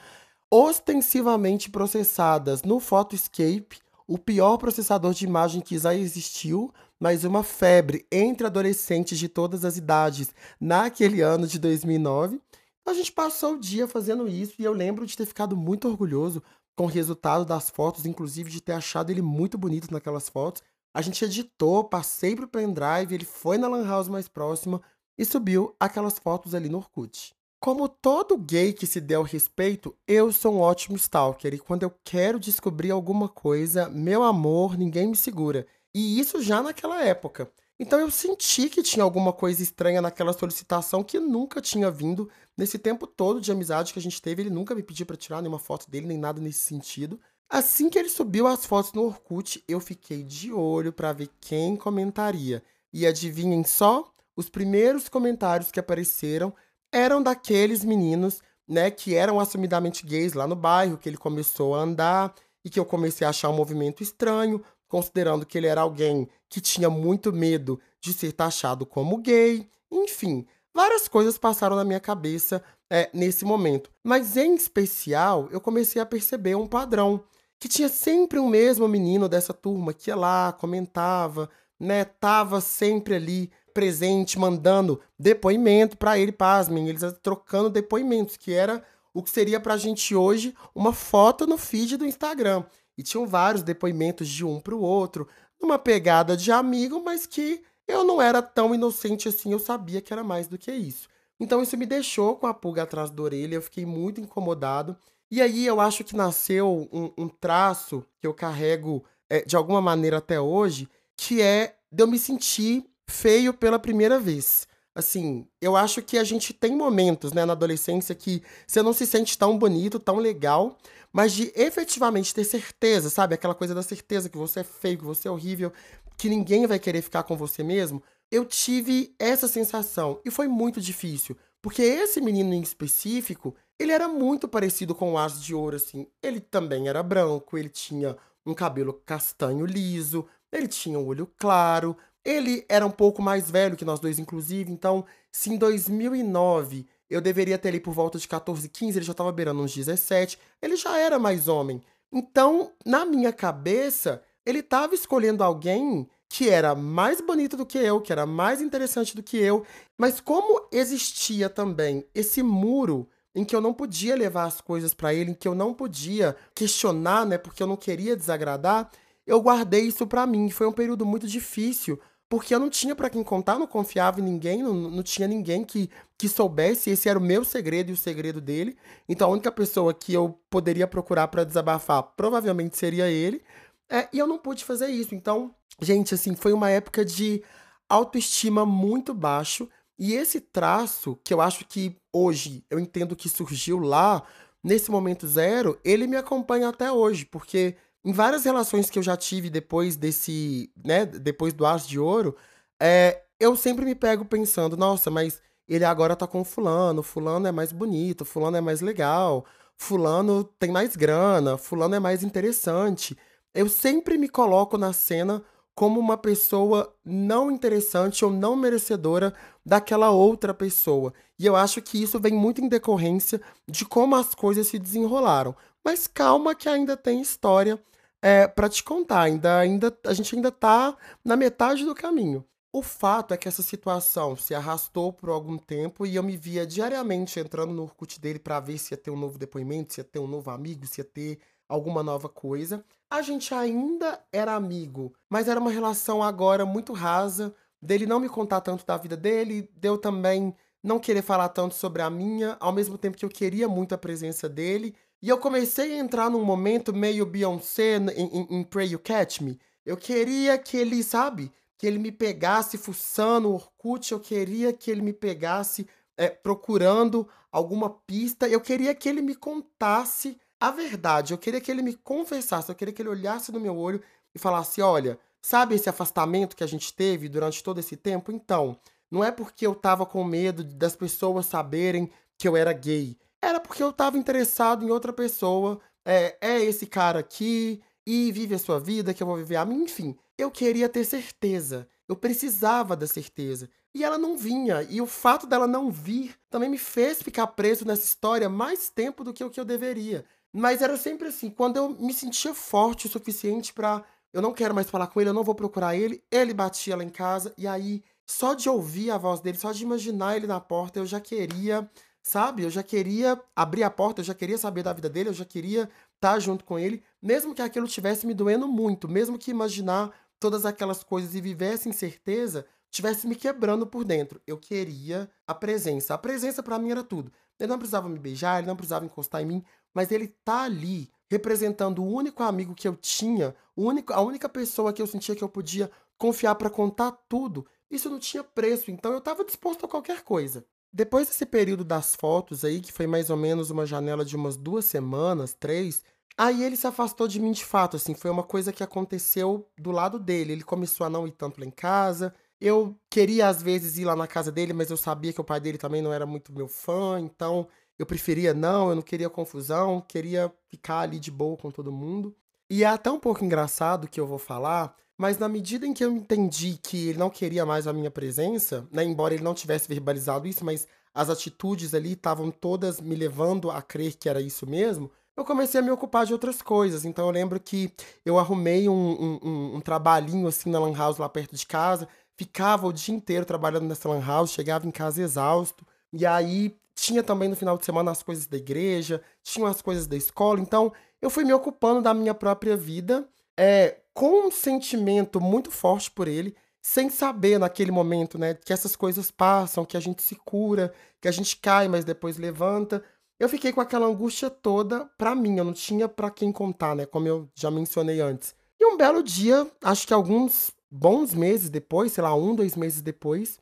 ostensivamente 0.55 1.71
processadas 1.71 2.63
no 2.63 2.79
Photoscape, 2.79 3.81
o 4.07 4.19
pior 4.19 4.59
processador 4.59 5.15
de 5.15 5.25
imagem 5.25 5.63
que 5.63 5.79
já 5.79 5.95
existiu, 5.95 6.71
mas 7.01 7.25
uma 7.25 7.43
febre 7.43 8.07
entre 8.13 8.47
adolescentes 8.47 9.19
de 9.19 9.31
todas 9.31 9.65
as 9.65 9.79
idades 9.79 10.35
naquele 10.61 11.23
ano 11.23 11.47
de 11.47 11.59
2009. 11.59 12.39
A 12.87 12.93
gente 12.93 13.11
passou 13.11 13.55
o 13.55 13.59
dia 13.59 13.89
fazendo 13.89 14.29
isso 14.29 14.57
e 14.59 14.65
eu 14.65 14.75
lembro 14.75 15.07
de 15.07 15.17
ter 15.17 15.25
ficado 15.25 15.57
muito 15.57 15.89
orgulhoso 15.89 16.43
com 16.77 16.85
o 16.85 16.89
resultado 16.89 17.47
das 17.47 17.71
fotos, 17.71 18.05
inclusive 18.05 18.51
de 18.51 18.61
ter 18.61 18.73
achado 18.73 19.09
ele 19.09 19.23
muito 19.23 19.57
bonito 19.57 19.91
naquelas 19.91 20.29
fotos. 20.29 20.63
A 20.93 21.01
gente 21.01 21.25
editou, 21.25 21.83
passei 21.83 22.37
para 22.37 22.45
o 22.45 22.49
pendrive, 22.49 23.15
ele 23.15 23.25
foi 23.25 23.57
na 23.57 23.69
Lan 23.69 23.87
House 23.87 24.09
mais 24.09 24.29
próxima, 24.29 24.83
e 25.17 25.25
subiu 25.25 25.75
aquelas 25.81 26.19
fotos 26.19 26.55
ali 26.55 26.69
no 26.69 26.77
Orkut. 26.77 27.35
Como 27.63 27.89
todo 27.89 28.37
gay 28.37 28.73
que 28.73 28.89
se 28.89 29.01
der 29.01 29.21
o 29.21 29.23
respeito, 29.23 29.97
eu 30.05 30.33
sou 30.33 30.57
um 30.57 30.59
ótimo 30.59 30.97
stalker 30.97 31.55
e 31.55 31.61
quando 31.61 31.85
eu 31.85 31.95
quero 32.03 32.41
descobrir 32.41 32.91
alguma 32.91 33.29
coisa, 33.29 33.89
meu 33.89 34.25
amor, 34.25 34.77
ninguém 34.77 35.07
me 35.07 35.17
segura. 35.17 35.65
E 35.95 36.19
isso 36.19 36.43
já 36.43 36.61
naquela 36.61 37.05
época. 37.05 37.49
Então 37.79 38.01
eu 38.01 38.11
senti 38.11 38.69
que 38.69 38.83
tinha 38.83 39.05
alguma 39.05 39.33
coisa 39.33 39.63
estranha 39.63 40.03
naquela 40.03 40.33
solicitação 40.33 41.05
que 41.05 41.21
nunca 41.21 41.61
tinha 41.61 41.89
vindo 41.89 42.29
nesse 42.59 42.81
tempo 42.81 43.07
todo 43.07 43.41
de 43.41 43.53
amizade 43.53 43.93
que 43.93 43.99
a 44.01 44.03
gente 44.03 44.21
teve. 44.21 44.43
Ele 44.43 44.51
nunca 44.51 44.75
me 44.75 44.83
pediu 44.83 45.07
para 45.07 45.17
tirar 45.17 45.41
nenhuma 45.41 45.61
foto 45.61 45.89
dele, 45.89 46.09
nem 46.09 46.19
nada 46.19 46.41
nesse 46.41 46.63
sentido. 46.67 47.21
Assim 47.49 47.89
que 47.89 47.97
ele 47.97 48.09
subiu 48.09 48.49
as 48.49 48.67
fotos 48.67 48.93
no 48.93 49.05
Orkut, 49.05 49.63
eu 49.69 49.79
fiquei 49.79 50.25
de 50.25 50.53
olho 50.53 50.93
para 50.93 51.13
ver 51.13 51.31
quem 51.41 51.77
comentaria. 51.77 52.61
E 52.93 53.07
adivinhem 53.07 53.63
só? 53.63 54.13
os 54.37 54.49
primeiros 54.49 55.09
comentários 55.09 55.71
que 55.71 55.81
apareceram 55.81 56.55
eram 56.93 57.23
daqueles 57.23 57.85
meninos, 57.85 58.43
né, 58.69 58.91
que 58.91 59.15
eram 59.15 59.41
assumidamente 59.41 60.07
gays 60.07 60.35
lá 60.35 60.47
no 60.47 60.55
bairro, 60.55 60.99
que 60.99 61.09
ele 61.09 61.17
começou 61.17 61.75
a 61.75 61.81
andar 61.81 62.35
e 62.65 62.71
que 62.71 62.79
eu 62.79 62.85
comecei 62.85 63.27
a 63.27 63.31
achar 63.31 63.49
um 63.49 63.57
movimento 63.57 64.03
estranho, 64.03 64.63
considerando 64.87 65.47
que 65.47 65.57
ele 65.57 65.67
era 65.67 65.81
alguém 65.81 66.29
que 66.49 66.61
tinha 66.61 66.91
muito 66.91 67.33
medo 67.33 67.81
de 68.01 68.13
ser 68.13 68.33
taxado 68.33 68.85
como 68.85 69.17
gay. 69.17 69.69
Enfim, 69.91 70.47
várias 70.75 71.09
coisas 71.09 71.39
passaram 71.39 71.75
na 71.75 71.85
minha 71.85 71.99
cabeça 71.99 72.63
é, 72.91 73.09
nesse 73.15 73.45
momento. 73.45 73.91
Mas 74.05 74.37
em 74.37 74.55
especial, 74.55 75.49
eu 75.51 75.61
comecei 75.61 76.01
a 76.01 76.07
perceber 76.07 76.55
um 76.55 76.67
padrão. 76.67 77.25
Que 77.59 77.69
tinha 77.69 77.89
sempre 77.89 78.39
o 78.39 78.43
um 78.43 78.49
mesmo 78.49 78.87
menino 78.89 79.29
dessa 79.29 79.55
turma 79.55 79.95
que 79.95 80.11
ia 80.11 80.17
lá, 80.17 80.53
comentava, 80.53 81.49
né? 81.79 82.05
Tava 82.05 82.61
sempre 82.61 83.15
ali 83.15 83.51
presente, 83.73 84.39
mandando 84.39 85.01
depoimento 85.19 85.97
para 85.97 86.19
ele, 86.19 86.33
pasmem, 86.33 86.89
eles 86.89 87.03
trocando 87.23 87.71
depoimentos, 87.71 88.37
que 88.37 88.53
era 88.53 88.83
o 89.15 89.23
que 89.23 89.31
seria 89.31 89.61
pra 89.61 89.77
gente 89.77 90.15
hoje 90.15 90.55
uma 90.75 90.93
foto 90.93 91.47
no 91.47 91.59
feed 91.59 91.97
do 91.97 92.07
Instagram. 92.07 92.65
E 92.97 93.03
tinham 93.03 93.27
vários 93.27 93.63
depoimentos 93.63 94.29
de 94.29 94.45
um 94.45 94.61
pro 94.61 94.81
outro, 94.81 95.29
numa 95.61 95.79
pegada 95.79 96.37
de 96.37 96.51
amigo, 96.51 97.03
mas 97.05 97.27
que 97.27 97.63
eu 97.87 98.05
não 98.05 98.21
era 98.21 98.43
tão 98.43 98.75
inocente 98.75 99.29
assim, 99.29 99.53
eu 99.53 99.59
sabia 99.59 100.01
que 100.01 100.13
era 100.13 100.25
mais 100.25 100.49
do 100.49 100.59
que 100.59 100.73
isso. 100.73 101.09
Então 101.39 101.63
isso 101.63 101.77
me 101.77 101.87
deixou 101.87 102.37
com 102.37 102.47
a 102.47 102.55
pulga 102.55 102.83
atrás 102.83 103.11
da 103.11 103.23
orelha, 103.23 103.57
eu 103.57 103.63
fiquei 103.63 103.85
muito 103.85 104.21
incomodado. 104.21 104.97
E 105.31 105.41
aí 105.41 105.67
eu 105.67 105.81
acho 105.81 106.05
que 106.05 106.15
nasceu 106.15 106.89
um, 106.93 107.13
um 107.17 107.29
traço 107.29 108.05
que 108.21 108.27
eu 108.27 108.35
carrego 108.35 109.05
é, 109.29 109.43
de 109.43 109.57
alguma 109.57 109.81
maneira 109.81 110.19
até 110.19 110.41
hoje, 110.41 110.89
que 111.17 111.41
é 111.41 111.77
de 111.91 112.03
eu 112.03 112.07
me 112.07 112.19
sentir 112.19 112.85
feio 113.13 113.53
pela 113.53 113.79
primeira 113.79 114.19
vez. 114.19 114.67
Assim, 114.95 115.47
eu 115.61 115.77
acho 115.77 116.03
que 116.03 116.19
a 116.19 116.25
gente 116.25 116.53
tem 116.53 116.75
momentos, 116.75 117.33
né, 117.33 117.45
na 117.45 117.53
adolescência 117.53 118.15
que 118.15 118.43
você 118.67 118.83
não 118.83 118.93
se 118.93 119.07
sente 119.07 119.39
tão 119.39 119.57
bonito, 119.57 119.99
tão 119.99 120.17
legal, 120.17 120.77
mas 121.13 121.33
de 121.33 121.53
efetivamente 121.55 122.35
ter 122.35 122.45
certeza, 122.45 123.09
sabe? 123.09 123.35
Aquela 123.35 123.55
coisa 123.55 123.75
da 123.75 123.83
certeza 123.83 124.29
que 124.29 124.37
você 124.37 124.61
é 124.61 124.65
feio, 124.65 124.99
que 124.99 125.05
você 125.05 125.29
é 125.29 125.31
horrível, 125.31 125.73
que 126.19 126.29
ninguém 126.29 126.67
vai 126.67 126.79
querer 126.79 127.03
ficar 127.03 127.23
com 127.23 127.37
você 127.37 127.63
mesmo. 127.63 128.03
Eu 128.31 128.45
tive 128.45 129.15
essa 129.19 129.47
sensação 129.47 130.21
e 130.25 130.31
foi 130.31 130.49
muito 130.49 130.81
difícil, 130.81 131.37
porque 131.61 131.83
esse 131.83 132.21
menino 132.21 132.53
em 132.53 132.61
específico, 132.61 133.55
ele 133.79 133.93
era 133.93 134.09
muito 134.09 134.49
parecido 134.49 134.95
com 134.95 135.13
o 135.13 135.19
As 135.19 135.43
de 135.43 135.55
Ouro, 135.55 135.77
assim. 135.77 136.07
Ele 136.23 136.41
também 136.41 136.89
era 136.89 137.03
branco, 137.03 137.57
ele 137.57 137.69
tinha 137.69 138.17
um 138.45 138.55
cabelo 138.55 138.95
castanho 139.07 139.65
liso, 139.65 140.27
ele 140.51 140.69
tinha 140.69 140.99
um 140.99 141.07
olho 141.07 141.31
claro, 141.39 141.97
ele 142.25 142.65
era 142.69 142.87
um 142.87 142.91
pouco 142.91 143.21
mais 143.21 143.51
velho 143.51 143.77
que 143.77 143.85
nós 143.85 144.01
dois, 144.01 144.19
inclusive, 144.19 144.71
então, 144.71 145.05
se 145.31 145.51
em 145.51 145.57
2009 145.57 146.87
eu 147.11 147.21
deveria 147.21 147.59
ter 147.59 147.69
ali 147.69 147.81
por 147.81 147.93
volta 147.93 148.19
de 148.19 148.27
14, 148.27 148.69
15, 148.69 148.99
ele 148.99 149.05
já 149.05 149.13
estava 149.13 149.33
beirando 149.33 149.63
uns 149.63 149.75
17, 149.75 150.39
ele 150.61 150.77
já 150.77 150.99
era 150.99 151.19
mais 151.19 151.49
homem. 151.49 151.83
Então, 152.13 152.73
na 152.85 153.05
minha 153.05 153.33
cabeça, 153.33 154.23
ele 154.45 154.61
estava 154.61 154.95
escolhendo 154.95 155.43
alguém 155.43 156.09
que 156.29 156.49
era 156.49 156.75
mais 156.75 157.21
bonito 157.21 157.57
do 157.57 157.67
que 157.67 157.77
eu, 157.79 158.01
que 158.01 158.13
era 158.13 158.25
mais 158.25 158.63
interessante 158.63 159.15
do 159.15 159.23
que 159.23 159.37
eu, 159.37 159.67
mas 159.99 160.21
como 160.21 160.67
existia 160.73 161.51
também 161.51 162.07
esse 162.15 162.43
muro 162.43 163.07
em 163.35 163.45
que 163.45 163.55
eu 163.55 163.61
não 163.61 163.73
podia 163.73 164.15
levar 164.15 164.45
as 164.45 164.61
coisas 164.61 164.95
para 164.95 165.13
ele, 165.13 165.33
em 165.33 165.35
que 165.35 165.49
eu 165.49 165.55
não 165.55 165.75
podia 165.75 166.37
questionar, 166.55 167.27
né, 167.27 167.39
porque 167.39 167.63
eu 167.63 167.67
não 167.67 167.77
queria 167.77 168.17
desagradar, 168.17 168.91
eu 169.27 169.41
guardei 169.41 169.83
isso 169.83 170.07
para 170.07 170.27
mim. 170.27 170.51
Foi 170.51 170.67
um 170.67 170.73
período 170.73 171.07
muito 171.07 171.27
difícil, 171.27 171.99
porque 172.33 172.55
eu 172.55 172.59
não 172.59 172.71
tinha 172.71 172.97
para 172.97 173.11
quem 173.11 173.23
contar, 173.23 173.59
não 173.59 173.67
confiava 173.67 174.19
em 174.19 174.23
ninguém, 174.23 174.63
não, 174.63 174.73
não 174.73 175.03
tinha 175.03 175.29
ninguém 175.29 175.63
que, 175.63 175.91
que 176.17 176.31
soubesse. 176.31 176.89
Esse 176.89 177.07
era 177.07 177.19
o 177.19 177.23
meu 177.23 177.45
segredo 177.45 177.91
e 177.91 177.93
o 177.93 177.97
segredo 177.97 178.41
dele. 178.41 178.75
Então 179.07 179.29
a 179.29 179.31
única 179.31 179.53
pessoa 179.53 179.93
que 179.93 180.15
eu 180.15 180.41
poderia 180.49 180.87
procurar 180.87 181.29
para 181.29 181.45
desabafar 181.45 182.03
provavelmente 182.17 182.79
seria 182.79 183.07
ele. 183.07 183.43
É, 183.87 184.09
e 184.11 184.19
eu 184.19 184.27
não 184.27 184.39
pude 184.39 184.65
fazer 184.65 184.87
isso. 184.87 185.15
Então, 185.15 185.55
gente, 185.79 186.15
assim, 186.15 186.35
foi 186.35 186.55
uma 186.55 186.71
época 186.71 187.05
de 187.05 187.43
autoestima 187.87 188.65
muito 188.65 189.13
baixo. 189.13 189.69
E 189.99 190.15
esse 190.15 190.41
traço, 190.41 191.21
que 191.23 191.35
eu 191.35 191.41
acho 191.43 191.67
que 191.67 191.99
hoje 192.11 192.65
eu 192.71 192.79
entendo 192.79 193.15
que 193.15 193.29
surgiu 193.29 193.79
lá, 193.79 194.23
nesse 194.65 194.91
momento 194.91 195.29
zero, 195.29 195.79
ele 195.85 196.07
me 196.07 196.17
acompanha 196.17 196.71
até 196.71 196.91
hoje, 196.91 197.27
porque 197.27 197.77
em 198.05 198.13
várias 198.13 198.45
relações 198.45 198.91
que 198.91 198.99
eu 198.99 199.03
já 199.03 199.17
tive 199.17 199.49
depois 199.51 199.97
desse, 199.97 200.73
né, 200.85 201.07
depois 201.07 201.53
do 201.53 201.65
As 201.65 201.87
de 201.87 201.99
Ouro, 201.99 202.37
é, 202.81 203.23
eu 203.39 203.57
sempre 203.57 203.85
me 203.85 203.95
pego 203.95 204.25
pensando, 204.25 204.77
nossa, 204.77 205.11
mas 205.11 205.41
ele 205.69 205.85
agora 205.85 206.17
tá 206.17 206.27
com 206.27 206.45
fulano, 206.45 207.03
fulano 207.03 207.47
é 207.47 207.53
mais 207.53 207.73
bonito, 207.73 208.25
fulano 208.25 208.57
é 208.57 208.61
mais 208.61 208.81
legal, 208.81 209.47
fulano 209.77 210.45
tem 210.45 210.71
mais 210.71 210.97
grana, 210.97 211.57
fulano 211.57 211.95
é 211.95 212.01
mais 212.01 212.23
interessante. 212.23 213.17
Eu 213.55 213.69
sempre 213.69 214.19
me 214.19 214.29
coloco 214.29 214.77
na 214.79 214.93
cena 214.93 215.43
como 215.75 215.99
uma 215.99 216.17
pessoa 216.17 216.95
não 217.05 217.51
interessante 217.51 218.25
ou 218.25 218.31
não 218.31 218.55
merecedora 218.55 219.35
daquela 219.65 220.11
outra 220.11 220.53
pessoa. 220.53 221.13
E 221.39 221.47
eu 221.47 221.57
acho 221.57 221.81
que 221.81 222.03
isso 222.03 222.21
vem 222.21 222.35
muito 222.35 222.61
em 222.61 222.69
decorrência 222.69 223.41
de 223.67 223.85
como 223.85 224.15
as 224.15 224.35
coisas 224.35 224.67
se 224.67 224.79
desenrolaram. 224.79 225.57
Mas 225.85 226.07
calma 226.07 226.55
que 226.55 226.69
ainda 226.69 226.97
tem 226.97 227.21
história 227.21 227.83
é, 228.21 228.47
para 228.47 228.69
te 228.69 228.85
contar. 228.85 229.23
Ainda, 229.23 229.59
ainda, 229.59 229.99
a 230.07 230.15
gente 230.15 230.35
ainda 230.35 230.53
tá 230.53 230.97
na 231.25 231.37
metade 231.37 231.85
do 231.85 231.95
caminho. 231.95 232.45
O 232.75 232.83
fato 232.83 233.35
é 233.35 233.37
que 233.37 233.47
essa 233.49 233.61
situação 233.63 234.35
se 234.35 234.55
arrastou 234.55 235.13
por 235.13 235.29
algum 235.29 235.59
tempo 235.59 236.07
e 236.07 236.17
eu 236.17 236.23
me 236.23 236.39
via 236.39 236.67
diariamente 236.67 237.39
entrando 237.39 237.75
no 237.75 237.83
Orkut 237.83 238.19
dele 238.19 238.39
para 238.39 238.61
ver 238.61 238.79
se 238.79 238.95
ia 238.95 238.97
ter 238.97 239.11
um 239.11 239.17
novo 239.17 239.37
depoimento, 239.39 239.93
se 239.93 240.01
ia 240.01 240.05
ter 240.05 240.19
um 240.19 240.27
novo 240.27 240.51
amigo, 240.51 240.87
se 240.87 241.03
ia 241.03 241.05
ter 241.05 241.39
alguma 241.73 242.03
nova 242.03 242.29
coisa. 242.29 242.85
A 243.11 243.23
gente 243.23 243.55
ainda 243.55 244.23
era 244.31 244.55
amigo, 244.55 245.15
mas 245.29 245.49
era 245.49 245.59
uma 245.59 245.71
relação 245.71 246.23
agora 246.23 246.67
muito 246.67 246.93
rasa, 246.93 247.55
dele 247.81 248.07
não 248.07 248.21
me 248.21 248.29
contar 248.29 248.61
tanto 248.61 248.85
da 248.85 248.97
vida 248.97 249.17
dele, 249.17 249.71
deu 249.77 249.97
também 249.97 250.55
não 250.83 250.99
querer 250.99 251.23
falar 251.23 251.49
tanto 251.49 251.75
sobre 251.75 252.03
a 252.03 252.11
minha, 252.11 252.57
ao 252.61 252.73
mesmo 252.73 252.99
tempo 252.99 253.17
que 253.17 253.25
eu 253.25 253.29
queria 253.31 253.69
muito 253.69 253.95
a 253.95 253.99
presença 253.99 254.49
dele. 254.49 254.95
E 255.23 255.29
eu 255.29 255.39
comecei 255.39 255.95
a 255.95 255.99
entrar 255.99 256.29
num 256.29 256.45
momento 256.45 256.93
meio 256.93 257.25
Beyoncé 257.25 257.97
em, 257.97 258.11
em, 258.11 258.47
em 258.59 258.65
Pray 258.65 258.89
You 258.89 258.99
Catch 258.99 259.41
Me. 259.41 259.59
Eu 259.87 259.97
queria 259.97 260.59
que 260.59 260.77
ele, 260.77 261.03
sabe, 261.03 261.51
que 261.79 261.87
ele 261.87 261.99
me 261.99 262.13
pegasse 262.13 262.77
fuçando 262.77 263.49
o 263.49 263.55
Orkut, 263.55 264.13
eu 264.13 264.21
queria 264.21 264.73
que 264.73 264.91
ele 264.91 265.01
me 265.01 265.13
pegasse 265.13 265.87
é, 266.17 266.29
procurando 266.29 267.27
alguma 267.51 267.89
pista, 267.91 268.49
eu 268.49 268.61
queria 268.61 268.95
que 268.95 269.09
ele 269.09 269.23
me 269.23 269.35
contasse 269.35 270.39
a 270.63 270.71
verdade. 270.71 271.33
Eu 271.33 271.39
queria 271.39 271.61
que 271.61 271.71
ele 271.71 271.83
me 271.83 271.95
confessasse, 271.95 272.71
eu 272.71 272.75
queria 272.75 272.95
que 272.95 273.03
ele 273.03 273.09
olhasse 273.09 273.51
no 273.51 273.59
meu 273.59 273.77
olho 273.77 274.01
e 274.33 274.39
falasse: 274.39 274.81
olha, 274.81 275.19
sabe 275.41 275.75
esse 275.75 275.89
afastamento 275.89 276.55
que 276.55 276.63
a 276.63 276.69
gente 276.69 276.95
teve 276.95 277.29
durante 277.29 277.65
todo 277.65 277.81
esse 277.81 277.97
tempo? 277.97 278.31
Então, 278.31 278.79
não 279.11 279.25
é 279.25 279.33
porque 279.33 279.67
eu 279.67 279.75
tava 279.75 280.07
com 280.07 280.23
medo 280.23 280.63
das 280.63 280.95
pessoas 280.95 281.47
saberem 281.47 282.09
que 282.39 282.47
eu 282.47 282.57
era 282.57 282.73
gay. 282.73 283.19
Era 283.43 283.59
porque 283.59 283.83
eu 283.83 283.93
tava 283.93 284.17
interessado 284.17 284.85
em 284.85 284.91
outra 284.91 285.13
pessoa. 285.13 285.81
É, 286.05 286.37
é 286.41 286.61
esse 286.63 286.87
cara 286.87 287.19
aqui 287.19 287.83
e 288.07 288.31
vive 288.31 288.55
a 288.55 288.59
sua 288.59 288.79
vida, 288.79 289.13
que 289.13 289.21
eu 289.23 289.27
vou 289.27 289.37
viver 289.37 289.57
a 289.57 289.65
mim. 289.65 289.83
Enfim, 289.83 290.17
eu 290.39 290.49
queria 290.49 290.89
ter 290.89 291.05
certeza. 291.05 291.89
Eu 292.09 292.15
precisava 292.15 292.95
da 292.95 293.07
certeza. 293.09 293.69
E 293.93 294.05
ela 294.05 294.17
não 294.17 294.37
vinha. 294.37 294.87
E 294.89 295.01
o 295.01 295.07
fato 295.07 295.45
dela 295.45 295.67
não 295.67 295.91
vir 295.91 296.37
também 296.49 296.69
me 296.69 296.79
fez 296.79 297.21
ficar 297.21 297.49
preso 297.49 297.85
nessa 297.85 298.05
história 298.05 298.49
mais 298.49 298.89
tempo 298.89 299.25
do 299.25 299.33
que 299.33 299.43
o 299.43 299.51
que 299.51 299.59
eu 299.59 299.65
deveria. 299.65 300.25
Mas 300.53 300.83
era 300.83 300.97
sempre 300.97 301.29
assim, 301.29 301.49
quando 301.51 301.77
eu 301.77 301.91
me 301.91 302.13
sentia 302.13 302.55
forte 302.55 303.07
o 303.07 303.11
suficiente 303.11 303.73
para 303.73 304.05
eu 304.33 304.41
não 304.41 304.53
quero 304.53 304.75
mais 304.75 304.89
falar 304.89 305.09
com 305.09 305.21
ele, 305.21 305.29
eu 305.29 305.35
não 305.35 305.45
vou 305.45 305.55
procurar 305.55 305.95
ele, 305.95 306.23
ele 306.31 306.55
batia 306.55 306.97
lá 306.97 307.05
em 307.05 307.11
casa 307.11 307.53
e 307.59 307.67
aí 307.67 308.03
só 308.27 308.55
de 308.55 308.69
ouvir 308.69 309.11
a 309.11 309.19
voz 309.19 309.41
dele, 309.41 309.59
só 309.59 309.73
de 309.73 309.83
imaginar 309.83 310.37
ele 310.37 310.47
na 310.47 310.59
porta, 310.59 310.99
eu 310.99 311.05
já 311.05 311.21
queria, 311.21 311.89
sabe? 312.23 312.63
Eu 312.63 312.71
já 312.71 312.83
queria 312.83 313.39
abrir 313.55 313.83
a 313.83 313.91
porta, 313.91 314.21
eu 314.21 314.25
já 314.25 314.35
queria 314.35 314.57
saber 314.57 314.83
da 314.83 314.93
vida 314.93 315.11
dele, 315.11 315.29
eu 315.29 315.35
já 315.35 315.45
queria 315.45 315.83
estar 315.83 316.35
tá 316.35 316.39
junto 316.39 316.65
com 316.65 316.79
ele, 316.79 317.03
mesmo 317.21 317.55
que 317.55 317.61
aquilo 317.61 317.87
tivesse 317.87 318.27
me 318.27 318.33
doendo 318.33 318.67
muito, 318.67 319.07
mesmo 319.07 319.39
que 319.39 319.51
imaginar 319.51 320.11
todas 320.41 320.65
aquelas 320.65 321.05
coisas 321.05 321.35
e 321.35 321.41
vivesse 321.41 321.89
incerteza, 321.89 322.67
tivesse 322.91 323.27
me 323.27 323.35
quebrando 323.35 323.87
por 323.87 324.05
dentro. 324.05 324.41
Eu 324.47 324.59
queria 324.59 325.31
a 325.47 325.55
presença. 325.55 326.15
A 326.15 326.19
presença 326.19 326.63
para 326.63 326.79
mim 326.79 326.91
era 326.91 327.03
tudo. 327.03 327.33
Ele 327.59 327.69
não 327.69 327.79
precisava 327.79 328.09
me 328.09 328.19
beijar, 328.19 328.59
ele 328.59 328.67
não 328.67 328.77
precisava 328.77 329.05
encostar 329.05 329.43
em 329.43 329.47
mim, 329.47 329.65
mas 329.95 330.11
ele 330.11 330.29
tá 330.29 330.63
ali 330.63 331.11
representando 331.31 332.03
o 332.03 332.13
único 332.13 332.43
amigo 332.43 332.75
que 332.75 332.87
eu 332.87 332.97
tinha, 332.97 333.55
o 333.75 333.85
único, 333.85 334.13
a 334.13 334.21
única 334.21 334.49
pessoa 334.49 334.93
que 334.93 335.01
eu 335.01 335.07
sentia 335.07 335.35
que 335.35 335.43
eu 335.43 335.49
podia 335.49 335.91
confiar 336.19 336.55
para 336.55 336.69
contar 336.69 337.11
tudo. 337.29 337.67
Isso 337.91 338.11
não 338.11 338.19
tinha 338.19 338.45
preço, 338.45 338.91
então 338.91 339.13
eu 339.13 339.19
estava 339.19 339.45
disposto 339.45 339.87
a 339.87 339.89
qualquer 339.89 340.23
coisa. 340.23 340.65
Depois 340.93 341.27
desse 341.27 341.47
período 341.47 341.85
das 341.85 342.15
fotos 342.15 342.65
aí, 342.65 342.81
que 342.81 342.93
foi 342.93 343.07
mais 343.07 343.31
ou 343.31 343.37
menos 343.37 343.71
uma 343.71 343.87
janela 343.87 344.25
de 344.25 344.37
umas 344.37 344.57
duas 344.57 344.85
semanas, 344.85 345.55
três, 345.55 346.05
aí 346.37 346.63
ele 346.63 346.77
se 346.77 346.87
afastou 346.87 347.27
de 347.27 347.41
mim 347.41 347.53
de 347.53 347.65
fato, 347.65 347.97
assim, 347.97 348.15
foi 348.15 348.31
uma 348.31 348.43
coisa 348.43 348.73
que 348.73 348.83
aconteceu 348.83 349.67
do 349.79 349.91
lado 349.91 350.19
dele. 350.19 350.53
Ele 350.53 350.63
começou 350.63 351.07
a 351.07 351.11
não 351.11 351.27
ir 351.27 351.33
tanto 351.33 351.61
lá 351.61 351.67
em 351.67 351.71
casa. 351.71 352.35
Eu 352.65 352.97
queria 353.11 353.49
às 353.49 353.61
vezes 353.61 353.99
ir 353.99 354.05
lá 354.05 354.15
na 354.15 354.29
casa 354.29 354.53
dele, 354.53 354.73
mas 354.73 354.89
eu 354.89 354.97
sabia 354.97 355.33
que 355.33 355.41
o 355.41 355.45
pai 355.45 355.59
dele 355.59 355.77
também 355.77 356.01
não 356.01 356.13
era 356.13 356.25
muito 356.25 356.53
meu 356.53 356.69
fã, 356.69 357.19
então 357.19 357.67
eu 357.99 358.07
preferia 358.07 358.55
não, 358.55 358.91
eu 358.91 358.95
não 358.95 359.03
queria 359.03 359.29
confusão, 359.29 360.01
queria 360.01 360.49
ficar 360.71 361.01
ali 361.01 361.19
de 361.19 361.29
boa 361.29 361.57
com 361.57 361.73
todo 361.73 361.91
mundo. 361.91 362.33
E 362.71 362.85
é 362.85 362.87
até 362.87 363.11
um 363.11 363.19
pouco 363.19 363.45
engraçado 363.45 364.07
que 364.07 364.21
eu 364.21 364.29
vou 364.29 364.39
falar, 364.39 364.95
mas 365.19 365.39
na 365.39 365.49
medida 365.49 365.85
em 365.85 365.93
que 365.93 366.05
eu 366.05 366.13
entendi 366.13 366.79
que 366.81 367.09
ele 367.09 367.19
não 367.19 367.31
queria 367.31 367.67
mais 367.67 367.89
a 367.89 367.93
minha 367.93 368.13
presença, 368.13 368.87
né, 368.93 369.03
embora 369.03 369.35
ele 369.35 369.43
não 369.43 369.55
tivesse 369.55 369.89
verbalizado 369.89 370.47
isso, 370.47 370.65
mas 370.65 370.87
as 371.13 371.31
atitudes 371.31 371.95
ali 371.95 372.13
estavam 372.13 372.53
todas 372.53 373.01
me 373.01 373.17
levando 373.17 373.73
a 373.73 373.83
crer 373.83 374.15
que 374.15 374.29
era 374.29 374.41
isso 374.41 374.69
mesmo, 374.69 375.11
eu 375.37 375.45
comecei 375.45 375.81
a 375.81 375.83
me 375.83 375.91
ocupar 375.91 376.27
de 376.27 376.33
outras 376.33 376.61
coisas. 376.61 377.05
Então 377.05 377.27
eu 377.27 377.33
lembro 377.33 377.59
que 377.59 377.93
eu 378.25 378.39
arrumei 378.39 378.89
um, 378.89 378.93
um, 378.93 379.41
um, 379.43 379.77
um 379.77 379.81
trabalhinho 379.81 380.47
assim 380.47 380.71
na 380.71 380.79
Lan 380.79 380.95
House 380.95 381.19
lá 381.19 381.29
perto 381.29 381.57
de 381.57 381.67
casa, 381.67 382.09
ficava 382.37 382.87
o 382.87 382.93
dia 382.93 383.15
inteiro 383.15 383.45
trabalhando 383.45 383.87
nessa 383.87 384.09
Lan 384.09 384.25
House, 384.25 384.51
chegava 384.51 384.87
em 384.87 384.91
casa 384.91 385.23
exausto, 385.23 385.87
e 386.13 386.27
aí 386.27 386.77
tinha 386.95 387.23
também 387.23 387.49
no 387.49 387.57
final 387.57 387.77
de 387.77 387.85
semana 387.85 388.11
as 388.11 388.23
coisas 388.23 388.47
da 388.47 388.57
igreja, 388.57 389.23
tinham 389.43 389.67
as 389.67 389.81
coisas 389.81 390.07
da 390.07 390.17
escola, 390.17 390.61
então 390.61 390.93
eu 391.21 391.31
fui 391.31 391.45
me 391.45 391.53
ocupando 391.53 392.03
da 392.03 392.13
minha 392.13 392.35
própria 392.35 392.77
vida, 392.77 393.27
é, 393.57 393.99
com 394.13 394.47
um 394.47 394.51
sentimento 394.51 395.41
muito 395.41 395.71
forte 395.71 396.11
por 396.11 396.29
ele, 396.29 396.55
sem 396.81 397.09
saber 397.09 397.59
naquele 397.59 397.93
momento, 397.93 398.37
né, 398.37 398.55
que 398.55 398.73
essas 398.73 398.97
coisas 398.97 399.31
passam, 399.31 399.85
que 399.85 399.97
a 399.97 400.01
gente 400.01 400.21
se 400.23 400.35
cura, 400.35 400.93
que 401.21 401.29
a 401.29 401.33
gente 401.33 401.57
cai, 401.57 401.87
mas 401.87 402.05
depois 402.05 402.37
levanta. 402.37 403.03
Eu 403.39 403.49
fiquei 403.49 403.73
com 403.73 403.81
aquela 403.81 404.07
angústia 404.07 404.51
toda 404.51 405.07
pra 405.17 405.35
mim, 405.35 405.59
eu 405.59 405.65
não 405.65 405.73
tinha 405.73 406.09
para 406.09 406.31
quem 406.31 406.51
contar, 406.51 406.97
né, 406.97 407.07
como 407.07 407.29
eu 407.29 407.49
já 407.55 407.71
mencionei 407.71 408.21
antes. 408.21 408.55
E 408.81 408.85
um 408.85 408.97
belo 408.97 409.23
dia, 409.23 409.65
acho 409.83 410.07
que 410.07 410.13
alguns 410.13 410.73
bons 410.93 411.33
meses 411.33 411.71
depois, 411.71 412.13
sei 412.13 412.23
lá, 412.23 412.35
um, 412.35 412.55
dois 412.55 412.77
meses 412.77 413.01
depois, 413.01 413.59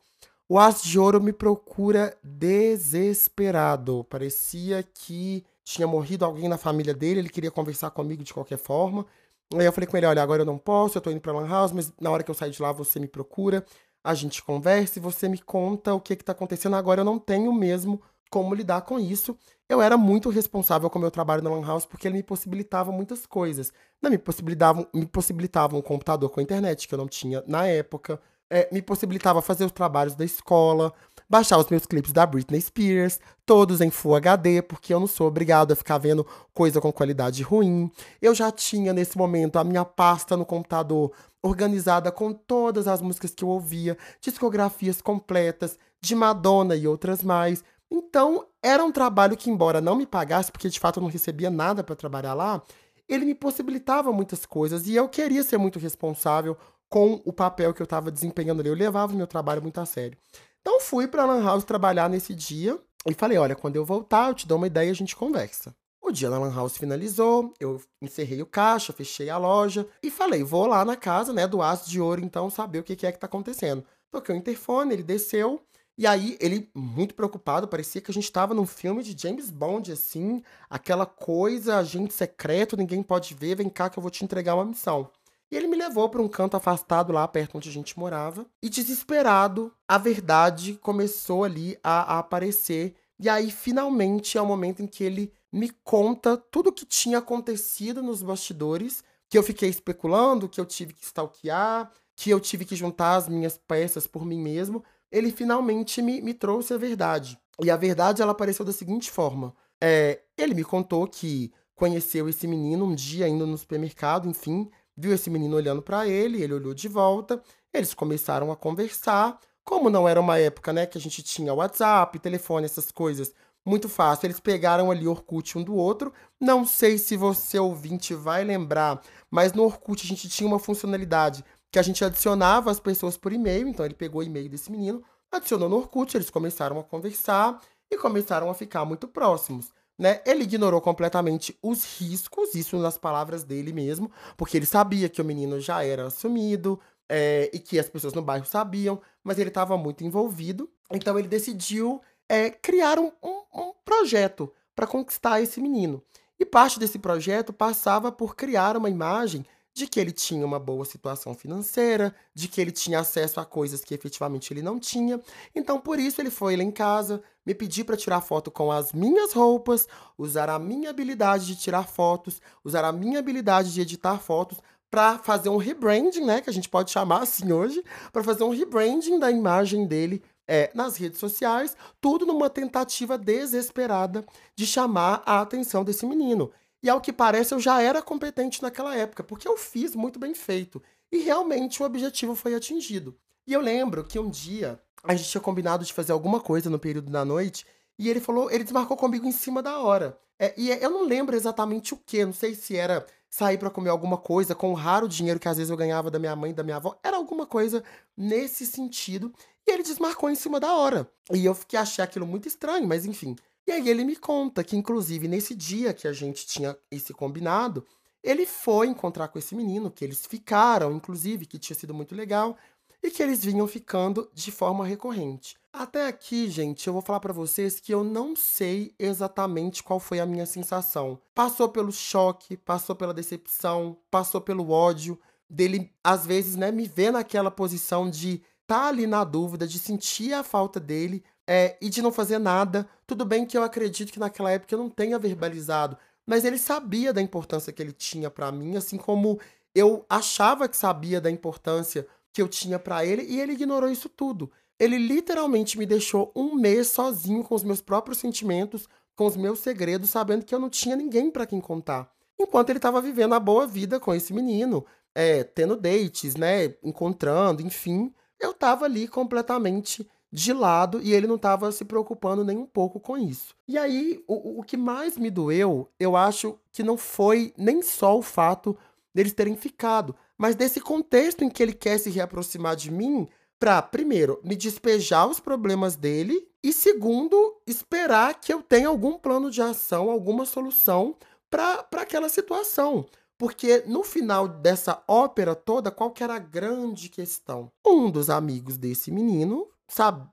o 0.49 0.59
As 0.59 0.83
de 0.83 0.99
Ouro 0.99 1.21
me 1.21 1.31
procura 1.31 2.13
desesperado. 2.21 4.05
Parecia 4.09 4.83
que 4.83 5.45
tinha 5.63 5.87
morrido 5.87 6.25
alguém 6.25 6.49
na 6.49 6.57
família 6.57 6.93
dele, 6.93 7.21
ele 7.21 7.29
queria 7.29 7.49
conversar 7.49 7.89
comigo 7.91 8.21
de 8.21 8.33
qualquer 8.33 8.57
forma. 8.57 9.05
Aí 9.53 9.65
eu 9.65 9.71
falei 9.71 9.87
com 9.87 9.95
ele: 9.95 10.05
olha, 10.05 10.21
agora 10.21 10.41
eu 10.41 10.45
não 10.45 10.57
posso, 10.57 10.97
eu 10.97 11.01
tô 11.01 11.09
indo 11.09 11.21
pra 11.21 11.31
Lan 11.31 11.47
House, 11.47 11.71
mas 11.71 11.93
na 12.01 12.11
hora 12.11 12.21
que 12.21 12.29
eu 12.29 12.35
sair 12.35 12.51
de 12.51 12.61
lá 12.61 12.73
você 12.73 12.99
me 12.99 13.07
procura, 13.07 13.65
a 14.03 14.13
gente 14.13 14.43
conversa 14.43 14.99
e 14.99 15.01
você 15.01 15.29
me 15.29 15.37
conta 15.37 15.93
o 15.93 16.01
que 16.01 16.17
que 16.17 16.23
tá 16.25 16.33
acontecendo. 16.33 16.75
Agora 16.75 17.01
eu 17.01 17.05
não 17.05 17.17
tenho 17.17 17.53
mesmo 17.53 18.01
como 18.31 18.55
lidar 18.55 18.81
com 18.81 18.99
isso. 18.99 19.37
Eu 19.69 19.79
era 19.79 19.95
muito 19.95 20.29
responsável 20.29 20.89
com 20.89 20.97
o 20.97 21.01
meu 21.01 21.11
trabalho 21.11 21.43
na 21.43 21.51
Lan 21.51 21.63
House 21.63 21.85
porque 21.85 22.07
ele 22.07 22.17
me 22.17 22.23
possibilitava 22.23 22.91
muitas 22.91 23.27
coisas. 23.27 23.71
Não, 24.01 24.09
me 24.09 24.17
possibilitavam, 24.17 24.87
me 24.91 25.05
possibilitava 25.05 25.77
um 25.77 25.81
computador 25.81 26.31
com 26.31 26.41
internet 26.41 26.87
que 26.87 26.93
eu 26.95 26.97
não 26.97 27.07
tinha 27.07 27.43
na 27.45 27.67
época 27.67 28.19
é, 28.51 28.67
me 28.69 28.81
possibilitava 28.81 29.41
fazer 29.41 29.63
os 29.63 29.71
trabalhos 29.71 30.13
da 30.13 30.25
escola, 30.25 30.93
baixar 31.29 31.57
os 31.57 31.69
meus 31.69 31.85
clipes 31.85 32.11
da 32.11 32.25
Britney 32.25 32.59
Spears, 32.59 33.17
todos 33.45 33.79
em 33.79 33.89
Full 33.89 34.15
HD, 34.15 34.61
porque 34.61 34.93
eu 34.93 34.99
não 34.99 35.07
sou 35.07 35.27
obrigado 35.27 35.71
a 35.71 35.75
ficar 35.75 35.97
vendo 35.97 36.27
coisa 36.53 36.81
com 36.81 36.91
qualidade 36.91 37.41
ruim. 37.41 37.89
Eu 38.21 38.35
já 38.35 38.51
tinha 38.51 38.91
nesse 38.91 39.17
momento 39.17 39.57
a 39.57 39.63
minha 39.63 39.85
pasta 39.85 40.35
no 40.35 40.45
computador 40.45 41.13
organizada 41.41 42.11
com 42.11 42.33
todas 42.33 42.89
as 42.89 43.01
músicas 43.01 43.33
que 43.33 43.45
eu 43.45 43.47
ouvia, 43.47 43.97
discografias 44.19 45.01
completas 45.01 45.79
de 46.01 46.13
Madonna 46.13 46.75
e 46.75 46.85
outras 46.85 47.23
mais. 47.23 47.63
Então, 47.91 48.47
era 48.63 48.83
um 48.83 48.91
trabalho 48.91 49.35
que, 49.35 49.49
embora 49.49 49.81
não 49.81 49.95
me 49.95 50.05
pagasse, 50.05 50.51
porque 50.51 50.69
de 50.69 50.79
fato 50.79 50.99
eu 50.99 51.03
não 51.03 51.09
recebia 51.09 51.49
nada 51.49 51.83
para 51.83 51.95
trabalhar 51.95 52.33
lá, 52.33 52.63
ele 53.07 53.25
me 53.25 53.35
possibilitava 53.35 54.13
muitas 54.13 54.45
coisas 54.45 54.87
e 54.87 54.95
eu 54.95 55.09
queria 55.09 55.43
ser 55.43 55.57
muito 55.57 55.77
responsável 55.77 56.57
com 56.89 57.21
o 57.25 57.33
papel 57.33 57.73
que 57.73 57.81
eu 57.81 57.85
estava 57.85 58.09
desempenhando 58.09 58.61
ali. 58.61 58.69
Eu 58.69 58.75
levava 58.75 59.13
o 59.13 59.15
meu 59.15 59.27
trabalho 59.27 59.61
muito 59.61 59.81
a 59.81 59.85
sério. 59.85 60.17
Então 60.61 60.79
fui 60.79 61.07
para 61.07 61.23
a 61.23 61.25
Lan 61.25 61.43
House 61.43 61.65
trabalhar 61.65 62.09
nesse 62.09 62.33
dia 62.33 62.79
e 63.05 63.13
falei: 63.13 63.37
olha, 63.37 63.55
quando 63.55 63.75
eu 63.75 63.83
voltar, 63.83 64.29
eu 64.29 64.35
te 64.35 64.47
dou 64.47 64.57
uma 64.57 64.67
ideia 64.67 64.87
e 64.87 64.91
a 64.91 64.95
gente 64.95 65.15
conversa. 65.15 65.75
O 66.01 66.11
dia 66.11 66.29
na 66.29 66.39
Lan 66.39 66.53
House 66.53 66.77
finalizou, 66.77 67.53
eu 67.59 67.79
encerrei 68.01 68.41
o 68.41 68.45
caixa, 68.45 68.93
fechei 68.93 69.29
a 69.29 69.37
loja 69.37 69.87
e 70.01 70.09
falei: 70.09 70.43
vou 70.43 70.65
lá 70.65 70.85
na 70.85 70.95
casa 70.95 71.33
né, 71.33 71.47
do 71.47 71.61
Aço 71.61 71.89
de 71.89 71.99
Ouro, 71.99 72.23
então 72.23 72.49
saber 72.49 72.79
o 72.79 72.83
que, 72.83 73.05
é 73.05 73.11
que 73.11 73.19
tá 73.19 73.27
acontecendo. 73.27 73.83
Toquei 74.11 74.35
o 74.35 74.37
interfone, 74.37 74.93
ele 74.93 75.03
desceu. 75.03 75.61
E 76.01 76.07
aí, 76.07 76.35
ele, 76.41 76.67
muito 76.73 77.13
preocupado, 77.13 77.67
parecia 77.67 78.01
que 78.01 78.09
a 78.09 78.13
gente 78.13 78.23
estava 78.23 78.55
num 78.55 78.65
filme 78.65 79.03
de 79.03 79.15
James 79.15 79.51
Bond, 79.51 79.91
assim, 79.91 80.41
aquela 80.67 81.05
coisa, 81.05 81.77
agente 81.77 82.11
secreto, 82.11 82.75
ninguém 82.75 83.03
pode 83.03 83.35
ver, 83.35 83.57
vem 83.57 83.69
cá 83.69 83.87
que 83.87 83.99
eu 83.99 84.01
vou 84.01 84.09
te 84.09 84.23
entregar 84.23 84.55
uma 84.55 84.65
missão. 84.65 85.11
E 85.51 85.55
ele 85.55 85.67
me 85.67 85.77
levou 85.77 86.09
para 86.09 86.19
um 86.19 86.27
canto 86.27 86.57
afastado 86.57 87.13
lá 87.13 87.27
perto 87.27 87.55
onde 87.55 87.69
a 87.69 87.71
gente 87.71 87.99
morava. 87.99 88.47
E 88.63 88.67
desesperado, 88.67 89.71
a 89.87 89.99
verdade 89.99 90.73
começou 90.81 91.43
ali 91.43 91.77
a, 91.83 92.15
a 92.15 92.17
aparecer. 92.17 92.95
E 93.19 93.29
aí, 93.29 93.51
finalmente, 93.51 94.39
é 94.39 94.41
o 94.41 94.45
momento 94.47 94.81
em 94.81 94.87
que 94.87 95.03
ele 95.03 95.31
me 95.53 95.69
conta 95.83 96.35
tudo 96.35 96.71
o 96.71 96.73
que 96.73 96.83
tinha 96.83 97.19
acontecido 97.19 98.01
nos 98.01 98.23
bastidores, 98.23 99.03
que 99.29 99.37
eu 99.37 99.43
fiquei 99.43 99.69
especulando, 99.69 100.49
que 100.49 100.59
eu 100.59 100.65
tive 100.65 100.93
que 100.93 101.05
stalkear, 101.05 101.91
que 102.15 102.31
eu 102.31 102.39
tive 102.39 102.65
que 102.65 102.75
juntar 102.75 103.17
as 103.17 103.29
minhas 103.29 103.55
peças 103.55 104.07
por 104.07 104.25
mim 104.25 104.39
mesmo, 104.39 104.83
ele 105.11 105.31
finalmente 105.31 106.01
me, 106.01 106.21
me 106.21 106.33
trouxe 106.33 106.73
a 106.73 106.77
verdade. 106.77 107.37
E 107.61 107.69
a 107.69 107.75
verdade 107.75 108.21
ela 108.21 108.31
apareceu 108.31 108.65
da 108.65 108.71
seguinte 108.71 109.11
forma: 109.11 109.53
é, 109.79 110.21
ele 110.37 110.53
me 110.53 110.63
contou 110.63 111.07
que 111.07 111.51
conheceu 111.75 112.29
esse 112.29 112.47
menino 112.47 112.85
um 112.85 112.95
dia 112.95 113.27
indo 113.27 113.45
no 113.45 113.57
supermercado, 113.57 114.29
enfim, 114.29 114.69
viu 114.95 115.13
esse 115.13 115.29
menino 115.29 115.55
olhando 115.55 115.81
para 115.81 116.07
ele, 116.07 116.41
ele 116.41 116.53
olhou 116.53 116.73
de 116.73 116.87
volta, 116.87 117.41
eles 117.73 117.93
começaram 117.93 118.51
a 118.51 118.55
conversar. 118.55 119.39
Como 119.63 119.89
não 119.89 120.07
era 120.07 120.19
uma 120.19 120.39
época, 120.39 120.73
né, 120.73 120.85
que 120.85 120.97
a 120.97 121.01
gente 121.01 121.21
tinha 121.21 121.53
WhatsApp, 121.53 122.17
telefone, 122.19 122.65
essas 122.65 122.91
coisas, 122.91 123.33
muito 123.65 123.87
fácil. 123.87 124.25
Eles 124.25 124.39
pegaram 124.39 124.89
ali 124.89 125.07
Orkut 125.07 125.57
um 125.57 125.63
do 125.63 125.75
outro. 125.75 126.11
Não 126.39 126.65
sei 126.65 126.97
se 126.97 127.15
você 127.15 127.59
ouvinte 127.59 128.13
vai 128.13 128.43
lembrar, 128.43 129.01
mas 129.29 129.53
no 129.53 129.63
Orkut 129.63 130.03
a 130.03 130.07
gente 130.07 130.27
tinha 130.29 130.47
uma 130.47 130.59
funcionalidade 130.59 131.43
que 131.71 131.79
a 131.79 131.81
gente 131.81 132.03
adicionava 132.03 132.69
as 132.69 132.79
pessoas 132.79 133.17
por 133.17 133.31
e-mail. 133.31 133.67
Então 133.67 133.85
ele 133.85 133.95
pegou 133.95 134.21
o 134.21 134.23
e-mail 134.23 134.49
desse 134.49 134.71
menino, 134.71 135.03
adicionou 135.31 135.69
no 135.69 135.77
Orkut, 135.77 136.15
eles 136.15 136.29
começaram 136.29 136.79
a 136.79 136.83
conversar 136.83 137.61
e 137.89 137.97
começaram 137.97 138.49
a 138.49 138.53
ficar 138.53 138.83
muito 138.85 139.07
próximos. 139.07 139.71
Né? 139.97 140.21
Ele 140.25 140.43
ignorou 140.43 140.81
completamente 140.81 141.57
os 141.61 141.85
riscos, 141.99 142.55
isso 142.55 142.77
nas 142.77 142.97
palavras 142.97 143.43
dele 143.43 143.71
mesmo, 143.71 144.11
porque 144.35 144.57
ele 144.57 144.65
sabia 144.65 145.07
que 145.07 145.21
o 145.21 145.25
menino 145.25 145.59
já 145.59 145.83
era 145.83 146.07
assumido 146.07 146.79
é, 147.07 147.49
e 147.53 147.59
que 147.59 147.77
as 147.77 147.87
pessoas 147.87 148.13
no 148.13 148.21
bairro 148.21 148.45
sabiam, 148.45 148.99
mas 149.23 149.37
ele 149.37 149.49
estava 149.49 149.77
muito 149.77 150.03
envolvido. 150.03 150.69
Então 150.91 151.17
ele 151.19 151.27
decidiu 151.27 152.01
é, 152.27 152.49
criar 152.49 152.97
um, 152.97 153.11
um, 153.23 153.43
um 153.53 153.73
projeto 153.85 154.51
para 154.75 154.87
conquistar 154.87 155.41
esse 155.41 155.61
menino. 155.61 156.01
E 156.39 156.45
parte 156.45 156.79
desse 156.79 156.97
projeto 156.97 157.53
passava 157.53 158.11
por 158.11 158.35
criar 158.35 158.75
uma 158.75 158.89
imagem 158.89 159.45
de 159.73 159.87
que 159.87 159.99
ele 159.99 160.11
tinha 160.11 160.45
uma 160.45 160.59
boa 160.59 160.83
situação 160.85 161.33
financeira, 161.33 162.13
de 162.33 162.47
que 162.47 162.59
ele 162.59 162.71
tinha 162.71 162.99
acesso 162.99 163.39
a 163.39 163.45
coisas 163.45 163.81
que 163.81 163.93
efetivamente 163.93 164.51
ele 164.51 164.61
não 164.61 164.79
tinha. 164.79 165.19
Então, 165.55 165.79
por 165.79 165.99
isso, 165.99 166.21
ele 166.21 166.29
foi 166.29 166.55
lá 166.55 166.63
em 166.63 166.71
casa, 166.71 167.21
me 167.45 167.53
pedir 167.55 167.83
para 167.83 167.95
tirar 167.95 168.21
foto 168.21 168.51
com 168.51 168.71
as 168.71 168.91
minhas 168.91 169.33
roupas, 169.33 169.87
usar 170.17 170.49
a 170.49 170.59
minha 170.59 170.89
habilidade 170.89 171.45
de 171.45 171.55
tirar 171.55 171.87
fotos, 171.87 172.41
usar 172.63 172.83
a 172.83 172.91
minha 172.91 173.19
habilidade 173.19 173.73
de 173.73 173.81
editar 173.81 174.19
fotos 174.19 174.59
para 174.89 175.17
fazer 175.17 175.47
um 175.47 175.55
rebranding, 175.55 176.25
né, 176.25 176.41
que 176.41 176.49
a 176.49 176.53
gente 176.53 176.67
pode 176.67 176.91
chamar 176.91 177.23
assim 177.23 177.51
hoje, 177.51 177.81
para 178.11 178.23
fazer 178.23 178.43
um 178.43 178.49
rebranding 178.49 179.17
da 179.17 179.31
imagem 179.31 179.87
dele 179.87 180.21
é, 180.45 180.69
nas 180.73 180.97
redes 180.97 181.17
sociais, 181.17 181.77
tudo 182.01 182.25
numa 182.25 182.49
tentativa 182.49 183.17
desesperada 183.17 184.25
de 184.53 184.67
chamar 184.67 185.23
a 185.25 185.39
atenção 185.39 185.81
desse 185.81 186.05
menino. 186.05 186.51
E 186.83 186.89
ao 186.89 186.99
que 186.99 187.13
parece, 187.13 187.53
eu 187.53 187.59
já 187.59 187.81
era 187.81 188.01
competente 188.01 188.61
naquela 188.61 188.95
época, 188.95 189.23
porque 189.23 189.47
eu 189.47 189.57
fiz 189.57 189.95
muito 189.95 190.19
bem 190.19 190.33
feito. 190.33 190.81
E 191.11 191.19
realmente 191.19 191.81
o 191.81 191.85
objetivo 191.85 192.35
foi 192.35 192.55
atingido. 192.55 193.15
E 193.45 193.53
eu 193.53 193.61
lembro 193.61 194.03
que 194.03 194.17
um 194.17 194.29
dia 194.29 194.79
a 195.03 195.15
gente 195.15 195.29
tinha 195.29 195.41
combinado 195.41 195.83
de 195.83 195.93
fazer 195.93 196.11
alguma 196.11 196.39
coisa 196.39 196.69
no 196.69 196.79
período 196.79 197.11
da 197.11 197.25
noite, 197.25 197.65
e 197.97 198.09
ele 198.09 198.19
falou, 198.19 198.49
ele 198.49 198.63
desmarcou 198.63 198.97
comigo 198.97 199.25
em 199.27 199.31
cima 199.31 199.61
da 199.61 199.79
hora. 199.79 200.17
É, 200.39 200.53
e 200.57 200.71
eu 200.71 200.89
não 200.89 201.05
lembro 201.05 201.35
exatamente 201.35 201.93
o 201.93 201.97
que, 201.97 202.25
não 202.25 202.33
sei 202.33 202.55
se 202.55 202.75
era 202.75 203.05
sair 203.29 203.57
para 203.57 203.69
comer 203.69 203.89
alguma 203.89 204.17
coisa 204.17 204.55
com 204.55 204.71
o 204.71 204.75
raro 204.75 205.07
dinheiro 205.07 205.39
que 205.39 205.47
às 205.47 205.57
vezes 205.57 205.69
eu 205.69 205.77
ganhava 205.77 206.11
da 206.11 206.19
minha 206.19 206.35
mãe 206.35 206.53
da 206.53 206.63
minha 206.63 206.77
avó, 206.77 206.99
era 207.03 207.15
alguma 207.15 207.45
coisa 207.45 207.83
nesse 208.17 208.65
sentido. 208.65 209.33
E 209.67 209.71
ele 209.71 209.83
desmarcou 209.83 210.29
em 210.29 210.35
cima 210.35 210.59
da 210.59 210.75
hora. 210.75 211.09
E 211.31 211.45
eu 211.45 211.53
fiquei 211.53 211.77
achei 211.77 212.03
aquilo 212.03 212.25
muito 212.25 212.47
estranho, 212.47 212.87
mas 212.87 213.05
enfim. 213.05 213.35
E 213.67 213.71
aí 213.71 213.87
ele 213.89 214.03
me 214.03 214.15
conta 214.15 214.63
que, 214.63 214.75
inclusive, 214.75 215.27
nesse 215.27 215.55
dia 215.55 215.93
que 215.93 216.07
a 216.07 216.13
gente 216.13 216.45
tinha 216.45 216.77
esse 216.89 217.13
combinado, 217.13 217.85
ele 218.23 218.45
foi 218.45 218.87
encontrar 218.87 219.27
com 219.27 219.39
esse 219.39 219.55
menino, 219.55 219.91
que 219.91 220.03
eles 220.03 220.25
ficaram, 220.25 220.91
inclusive, 220.91 221.45
que 221.45 221.59
tinha 221.59 221.77
sido 221.77 221.93
muito 221.93 222.15
legal, 222.15 222.57
e 223.03 223.09
que 223.09 223.21
eles 223.23 223.43
vinham 223.43 223.67
ficando 223.67 224.29
de 224.33 224.51
forma 224.51 224.85
recorrente. 224.85 225.55
Até 225.73 226.07
aqui, 226.07 226.49
gente, 226.49 226.85
eu 226.85 226.93
vou 226.93 227.01
falar 227.01 227.19
para 227.19 227.33
vocês 227.33 227.79
que 227.79 227.93
eu 227.93 228.03
não 228.03 228.35
sei 228.35 228.93
exatamente 228.99 229.81
qual 229.81 229.99
foi 229.99 230.19
a 230.19 230.25
minha 230.25 230.45
sensação. 230.45 231.19
Passou 231.33 231.69
pelo 231.69 231.91
choque, 231.91 232.57
passou 232.57 232.95
pela 232.95 233.13
decepção, 233.13 233.97
passou 234.11 234.41
pelo 234.41 234.69
ódio 234.69 235.19
dele 235.49 235.91
às 236.03 236.25
vezes, 236.25 236.55
né, 236.55 236.71
me 236.71 236.87
ver 236.87 237.11
naquela 237.11 237.51
posição 237.51 238.09
de 238.09 238.41
tá 238.67 238.87
ali 238.87 239.05
na 239.05 239.23
dúvida, 239.23 239.67
de 239.67 239.79
sentir 239.79 240.33
a 240.33 240.43
falta 240.43 240.79
dele 240.79 241.23
é, 241.47 241.77
e 241.81 241.89
de 241.89 242.01
não 242.01 242.11
fazer 242.11 242.39
nada. 242.39 242.87
Tudo 243.05 243.25
bem 243.25 243.45
que 243.45 243.57
eu 243.57 243.63
acredito 243.63 244.11
que 244.11 244.19
naquela 244.19 244.51
época 244.51 244.73
eu 244.73 244.79
não 244.79 244.89
tenha 244.89 245.19
verbalizado, 245.19 245.97
mas 246.25 246.45
ele 246.45 246.57
sabia 246.57 247.13
da 247.13 247.21
importância 247.21 247.73
que 247.73 247.81
ele 247.81 247.91
tinha 247.91 248.29
para 248.29 248.51
mim, 248.51 248.75
assim 248.75 248.97
como 248.97 249.39
eu 249.73 250.05
achava 250.09 250.67
que 250.67 250.77
sabia 250.77 251.19
da 251.19 251.31
importância 251.31 252.05
que 252.33 252.41
eu 252.41 252.47
tinha 252.47 252.79
para 252.79 253.05
ele 253.05 253.23
e 253.23 253.39
ele 253.39 253.53
ignorou 253.53 253.89
isso 253.89 254.09
tudo. 254.09 254.51
Ele 254.79 254.97
literalmente 254.97 255.77
me 255.77 255.85
deixou 255.85 256.31
um 256.35 256.55
mês 256.55 256.87
sozinho 256.87 257.43
com 257.43 257.53
os 257.53 257.63
meus 257.63 257.81
próprios 257.81 258.17
sentimentos, 258.17 258.87
com 259.15 259.25
os 259.25 259.37
meus 259.37 259.59
segredos, 259.59 260.09
sabendo 260.09 260.45
que 260.45 260.55
eu 260.55 260.59
não 260.59 260.69
tinha 260.69 260.95
ninguém 260.95 261.29
para 261.29 261.45
quem 261.45 261.61
contar. 261.61 262.11
Enquanto 262.39 262.69
ele 262.69 262.79
estava 262.79 263.01
vivendo 263.01 263.35
a 263.35 263.39
boa 263.39 263.67
vida 263.67 263.99
com 263.99 264.13
esse 264.13 264.33
menino, 264.33 264.83
é, 265.13 265.43
tendo 265.43 265.75
dates, 265.75 266.35
né, 266.35 266.73
encontrando, 266.83 267.61
enfim 267.61 268.11
eu 268.41 268.51
estava 268.51 268.85
ali 268.85 269.07
completamente 269.07 270.09
de 270.31 270.53
lado 270.53 271.01
e 271.01 271.13
ele 271.13 271.27
não 271.27 271.35
estava 271.35 271.71
se 271.71 271.83
preocupando 271.83 272.45
nem 272.45 272.57
um 272.57 272.65
pouco 272.65 272.99
com 272.99 273.17
isso. 273.17 273.53
E 273.67 273.77
aí, 273.77 274.23
o, 274.27 274.59
o 274.59 274.63
que 274.63 274.77
mais 274.77 275.17
me 275.17 275.29
doeu, 275.29 275.89
eu 275.99 276.15
acho 276.15 276.57
que 276.71 276.83
não 276.83 276.97
foi 276.97 277.53
nem 277.57 277.81
só 277.81 278.17
o 278.17 278.21
fato 278.21 278.77
deles 279.13 279.33
terem 279.33 279.57
ficado, 279.57 280.15
mas 280.37 280.55
desse 280.55 280.79
contexto 280.79 281.43
em 281.43 281.49
que 281.49 281.61
ele 281.61 281.73
quer 281.73 281.97
se 281.97 282.09
reaproximar 282.09 282.75
de 282.75 282.89
mim 282.89 283.27
para, 283.59 283.81
primeiro, 283.81 284.39
me 284.43 284.55
despejar 284.55 285.27
os 285.27 285.39
problemas 285.39 285.95
dele 285.95 286.47
e, 286.63 286.71
segundo, 286.71 287.57
esperar 287.67 288.39
que 288.39 288.51
eu 288.51 288.63
tenha 288.63 288.87
algum 288.87 289.17
plano 289.17 289.51
de 289.51 289.61
ação, 289.61 290.09
alguma 290.09 290.45
solução 290.45 291.15
para 291.49 291.85
aquela 291.97 292.29
situação. 292.29 293.05
Porque 293.37 293.83
no 293.85 294.03
final 294.03 294.47
dessa 294.47 295.03
ópera 295.07 295.53
toda, 295.53 295.91
qual 295.91 296.11
que 296.11 296.23
era 296.23 296.35
a 296.35 296.39
grande 296.39 297.09
questão? 297.09 297.71
Um 297.85 298.09
dos 298.09 298.29
amigos 298.29 298.77
desse 298.77 299.11
menino 299.11 299.67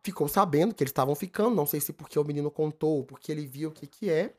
ficou 0.02 0.28
sabendo 0.28 0.74
que 0.74 0.82
eles 0.82 0.90
estavam 0.90 1.14
ficando, 1.14 1.54
não 1.54 1.66
sei 1.66 1.80
se 1.80 1.92
porque 1.92 2.18
o 2.18 2.24
menino 2.24 2.50
contou 2.50 2.98
ou 2.98 3.04
porque 3.04 3.32
ele 3.32 3.46
viu 3.46 3.70
o 3.70 3.72
que 3.72 3.86
que 3.86 4.10
é. 4.10 4.34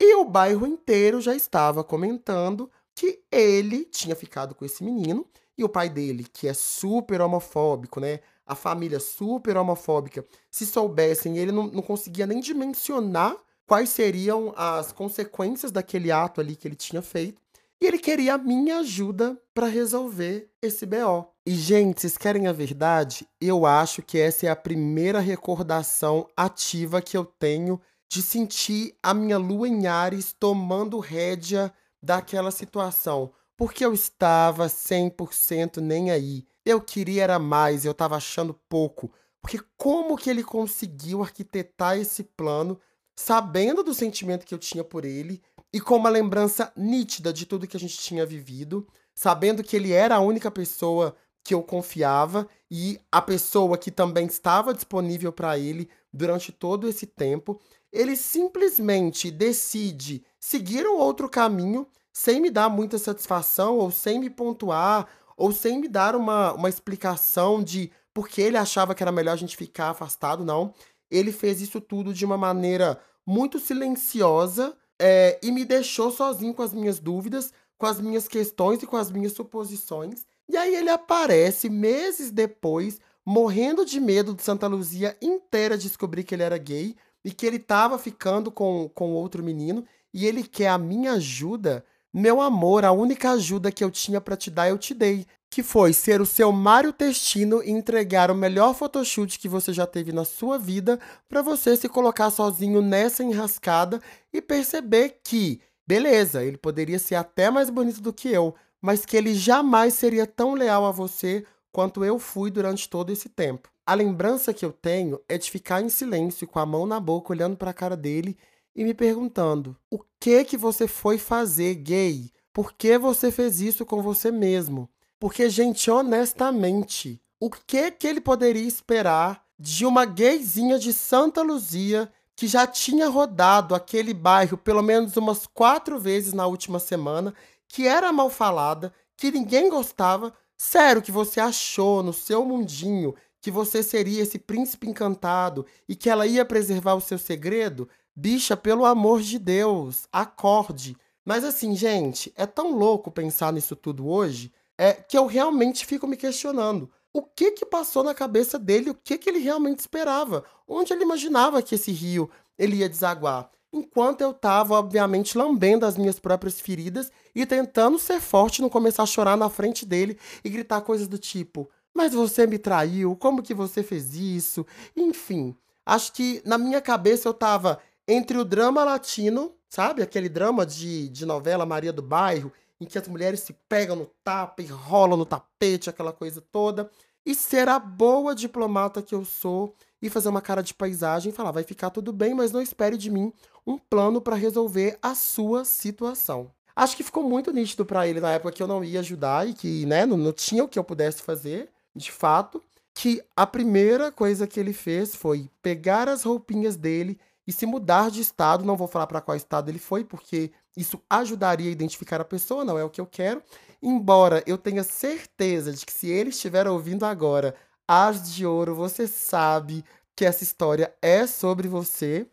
E 0.00 0.14
o 0.14 0.24
bairro 0.24 0.66
inteiro 0.66 1.20
já 1.20 1.34
estava 1.34 1.84
comentando 1.84 2.70
que 2.94 3.20
ele 3.30 3.84
tinha 3.84 4.16
ficado 4.16 4.54
com 4.54 4.64
esse 4.64 4.82
menino 4.82 5.26
e 5.58 5.64
o 5.64 5.68
pai 5.68 5.88
dele, 5.88 6.26
que 6.32 6.48
é 6.48 6.54
super 6.54 7.20
homofóbico, 7.20 8.00
né? 8.00 8.20
A 8.46 8.54
família 8.54 9.00
super 9.00 9.56
homofóbica, 9.56 10.24
se 10.50 10.64
soubessem, 10.64 11.36
ele 11.38 11.52
não, 11.52 11.66
não 11.66 11.82
conseguia 11.82 12.26
nem 12.26 12.40
dimensionar 12.40 13.36
quais 13.66 13.88
seriam 13.88 14.54
as 14.56 14.92
consequências 14.92 15.72
daquele 15.72 16.12
ato 16.12 16.40
ali 16.40 16.54
que 16.54 16.68
ele 16.68 16.76
tinha 16.76 17.02
feito. 17.02 17.40
E 17.80 17.86
ele 17.86 17.98
queria 17.98 18.34
a 18.34 18.38
minha 18.38 18.78
ajuda 18.78 19.40
para 19.52 19.66
resolver 19.66 20.50
esse 20.62 20.86
BO. 20.86 21.26
E, 21.46 21.54
gente, 21.54 22.00
vocês 22.00 22.16
querem 22.16 22.46
a 22.46 22.52
verdade? 22.52 23.28
Eu 23.40 23.66
acho 23.66 24.02
que 24.02 24.18
essa 24.18 24.46
é 24.46 24.48
a 24.48 24.56
primeira 24.56 25.20
recordação 25.20 26.26
ativa 26.36 27.02
que 27.02 27.16
eu 27.16 27.24
tenho 27.24 27.80
de 28.10 28.22
sentir 28.22 28.96
a 29.02 29.12
minha 29.12 29.36
lua 29.36 29.68
em 29.68 29.86
Ares 29.86 30.34
tomando 30.38 30.98
rédea 30.98 31.72
daquela 32.02 32.50
situação. 32.50 33.32
Porque 33.56 33.84
eu 33.84 33.92
estava 33.92 34.66
100% 34.66 35.78
nem 35.78 36.10
aí. 36.10 36.46
Eu 36.64 36.80
queria 36.80 37.24
era 37.24 37.38
mais, 37.38 37.84
eu 37.84 37.92
estava 37.92 38.16
achando 38.16 38.58
pouco. 38.68 39.10
Porque 39.40 39.60
como 39.76 40.16
que 40.16 40.28
ele 40.28 40.42
conseguiu 40.42 41.22
arquitetar 41.22 41.96
esse 41.96 42.24
plano, 42.24 42.80
sabendo 43.14 43.82
do 43.82 43.94
sentimento 43.94 44.44
que 44.44 44.52
eu 44.52 44.58
tinha 44.58 44.82
por 44.82 45.04
ele, 45.04 45.42
e 45.76 45.80
com 45.80 45.96
uma 45.96 46.08
lembrança 46.08 46.72
nítida 46.74 47.30
de 47.34 47.44
tudo 47.44 47.66
que 47.66 47.76
a 47.76 47.80
gente 47.80 47.98
tinha 47.98 48.24
vivido, 48.24 48.86
sabendo 49.14 49.62
que 49.62 49.76
ele 49.76 49.92
era 49.92 50.14
a 50.14 50.20
única 50.20 50.50
pessoa 50.50 51.14
que 51.44 51.52
eu 51.52 51.62
confiava 51.62 52.48
e 52.70 52.98
a 53.12 53.20
pessoa 53.20 53.76
que 53.76 53.90
também 53.90 54.24
estava 54.24 54.72
disponível 54.72 55.30
para 55.30 55.58
ele 55.58 55.90
durante 56.10 56.50
todo 56.50 56.88
esse 56.88 57.04
tempo, 57.04 57.60
ele 57.92 58.16
simplesmente 58.16 59.30
decide 59.30 60.24
seguir 60.40 60.86
um 60.86 60.96
outro 60.96 61.28
caminho 61.28 61.86
sem 62.10 62.40
me 62.40 62.48
dar 62.48 62.70
muita 62.70 62.96
satisfação 62.96 63.76
ou 63.76 63.90
sem 63.90 64.18
me 64.18 64.30
pontuar 64.30 65.06
ou 65.36 65.52
sem 65.52 65.78
me 65.78 65.88
dar 65.88 66.16
uma, 66.16 66.54
uma 66.54 66.70
explicação 66.70 67.62
de 67.62 67.92
por 68.14 68.30
que 68.30 68.40
ele 68.40 68.56
achava 68.56 68.94
que 68.94 69.02
era 69.02 69.12
melhor 69.12 69.34
a 69.34 69.36
gente 69.36 69.58
ficar 69.58 69.90
afastado, 69.90 70.42
não. 70.42 70.72
Ele 71.10 71.32
fez 71.32 71.60
isso 71.60 71.82
tudo 71.82 72.14
de 72.14 72.24
uma 72.24 72.38
maneira 72.38 72.98
muito 73.26 73.58
silenciosa, 73.58 74.74
é, 75.00 75.38
e 75.42 75.50
me 75.50 75.64
deixou 75.64 76.10
sozinho 76.10 76.54
com 76.54 76.62
as 76.62 76.72
minhas 76.72 76.98
dúvidas, 76.98 77.52
com 77.78 77.86
as 77.86 78.00
minhas 78.00 78.26
questões 78.26 78.82
e 78.82 78.86
com 78.86 78.96
as 78.96 79.10
minhas 79.10 79.32
suposições. 79.32 80.24
E 80.48 80.56
aí 80.56 80.74
ele 80.74 80.90
aparece 80.90 81.68
meses 81.68 82.30
depois, 82.30 83.00
morrendo 83.24 83.84
de 83.84 84.00
medo 84.00 84.34
de 84.34 84.42
Santa 84.42 84.66
Luzia 84.66 85.16
inteira 85.20 85.76
descobrir 85.76 86.24
que 86.24 86.34
ele 86.34 86.42
era 86.42 86.56
gay 86.56 86.94
e 87.24 87.32
que 87.32 87.44
ele 87.44 87.56
estava 87.56 87.98
ficando 87.98 88.50
com, 88.50 88.88
com 88.94 89.12
outro 89.12 89.42
menino 89.42 89.84
e 90.14 90.24
ele 90.24 90.44
quer 90.44 90.68
a 90.68 90.78
minha 90.78 91.14
ajuda 91.14 91.84
Meu 92.18 92.40
amor, 92.40 92.82
a 92.82 92.92
única 92.92 93.32
ajuda 93.32 93.70
que 93.70 93.84
eu 93.84 93.90
tinha 93.90 94.22
para 94.22 94.38
te 94.38 94.50
dar, 94.50 94.70
eu 94.70 94.78
te 94.78 94.94
dei. 94.94 95.26
Que 95.50 95.62
foi 95.62 95.92
ser 95.92 96.18
o 96.18 96.24
seu 96.24 96.50
Mário 96.50 96.90
Testino 96.90 97.62
e 97.62 97.70
entregar 97.70 98.30
o 98.30 98.34
melhor 98.34 98.74
photoshoot 98.74 99.38
que 99.38 99.46
você 99.46 99.70
já 99.70 99.86
teve 99.86 100.12
na 100.12 100.24
sua 100.24 100.56
vida 100.56 100.98
para 101.28 101.42
você 101.42 101.76
se 101.76 101.90
colocar 101.90 102.30
sozinho 102.30 102.80
nessa 102.80 103.22
enrascada 103.22 104.00
e 104.32 104.40
perceber 104.40 105.18
que, 105.22 105.60
beleza, 105.86 106.42
ele 106.42 106.56
poderia 106.56 106.98
ser 106.98 107.16
até 107.16 107.50
mais 107.50 107.68
bonito 107.68 108.00
do 108.00 108.14
que 108.14 108.30
eu, 108.30 108.54
mas 108.80 109.04
que 109.04 109.14
ele 109.14 109.34
jamais 109.34 109.92
seria 109.92 110.26
tão 110.26 110.54
leal 110.54 110.86
a 110.86 110.92
você 110.92 111.44
quanto 111.70 112.02
eu 112.02 112.18
fui 112.18 112.50
durante 112.50 112.88
todo 112.88 113.12
esse 113.12 113.28
tempo. 113.28 113.68
A 113.84 113.92
lembrança 113.92 114.54
que 114.54 114.64
eu 114.64 114.72
tenho 114.72 115.20
é 115.28 115.36
de 115.36 115.50
ficar 115.50 115.82
em 115.82 115.90
silêncio, 115.90 116.46
com 116.46 116.58
a 116.58 116.64
mão 116.64 116.86
na 116.86 116.98
boca, 116.98 117.34
olhando 117.34 117.58
para 117.58 117.72
a 117.72 117.74
cara 117.74 117.94
dele 117.94 118.38
e 118.76 118.84
me 118.84 118.92
perguntando: 118.92 119.74
o 119.90 119.98
que 120.20 120.44
que 120.44 120.56
você 120.56 120.86
foi 120.86 121.16
fazer, 121.16 121.74
gay? 121.76 122.30
Por 122.52 122.74
que 122.74 122.98
você 122.98 123.32
fez 123.32 123.60
isso 123.60 123.86
com 123.86 124.02
você 124.02 124.30
mesmo? 124.30 124.88
Porque, 125.18 125.48
gente, 125.48 125.90
honestamente, 125.90 127.20
o 127.40 127.50
que 127.50 127.90
que 127.90 128.06
ele 128.06 128.20
poderia 128.20 128.66
esperar 128.66 129.42
de 129.58 129.86
uma 129.86 130.04
gayzinha 130.04 130.78
de 130.78 130.92
Santa 130.92 131.40
Luzia 131.42 132.12
que 132.34 132.46
já 132.46 132.66
tinha 132.66 133.08
rodado 133.08 133.74
aquele 133.74 134.12
bairro 134.12 134.58
pelo 134.58 134.82
menos 134.82 135.16
umas 135.16 135.46
quatro 135.46 135.98
vezes 135.98 136.34
na 136.34 136.46
última 136.46 136.78
semana, 136.78 137.34
que 137.66 137.88
era 137.88 138.12
mal 138.12 138.28
falada, 138.28 138.92
que 139.16 139.30
ninguém 139.30 139.70
gostava? 139.70 140.34
Sério 140.54 141.00
que 141.00 141.10
você 141.10 141.40
achou 141.40 142.02
no 142.02 142.12
seu 142.12 142.44
mundinho 142.44 143.14
que 143.40 143.50
você 143.50 143.82
seria 143.82 144.22
esse 144.22 144.38
príncipe 144.38 144.88
encantado 144.88 145.64
e 145.88 145.94
que 145.94 146.10
ela 146.10 146.26
ia 146.26 146.44
preservar 146.44 146.94
o 146.94 147.00
seu 147.00 147.16
segredo? 147.16 147.88
Bicha, 148.18 148.56
pelo 148.56 148.86
amor 148.86 149.20
de 149.20 149.38
Deus, 149.38 150.08
acorde. 150.10 150.96
Mas 151.22 151.44
assim, 151.44 151.76
gente, 151.76 152.32
é 152.34 152.46
tão 152.46 152.74
louco 152.74 153.10
pensar 153.10 153.52
nisso 153.52 153.76
tudo 153.76 154.08
hoje, 154.08 154.50
é 154.78 154.94
que 154.94 155.18
eu 155.18 155.26
realmente 155.26 155.84
fico 155.84 156.06
me 156.06 156.16
questionando. 156.16 156.90
O 157.12 157.20
que 157.20 157.50
que 157.50 157.66
passou 157.66 158.02
na 158.02 158.14
cabeça 158.14 158.58
dele? 158.58 158.88
O 158.88 158.94
que 158.94 159.18
que 159.18 159.28
ele 159.28 159.40
realmente 159.40 159.80
esperava? 159.80 160.44
Onde 160.66 160.94
ele 160.94 161.02
imaginava 161.02 161.60
que 161.60 161.74
esse 161.74 161.92
rio 161.92 162.30
ele 162.58 162.76
ia 162.76 162.88
desaguar? 162.88 163.50
Enquanto 163.70 164.22
eu 164.22 164.32
tava, 164.32 164.74
obviamente, 164.74 165.36
lambendo 165.36 165.84
as 165.84 165.98
minhas 165.98 166.18
próprias 166.18 166.58
feridas 166.58 167.12
e 167.34 167.44
tentando 167.44 167.98
ser 167.98 168.18
forte, 168.20 168.62
não 168.62 168.70
começar 168.70 169.02
a 169.02 169.06
chorar 169.06 169.36
na 169.36 169.50
frente 169.50 169.84
dele 169.84 170.18
e 170.42 170.48
gritar 170.48 170.80
coisas 170.80 171.06
do 171.06 171.18
tipo: 171.18 171.68
"Mas 171.92 172.14
você 172.14 172.46
me 172.46 172.58
traiu, 172.58 173.14
como 173.14 173.42
que 173.42 173.52
você 173.52 173.82
fez 173.82 174.14
isso?". 174.14 174.64
Enfim, 174.96 175.54
acho 175.84 176.14
que 176.14 176.40
na 176.46 176.56
minha 176.56 176.80
cabeça 176.80 177.28
eu 177.28 177.34
tava 177.34 177.78
entre 178.06 178.38
o 178.38 178.44
drama 178.44 178.84
latino, 178.84 179.52
sabe? 179.68 180.02
Aquele 180.02 180.28
drama 180.28 180.64
de, 180.64 181.08
de 181.08 181.26
novela 181.26 181.66
Maria 181.66 181.92
do 181.92 182.02
Bairro, 182.02 182.52
em 182.80 182.84
que 182.84 182.98
as 182.98 183.08
mulheres 183.08 183.40
se 183.40 183.52
pegam 183.68 183.96
no 183.96 184.06
tapa 184.22 184.62
e 184.62 184.66
rolam 184.66 185.16
no 185.16 185.26
tapete, 185.26 185.90
aquela 185.90 186.12
coisa 186.12 186.40
toda. 186.40 186.90
E 187.24 187.34
ser 187.34 187.68
a 187.68 187.78
boa 187.78 188.34
diplomata 188.34 189.02
que 189.02 189.14
eu 189.14 189.24
sou 189.24 189.74
e 190.00 190.08
fazer 190.08 190.28
uma 190.28 190.40
cara 190.40 190.62
de 190.62 190.74
paisagem 190.74 191.30
e 191.30 191.34
falar: 191.34 191.50
vai 191.50 191.64
ficar 191.64 191.90
tudo 191.90 192.12
bem, 192.12 192.34
mas 192.34 192.52
não 192.52 192.62
espere 192.62 192.96
de 192.96 193.10
mim 193.10 193.32
um 193.66 193.76
plano 193.78 194.20
para 194.20 194.36
resolver 194.36 194.96
a 195.02 195.14
sua 195.14 195.64
situação. 195.64 196.50
Acho 196.74 196.96
que 196.96 197.02
ficou 197.02 197.22
muito 197.22 197.52
nítido 197.52 197.86
para 197.86 198.06
ele 198.06 198.20
na 198.20 198.32
época 198.32 198.52
que 198.52 198.62
eu 198.62 198.66
não 198.66 198.84
ia 198.84 199.00
ajudar 199.00 199.48
e 199.48 199.54
que 199.54 199.86
né, 199.86 200.04
não, 200.04 200.16
não 200.16 200.32
tinha 200.32 200.62
o 200.62 200.68
que 200.68 200.78
eu 200.78 200.84
pudesse 200.84 201.22
fazer, 201.22 201.70
de 201.94 202.12
fato. 202.12 202.62
Que 202.94 203.22
a 203.34 203.46
primeira 203.46 204.12
coisa 204.12 204.46
que 204.46 204.60
ele 204.60 204.72
fez 204.72 205.14
foi 205.14 205.50
pegar 205.60 206.08
as 206.08 206.22
roupinhas 206.22 206.76
dele 206.76 207.18
e 207.46 207.52
se 207.52 207.64
mudar 207.64 208.10
de 208.10 208.20
estado, 208.20 208.64
não 208.64 208.76
vou 208.76 208.88
falar 208.88 209.06
para 209.06 209.20
qual 209.20 209.36
estado 209.36 209.68
ele 209.68 209.78
foi, 209.78 210.04
porque 210.04 210.50
isso 210.76 211.00
ajudaria 211.08 211.68
a 211.68 211.72
identificar 211.72 212.20
a 212.20 212.24
pessoa, 212.24 212.64
não 212.64 212.78
é 212.78 212.84
o 212.84 212.90
que 212.90 213.00
eu 213.00 213.06
quero. 213.06 213.42
Embora 213.82 214.42
eu 214.46 214.58
tenha 214.58 214.82
certeza 214.82 215.72
de 215.72 215.86
que 215.86 215.92
se 215.92 216.08
ele 216.08 216.30
estiver 216.30 216.66
ouvindo 216.66 217.04
agora 217.04 217.54
As 217.86 218.34
de 218.34 218.44
Ouro, 218.44 218.74
você 218.74 219.06
sabe 219.06 219.84
que 220.14 220.24
essa 220.24 220.42
história 220.42 220.92
é 221.00 221.26
sobre 221.26 221.68
você. 221.68 222.26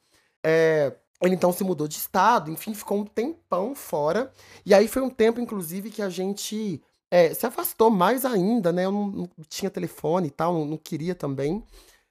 É, 0.44 0.94
ele 1.22 1.36
então 1.36 1.52
se 1.52 1.64
mudou 1.64 1.88
de 1.88 1.96
estado, 1.96 2.52
enfim, 2.52 2.74
ficou 2.74 3.00
um 3.00 3.06
tempão 3.06 3.76
fora. 3.76 4.32
E 4.66 4.74
aí 4.74 4.88
foi 4.88 5.02
um 5.02 5.10
tempo, 5.10 5.40
inclusive, 5.40 5.92
que 5.92 6.02
a 6.02 6.10
gente 6.10 6.82
é, 7.12 7.34
se 7.34 7.46
afastou 7.46 7.90
mais 7.90 8.26
ainda, 8.26 8.72
né? 8.72 8.86
Eu 8.86 8.92
não, 8.92 9.08
não 9.08 9.30
tinha 9.48 9.70
telefone 9.70 10.28
e 10.28 10.32
tal, 10.32 10.54
não, 10.54 10.66
não 10.66 10.78
queria 10.78 11.14
também. 11.14 11.64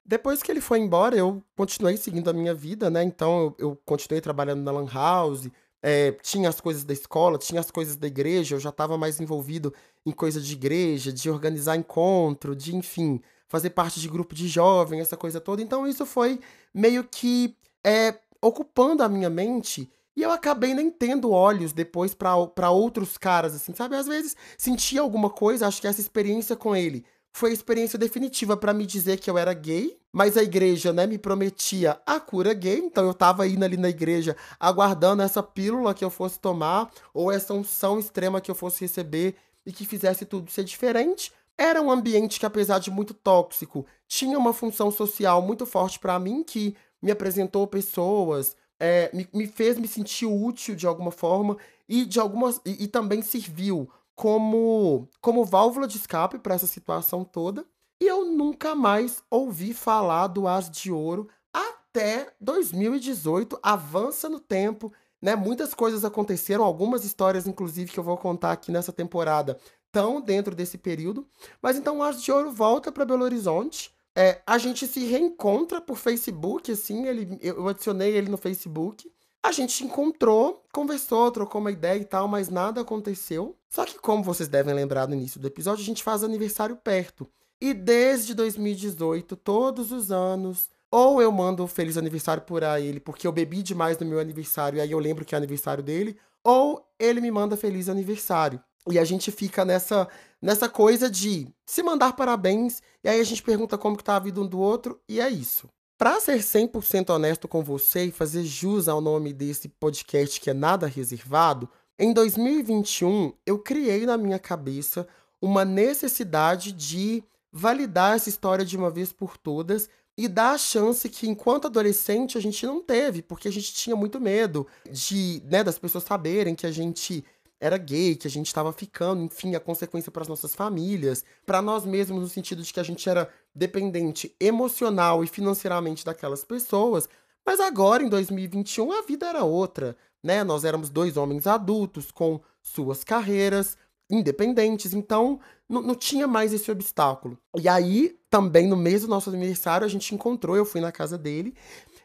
Depois 0.04 0.42
que 0.42 0.50
ele 0.50 0.60
foi 0.60 0.78
embora, 0.80 1.16
eu 1.16 1.42
continuei 1.56 1.96
seguindo 1.96 2.28
a 2.28 2.32
minha 2.32 2.52
vida, 2.52 2.90
né? 2.90 3.02
Então 3.04 3.54
eu, 3.58 3.68
eu 3.70 3.78
continuei 3.84 4.20
trabalhando 4.20 4.62
na 4.62 4.72
Lan 4.72 4.88
House, 4.92 5.48
é, 5.82 6.12
tinha 6.22 6.48
as 6.48 6.60
coisas 6.60 6.84
da 6.84 6.92
escola, 6.92 7.38
tinha 7.38 7.60
as 7.60 7.70
coisas 7.70 7.96
da 7.96 8.06
igreja, 8.06 8.54
eu 8.56 8.60
já 8.60 8.70
estava 8.70 8.98
mais 8.98 9.20
envolvido 9.20 9.72
em 10.04 10.12
coisa 10.12 10.40
de 10.40 10.52
igreja, 10.52 11.12
de 11.12 11.30
organizar 11.30 11.76
encontro, 11.76 12.54
de, 12.54 12.74
enfim, 12.74 13.20
fazer 13.48 13.70
parte 13.70 14.00
de 14.00 14.08
grupo 14.08 14.34
de 14.34 14.48
jovem, 14.48 15.00
essa 15.00 15.16
coisa 15.16 15.40
toda. 15.40 15.62
Então 15.62 15.86
isso 15.86 16.06
foi 16.06 16.40
meio 16.74 17.04
que 17.04 17.56
é, 17.84 18.18
ocupando 18.40 19.02
a 19.02 19.08
minha 19.08 19.30
mente. 19.30 19.90
E 20.16 20.22
eu 20.22 20.30
acabei 20.30 20.74
nem 20.74 20.90
tendo 20.90 21.30
olhos 21.30 21.72
depois 21.72 22.14
para 22.14 22.70
outros 22.70 23.16
caras, 23.16 23.54
assim, 23.54 23.74
sabe? 23.74 23.96
Às 23.96 24.06
vezes 24.06 24.36
sentia 24.58 25.00
alguma 25.00 25.30
coisa, 25.30 25.66
acho 25.66 25.80
que 25.80 25.86
essa 25.86 26.00
experiência 26.00 26.56
com 26.56 26.76
ele 26.76 27.04
foi 27.32 27.50
a 27.50 27.54
experiência 27.54 27.98
definitiva 27.98 28.56
para 28.56 28.74
me 28.74 28.84
dizer 28.84 29.18
que 29.18 29.30
eu 29.30 29.38
era 29.38 29.54
gay, 29.54 29.98
mas 30.12 30.36
a 30.36 30.42
igreja, 30.42 30.92
né, 30.92 31.06
me 31.06 31.16
prometia 31.16 31.98
a 32.04 32.20
cura 32.20 32.52
gay, 32.52 32.78
então 32.78 33.06
eu 33.06 33.14
tava 33.14 33.46
indo 33.46 33.64
ali 33.64 33.78
na 33.78 33.88
igreja 33.88 34.36
aguardando 34.60 35.22
essa 35.22 35.42
pílula 35.42 35.94
que 35.94 36.04
eu 36.04 36.10
fosse 36.10 36.38
tomar 36.38 36.90
ou 37.14 37.32
essa 37.32 37.54
unção 37.54 37.98
extrema 37.98 38.40
que 38.40 38.50
eu 38.50 38.54
fosse 38.54 38.82
receber 38.82 39.34
e 39.64 39.72
que 39.72 39.86
fizesse 39.86 40.26
tudo 40.26 40.50
ser 40.50 40.64
diferente. 40.64 41.32
Era 41.56 41.80
um 41.80 41.90
ambiente 41.90 42.38
que 42.38 42.46
apesar 42.46 42.78
de 42.78 42.90
muito 42.90 43.14
tóxico, 43.14 43.86
tinha 44.06 44.38
uma 44.38 44.52
função 44.52 44.90
social 44.90 45.40
muito 45.40 45.64
forte 45.64 45.98
para 45.98 46.18
mim 46.18 46.42
que 46.42 46.76
me 47.00 47.10
apresentou 47.10 47.66
pessoas, 47.66 48.54
é, 48.78 49.10
me, 49.14 49.26
me, 49.32 49.46
fez 49.46 49.78
me 49.78 49.88
sentir 49.88 50.26
útil 50.26 50.74
de 50.74 50.86
alguma 50.86 51.10
forma 51.10 51.56
e 51.88 52.04
de 52.04 52.20
algumas 52.20 52.60
e, 52.66 52.84
e 52.84 52.88
também 52.88 53.22
serviu 53.22 53.88
como, 54.14 55.08
como 55.20 55.44
válvula 55.44 55.86
de 55.86 55.96
escape 55.96 56.38
para 56.38 56.54
essa 56.54 56.66
situação 56.66 57.24
toda. 57.24 57.64
E 58.00 58.06
eu 58.06 58.24
nunca 58.24 58.74
mais 58.74 59.22
ouvi 59.30 59.72
falar 59.72 60.26
do 60.26 60.48
As 60.48 60.70
de 60.70 60.90
Ouro 60.90 61.28
até 61.52 62.32
2018. 62.40 63.58
Avança 63.62 64.28
no 64.28 64.40
tempo, 64.40 64.92
né? 65.20 65.36
Muitas 65.36 65.72
coisas 65.72 66.04
aconteceram, 66.04 66.64
algumas 66.64 67.04
histórias, 67.04 67.46
inclusive, 67.46 67.92
que 67.92 67.98
eu 67.98 68.04
vou 68.04 68.16
contar 68.16 68.52
aqui 68.52 68.72
nessa 68.72 68.92
temporada, 68.92 69.56
estão 69.86 70.20
dentro 70.20 70.54
desse 70.54 70.78
período. 70.78 71.26
Mas 71.60 71.76
então 71.76 71.98
o 71.98 72.02
As 72.02 72.22
de 72.22 72.32
Ouro 72.32 72.50
volta 72.50 72.90
para 72.90 73.04
Belo 73.04 73.24
Horizonte. 73.24 73.94
É, 74.14 74.42
a 74.46 74.58
gente 74.58 74.86
se 74.86 75.04
reencontra 75.04 75.80
por 75.80 75.96
Facebook, 75.96 76.70
assim, 76.70 77.06
ele, 77.06 77.38
eu 77.40 77.66
adicionei 77.68 78.14
ele 78.14 78.30
no 78.30 78.36
Facebook. 78.36 79.10
A 79.42 79.50
gente 79.50 79.84
encontrou, 79.84 80.64
conversou, 80.72 81.30
trocou 81.32 81.60
uma 81.60 81.72
ideia 81.72 81.98
e 81.98 82.04
tal, 82.04 82.28
mas 82.28 82.48
nada 82.48 82.80
aconteceu. 82.80 83.56
Só 83.68 83.84
que, 83.84 83.98
como 83.98 84.22
vocês 84.22 84.48
devem 84.48 84.72
lembrar 84.72 85.08
no 85.08 85.14
início 85.14 85.40
do 85.40 85.48
episódio, 85.48 85.82
a 85.82 85.86
gente 85.86 86.02
faz 86.02 86.22
aniversário 86.22 86.76
perto. 86.76 87.28
E 87.60 87.74
desde 87.74 88.34
2018, 88.34 89.34
todos 89.36 89.90
os 89.90 90.12
anos, 90.12 90.70
ou 90.90 91.20
eu 91.20 91.32
mando 91.32 91.66
feliz 91.66 91.96
aniversário 91.96 92.42
por 92.42 92.62
ele, 92.62 93.00
porque 93.00 93.26
eu 93.26 93.32
bebi 93.32 93.62
demais 93.62 93.98
no 93.98 94.06
meu 94.06 94.20
aniversário 94.20 94.76
e 94.76 94.80
aí 94.80 94.90
eu 94.90 94.98
lembro 94.98 95.24
que 95.24 95.34
é 95.34 95.38
aniversário 95.38 95.82
dele, 95.82 96.16
ou 96.44 96.86
ele 96.98 97.20
me 97.20 97.30
manda 97.30 97.56
feliz 97.56 97.88
aniversário. 97.88 98.62
E 98.90 98.98
a 98.98 99.04
gente 99.04 99.30
fica 99.30 99.64
nessa 99.64 100.08
nessa 100.40 100.68
coisa 100.68 101.08
de 101.08 101.46
se 101.64 101.82
mandar 101.84 102.14
parabéns, 102.14 102.82
e 103.02 103.08
aí 103.08 103.20
a 103.20 103.24
gente 103.24 103.42
pergunta 103.42 103.78
como 103.78 103.96
que 103.96 104.02
tá 104.02 104.16
a 104.16 104.18
vida 104.18 104.40
um 104.40 104.46
do 104.46 104.58
outro, 104.58 105.00
e 105.08 105.20
é 105.20 105.30
isso. 105.30 105.68
Para 106.02 106.18
ser 106.18 106.40
100% 106.40 107.10
honesto 107.10 107.46
com 107.46 107.62
você 107.62 108.06
e 108.06 108.10
fazer 108.10 108.42
jus 108.42 108.88
ao 108.88 109.00
nome 109.00 109.32
desse 109.32 109.68
podcast 109.68 110.40
que 110.40 110.50
é 110.50 110.52
nada 110.52 110.88
reservado, 110.88 111.68
em 111.96 112.12
2021 112.12 113.32
eu 113.46 113.56
criei 113.56 114.04
na 114.04 114.16
minha 114.16 114.40
cabeça 114.40 115.06
uma 115.40 115.64
necessidade 115.64 116.72
de 116.72 117.22
validar 117.52 118.16
essa 118.16 118.28
história 118.28 118.64
de 118.64 118.76
uma 118.76 118.90
vez 118.90 119.12
por 119.12 119.38
todas 119.38 119.88
e 120.18 120.26
dar 120.26 120.54
a 120.54 120.58
chance 120.58 121.08
que 121.08 121.28
enquanto 121.28 121.68
adolescente 121.68 122.36
a 122.36 122.40
gente 122.40 122.66
não 122.66 122.82
teve, 122.82 123.22
porque 123.22 123.46
a 123.46 123.52
gente 123.52 123.72
tinha 123.72 123.94
muito 123.94 124.20
medo 124.20 124.66
de, 124.90 125.40
né, 125.44 125.62
das 125.62 125.78
pessoas 125.78 126.02
saberem 126.02 126.56
que 126.56 126.66
a 126.66 126.72
gente 126.72 127.24
era 127.60 127.78
gay, 127.78 128.16
que 128.16 128.26
a 128.26 128.30
gente 128.30 128.48
estava 128.48 128.72
ficando, 128.72 129.22
enfim, 129.22 129.54
a 129.54 129.60
consequência 129.60 130.10
para 130.10 130.22
as 130.22 130.28
nossas 130.28 130.52
famílias, 130.52 131.24
para 131.46 131.62
nós 131.62 131.86
mesmos 131.86 132.20
no 132.20 132.28
sentido 132.28 132.60
de 132.60 132.72
que 132.72 132.80
a 132.80 132.82
gente 132.82 133.08
era 133.08 133.32
dependente 133.54 134.34
emocional 134.40 135.22
e 135.22 135.26
financeiramente 135.26 136.04
daquelas 136.04 136.44
pessoas. 136.44 137.08
Mas 137.44 137.60
agora, 137.60 138.02
em 138.02 138.08
2021, 138.08 138.92
a 138.92 139.02
vida 139.02 139.26
era 139.26 139.44
outra, 139.44 139.96
né? 140.22 140.44
Nós 140.44 140.64
éramos 140.64 140.88
dois 140.88 141.16
homens 141.16 141.46
adultos 141.46 142.10
com 142.10 142.40
suas 142.62 143.02
carreiras 143.02 143.76
independentes, 144.08 144.92
então 144.92 145.40
não 145.68 145.94
tinha 145.94 146.26
mais 146.26 146.52
esse 146.52 146.70
obstáculo. 146.70 147.38
E 147.58 147.66
aí, 147.66 148.18
também 148.28 148.66
no 148.66 148.76
mês 148.76 149.02
do 149.02 149.08
nosso 149.08 149.30
aniversário, 149.30 149.86
a 149.86 149.88
gente 149.88 150.14
encontrou, 150.14 150.54
eu 150.54 150.66
fui 150.66 150.80
na 150.80 150.92
casa 150.92 151.16
dele, 151.16 151.54